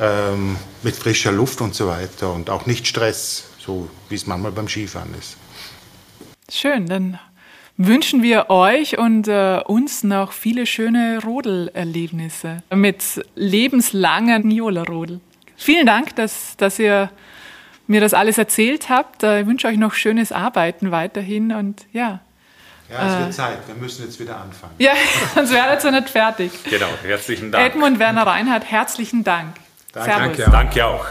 ähm, 0.00 0.56
mit 0.82 0.96
frischer 0.96 1.32
Luft 1.32 1.60
und 1.60 1.74
so 1.74 1.88
weiter 1.88 2.32
und 2.32 2.50
auch 2.50 2.66
nicht 2.66 2.86
Stress, 2.86 3.44
so 3.58 3.88
wie 4.08 4.14
es 4.14 4.26
manchmal 4.26 4.52
beim 4.52 4.68
Skifahren 4.68 5.14
ist. 5.18 5.36
Schön, 6.50 6.86
dann 6.86 7.18
wünschen 7.76 8.22
wir 8.22 8.50
euch 8.50 8.98
und 8.98 9.28
äh, 9.28 9.60
uns 9.66 10.02
noch 10.02 10.32
viele 10.32 10.66
schöne 10.66 11.20
Rodelerlebnisse 11.24 12.62
mit 12.74 13.24
lebenslangen 13.34 14.46
Niola-Rodel. 14.46 15.20
Vielen 15.56 15.86
Dank, 15.86 16.14
dass, 16.16 16.56
dass 16.56 16.78
ihr 16.78 17.10
mir 17.88 18.00
das 18.00 18.14
alles 18.14 18.38
erzählt 18.38 18.88
habt. 18.88 19.24
Ich 19.24 19.46
wünsche 19.46 19.66
euch 19.66 19.78
noch 19.78 19.94
schönes 19.94 20.30
Arbeiten 20.30 20.92
weiterhin 20.92 21.52
und 21.52 21.86
ja. 21.92 22.20
Ja, 22.90 23.06
es 23.06 23.18
wird 23.18 23.28
äh, 23.28 23.32
Zeit. 23.32 23.58
Wir 23.66 23.74
müssen 23.74 24.04
jetzt 24.04 24.18
wieder 24.18 24.40
anfangen. 24.40 24.74
Ja, 24.78 24.92
sonst 25.34 25.52
wäre 25.52 25.72
jetzt 25.72 25.84
ja 25.84 25.90
nicht 25.90 26.08
fertig. 26.08 26.52
Genau, 26.70 26.86
herzlichen 27.02 27.52
Dank. 27.52 27.66
Edmund 27.66 27.98
Werner 27.98 28.26
Reinhardt, 28.26 28.64
herzlichen 28.70 29.24
Dank. 29.24 29.56
Danke, 29.92 30.10
Servus. 30.10 30.36
Danke, 30.36 30.50
danke 30.50 30.86
auch. 30.86 31.06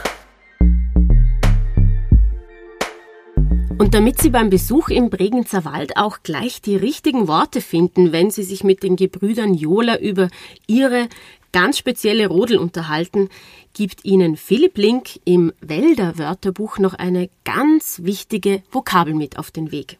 Und 3.80 3.94
damit 3.94 4.20
Sie 4.20 4.32
beim 4.32 4.50
Besuch 4.50 4.90
im 4.90 5.12
Bregenzer 5.12 5.64
Wald 5.64 5.98
auch 5.98 6.24
gleich 6.24 6.62
die 6.64 6.76
richtigen 6.76 7.28
Worte 7.28 7.62
finden, 7.62 8.12
wenn 8.12 8.32
Sie 8.32 8.42
sich 8.42 8.64
mit 8.64 8.82
den 8.82 8.96
Gebrüdern 8.96 9.54
Jola 9.54 10.00
über 10.00 10.30
ihre 10.66 11.10
ganz 11.52 11.78
spezielle 11.78 12.28
Rodel 12.28 12.58
unterhalten, 12.58 13.30
gibt 13.74 14.06
Ihnen 14.06 14.38
Philipp 14.38 14.78
Link 14.78 15.20
im 15.26 15.54
Wälder 15.62 16.18
Wörterbuch 16.18 16.80
noch 16.80 16.94
eine 16.94 17.30
ganz 17.44 18.02
wichtige 18.04 18.64
Vokabel 18.72 19.14
mit 19.14 19.38
auf 19.38 19.52
den 19.52 19.72
Weg. 19.72 20.00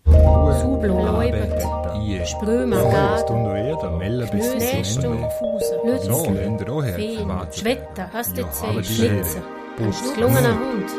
Schlungener 10.14 10.58
Hund, 10.60 10.90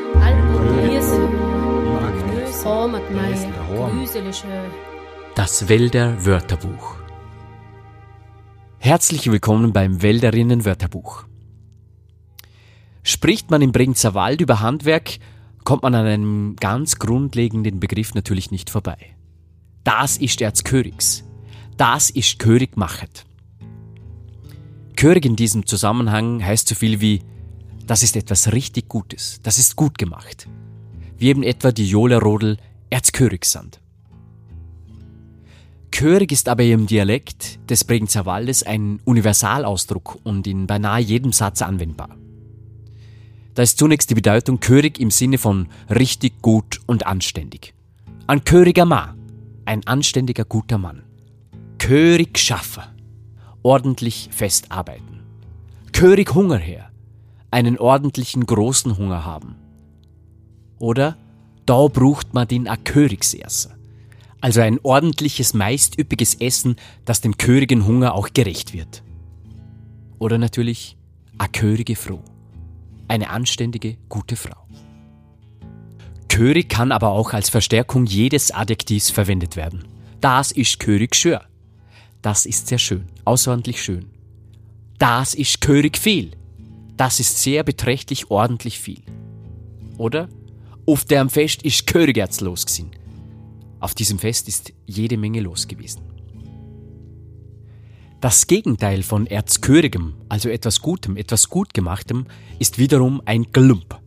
das 5.34 5.68
Wälder 5.68 6.24
Wörterbuch. 6.24 7.07
Herzlich 8.78 9.30
willkommen 9.30 9.72
beim 9.72 10.02
Wälderinnen 10.02 10.64
Wörterbuch. 10.64 11.24
Spricht 13.02 13.50
man 13.50 13.62
im 13.62 13.72
Bregenzer 13.72 14.14
Wald 14.14 14.40
über 14.40 14.60
Handwerk, 14.60 15.18
kommt 15.64 15.82
man 15.82 15.94
an 15.94 16.06
einem 16.06 16.56
ganz 16.56 16.98
grundlegenden 16.98 17.80
Begriff 17.80 18.14
natürlich 18.14 18.50
nicht 18.50 18.70
vorbei. 18.70 18.96
Das 19.84 20.16
ist 20.16 20.40
Erzkörigs. 20.40 21.24
Das 21.76 22.10
ist 22.10 22.38
Körig 22.38 22.76
machet. 22.76 23.24
Körig 24.96 25.24
in 25.26 25.36
diesem 25.36 25.66
Zusammenhang 25.66 26.44
heißt 26.44 26.68
so 26.68 26.74
viel 26.74 27.00
wie, 27.00 27.22
das 27.86 28.02
ist 28.02 28.16
etwas 28.16 28.52
richtig 28.52 28.88
Gutes, 28.88 29.40
das 29.42 29.58
ist 29.58 29.76
gut 29.76 29.98
gemacht 29.98 30.48
wie 31.18 31.28
eben 31.28 31.42
etwa 31.42 31.72
die 31.72 31.88
Jola-Rodel 31.88 32.56
Erzkörig 32.90 33.44
sind. 33.44 33.80
Körig 35.90 36.32
ist 36.32 36.48
aber 36.48 36.64
im 36.64 36.86
Dialekt 36.86 37.58
des 37.70 37.84
Bregenzer 37.84 38.26
Waldes 38.26 38.62
ein 38.62 39.00
Universalausdruck 39.04 40.18
und 40.24 40.46
in 40.46 40.66
beinahe 40.66 41.00
jedem 41.00 41.32
Satz 41.32 41.62
anwendbar. 41.62 42.16
Da 43.54 43.62
ist 43.62 43.78
zunächst 43.78 44.10
die 44.10 44.14
Bedeutung 44.14 44.60
Körig 44.60 45.00
im 45.00 45.10
Sinne 45.10 45.38
von 45.38 45.68
richtig, 45.90 46.40
gut 46.42 46.80
und 46.86 47.06
anständig. 47.06 47.74
Ein 48.26 48.44
köriger 48.44 48.84
Mann, 48.84 49.18
ein 49.64 49.86
anständiger, 49.86 50.44
guter 50.44 50.78
Mann. 50.78 51.02
Körig 51.78 52.38
schaffen, 52.38 52.84
ordentlich 53.62 54.28
festarbeiten. 54.30 55.20
Körig 55.92 56.34
Hunger 56.34 56.58
her, 56.58 56.90
einen 57.50 57.78
ordentlichen 57.78 58.46
großen 58.46 58.96
Hunger 58.96 59.24
haben 59.24 59.56
oder 60.78 61.16
da 61.66 61.86
braucht 61.88 62.34
man 62.34 62.48
den 62.48 62.68
a 62.68 62.76
Körigsesser. 62.76 63.77
Also 64.40 64.60
ein 64.60 64.78
ordentliches, 64.82 65.54
meist 65.54 65.98
üppiges 65.98 66.34
Essen, 66.36 66.76
das 67.04 67.20
dem 67.20 67.38
körigen 67.38 67.86
Hunger 67.86 68.14
auch 68.14 68.28
gerecht 68.32 68.72
wird. 68.72 69.02
Oder 70.18 70.38
natürlich 70.38 70.96
a 71.38 71.48
Könige 71.48 71.96
Frau. 71.96 72.22
Eine 73.08 73.30
anständige, 73.30 73.96
gute 74.08 74.36
Frau. 74.36 74.66
Körig 76.28 76.68
kann 76.68 76.92
aber 76.92 77.10
auch 77.10 77.32
als 77.32 77.48
Verstärkung 77.48 78.06
jedes 78.06 78.52
Adjektivs 78.52 79.10
verwendet 79.10 79.56
werden. 79.56 79.84
Das 80.20 80.52
ist 80.52 80.78
Körig 80.78 81.16
schör. 81.16 81.44
Das 82.22 82.46
ist 82.46 82.66
sehr 82.66 82.78
schön, 82.78 83.06
außerordentlich 83.24 83.82
schön. 83.82 84.10
Das 84.98 85.34
ist 85.34 85.60
Körig 85.60 85.96
viel. 85.96 86.32
Das 86.96 87.20
ist 87.20 87.42
sehr 87.42 87.62
beträchtlich 87.62 88.30
ordentlich 88.30 88.78
viel. 88.78 89.02
Oder 89.96 90.28
auf 90.86 91.04
dem 91.04 91.28
Fest 91.28 91.62
ist 91.62 91.86
Körigerz 91.86 92.40
los. 92.40 92.66
Auf 93.80 93.94
diesem 93.94 94.18
Fest 94.18 94.48
ist 94.48 94.72
jede 94.86 95.16
Menge 95.16 95.40
los 95.40 95.68
gewesen. 95.68 96.02
Das 98.20 98.48
Gegenteil 98.48 99.04
von 99.04 99.26
Erzkörigem, 99.26 100.14
also 100.28 100.48
etwas 100.48 100.82
Gutem, 100.82 101.16
etwas 101.16 101.48
Gutgemachtem, 101.48 102.26
ist 102.58 102.78
wiederum 102.78 103.22
ein 103.24 103.44
Glump, 103.52 104.00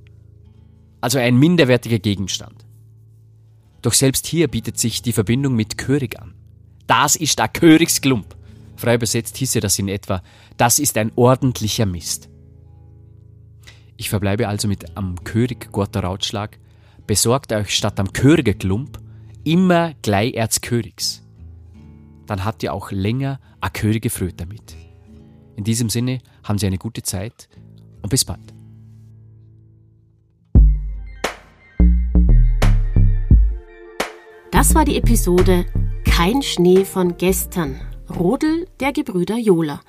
also 0.99 1.17
ein 1.17 1.37
minderwertiger 1.37 1.99
Gegenstand. 1.99 2.65
Doch 3.81 3.93
selbst 3.93 4.27
hier 4.27 4.49
bietet 4.49 4.77
sich 4.77 5.01
die 5.01 5.13
Verbindung 5.13 5.55
mit 5.55 5.77
Körig 5.77 6.19
an. 6.19 6.35
Das 6.87 7.15
ist 7.15 7.39
ein 7.39 7.53
Körigsglump. 7.53 8.35
Frei 8.75 8.95
übersetzt 8.95 9.37
hieße 9.37 9.61
das 9.61 9.79
in 9.79 9.87
etwa, 9.87 10.21
das 10.57 10.77
ist 10.77 10.97
ein 10.97 11.13
ordentlicher 11.15 11.85
Mist. 11.85 12.29
Ich 13.95 14.09
verbleibe 14.09 14.49
also 14.49 14.67
mit 14.67 14.97
am 14.97 15.23
Körig 15.23 15.71
Gotter 15.71 16.01
Rautschlag, 16.01 16.59
besorgt 17.07 17.53
euch 17.53 17.75
statt 17.75 17.99
am 17.99 18.11
Körigeklump 18.11 19.00
immer 19.43 19.93
gleich 20.01 20.33
Erzkörigs. 20.33 21.23
Dann 22.27 22.45
habt 22.45 22.63
ihr 22.63 22.73
auch 22.73 22.91
länger 22.91 23.39
a 23.59 23.69
Könige 23.69 24.09
Fröd 24.09 24.39
damit. 24.39 24.75
In 25.55 25.63
diesem 25.63 25.89
Sinne 25.89 26.19
haben 26.43 26.57
Sie 26.57 26.67
eine 26.67 26.77
gute 26.77 27.03
Zeit 27.03 27.49
und 28.01 28.09
bis 28.09 28.25
bald. 28.25 28.53
Das 34.51 34.75
war 34.75 34.85
die 34.85 34.97
Episode 34.97 35.65
Kein 36.05 36.41
Schnee 36.41 36.85
von 36.85 37.17
gestern. 37.17 37.81
Rodel 38.09 38.67
der 38.79 38.91
Gebrüder 38.91 39.37
Jola. 39.37 39.81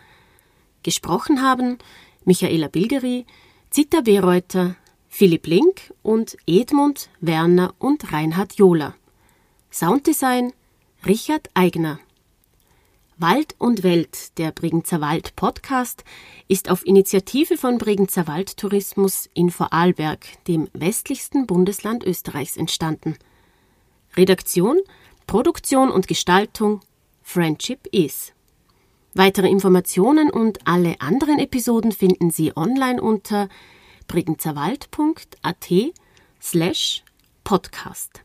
Gesprochen 0.82 1.42
haben 1.42 1.78
Michaela 2.24 2.68
Bilgeri, 2.68 3.26
Zita 3.70 4.00
Bereuter, 4.00 4.76
Philipp 5.08 5.46
Link 5.46 5.92
und 6.02 6.36
Edmund 6.46 7.10
Werner 7.20 7.74
und 7.78 8.12
Reinhard 8.12 8.54
Jola. 8.54 8.94
Sounddesign 9.72 10.52
Richard 11.06 11.48
Eigner. 11.54 11.98
Wald 13.16 13.54
und 13.56 13.82
Welt, 13.82 14.36
der 14.36 14.52
Bregenzer 14.52 15.00
Wald 15.00 15.34
Podcast, 15.34 16.04
ist 16.46 16.68
auf 16.68 16.84
Initiative 16.84 17.56
von 17.56 17.78
Bregenzer 17.78 18.26
Wald 18.26 18.58
Tourismus 18.58 19.30
in 19.32 19.50
Vorarlberg, 19.50 20.26
dem 20.46 20.68
westlichsten 20.74 21.46
Bundesland 21.46 22.04
Österreichs, 22.04 22.58
entstanden. 22.58 23.16
Redaktion, 24.14 24.78
Produktion 25.26 25.90
und 25.90 26.06
Gestaltung 26.06 26.82
Friendship 27.22 27.86
is. 27.92 28.34
Weitere 29.14 29.48
Informationen 29.48 30.30
und 30.30 30.66
alle 30.66 31.00
anderen 31.00 31.38
Episoden 31.38 31.92
finden 31.92 32.30
Sie 32.30 32.54
online 32.54 33.00
unter 33.00 33.48
bregenzerwald.at 34.06 35.70
slash 36.42 37.02
podcast. 37.42 38.22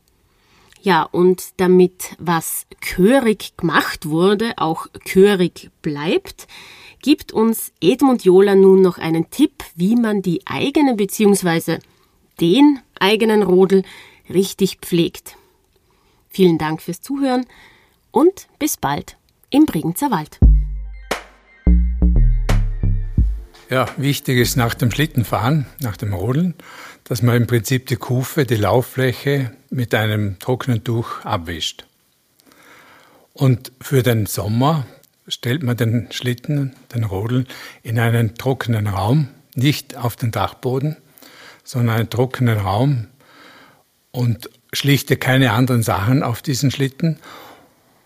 Ja, 0.80 1.02
und 1.02 1.60
damit 1.60 2.16
was 2.18 2.66
chörig 2.80 3.56
gemacht 3.56 4.08
wurde, 4.08 4.52
auch 4.56 4.86
chörig 5.04 5.70
bleibt, 5.82 6.46
gibt 7.02 7.32
uns 7.32 7.72
Edmund 7.80 8.24
Jola 8.24 8.54
nun 8.54 8.82
noch 8.82 8.98
einen 8.98 9.30
Tipp, 9.30 9.64
wie 9.74 9.96
man 9.96 10.22
die 10.22 10.46
eigene 10.46 10.94
bzw. 10.94 11.78
den 12.40 12.80
eigenen 12.98 13.42
Rodel 13.42 13.82
richtig 14.28 14.78
pflegt. 14.80 15.36
Vielen 16.28 16.58
Dank 16.58 16.82
fürs 16.82 17.00
Zuhören 17.00 17.46
und 18.10 18.46
bis 18.58 18.76
bald 18.76 19.16
im 19.50 19.66
Bregenzer 19.66 20.10
Wald. 20.10 20.38
Ja, 23.70 23.86
wichtig 23.98 24.38
ist 24.38 24.56
nach 24.56 24.72
dem 24.72 24.90
Schlittenfahren, 24.90 25.66
nach 25.80 25.98
dem 25.98 26.14
Rodeln, 26.14 26.54
dass 27.04 27.20
man 27.20 27.36
im 27.36 27.46
Prinzip 27.46 27.86
die 27.86 27.96
Kufe, 27.96 28.46
die 28.46 28.56
Lauffläche 28.56 29.52
mit 29.68 29.94
einem 29.94 30.38
trockenen 30.38 30.84
Tuch 30.84 31.22
abwischt. 31.24 31.84
Und 33.34 33.72
für 33.82 34.02
den 34.02 34.24
Sommer 34.24 34.86
stellt 35.26 35.62
man 35.62 35.76
den 35.76 36.10
Schlitten, 36.12 36.76
den 36.94 37.04
Rodeln, 37.04 37.46
in 37.82 37.98
einen 37.98 38.36
trockenen 38.36 38.86
Raum, 38.86 39.28
nicht 39.54 39.98
auf 39.98 40.16
den 40.16 40.30
Dachboden, 40.30 40.96
sondern 41.62 41.96
einen 41.96 42.10
trockenen 42.10 42.58
Raum 42.58 43.08
und 44.12 44.48
schlichte 44.72 45.18
keine 45.18 45.52
anderen 45.52 45.82
Sachen 45.82 46.22
auf 46.22 46.40
diesen 46.40 46.70
Schlitten. 46.70 47.18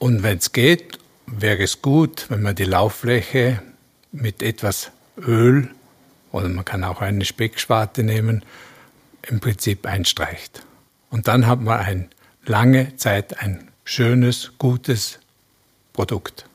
Und 0.01 0.25
wenn 0.25 0.39
es 0.39 0.51
geht, 0.51 0.99
wäre 1.27 1.63
es 1.63 1.83
gut, 1.83 2.27
wenn 2.31 2.43
man 2.43 2.57
die 2.57 2.65
Lauffläche 2.65 3.63
mit 4.11 4.43
etwas 4.43 4.91
Öl 5.17 5.69
oder 6.31 6.49
man 6.49 6.65
kann 6.65 6.85
auch 6.85 7.01
eine 7.01 7.25
Speckschwarte 7.25 8.03
nehmen, 8.03 8.45
im 9.29 9.41
Prinzip 9.41 9.87
einstreicht. 9.87 10.65
Und 11.11 11.29
dann 11.29 11.47
hat 11.47 11.61
man 11.61 11.79
ein 11.79 12.09
lange 12.45 12.97
Zeit 12.97 13.41
ein 13.41 13.69
schönes, 13.85 14.53
gutes 14.59 15.21
Produkt. 15.93 16.47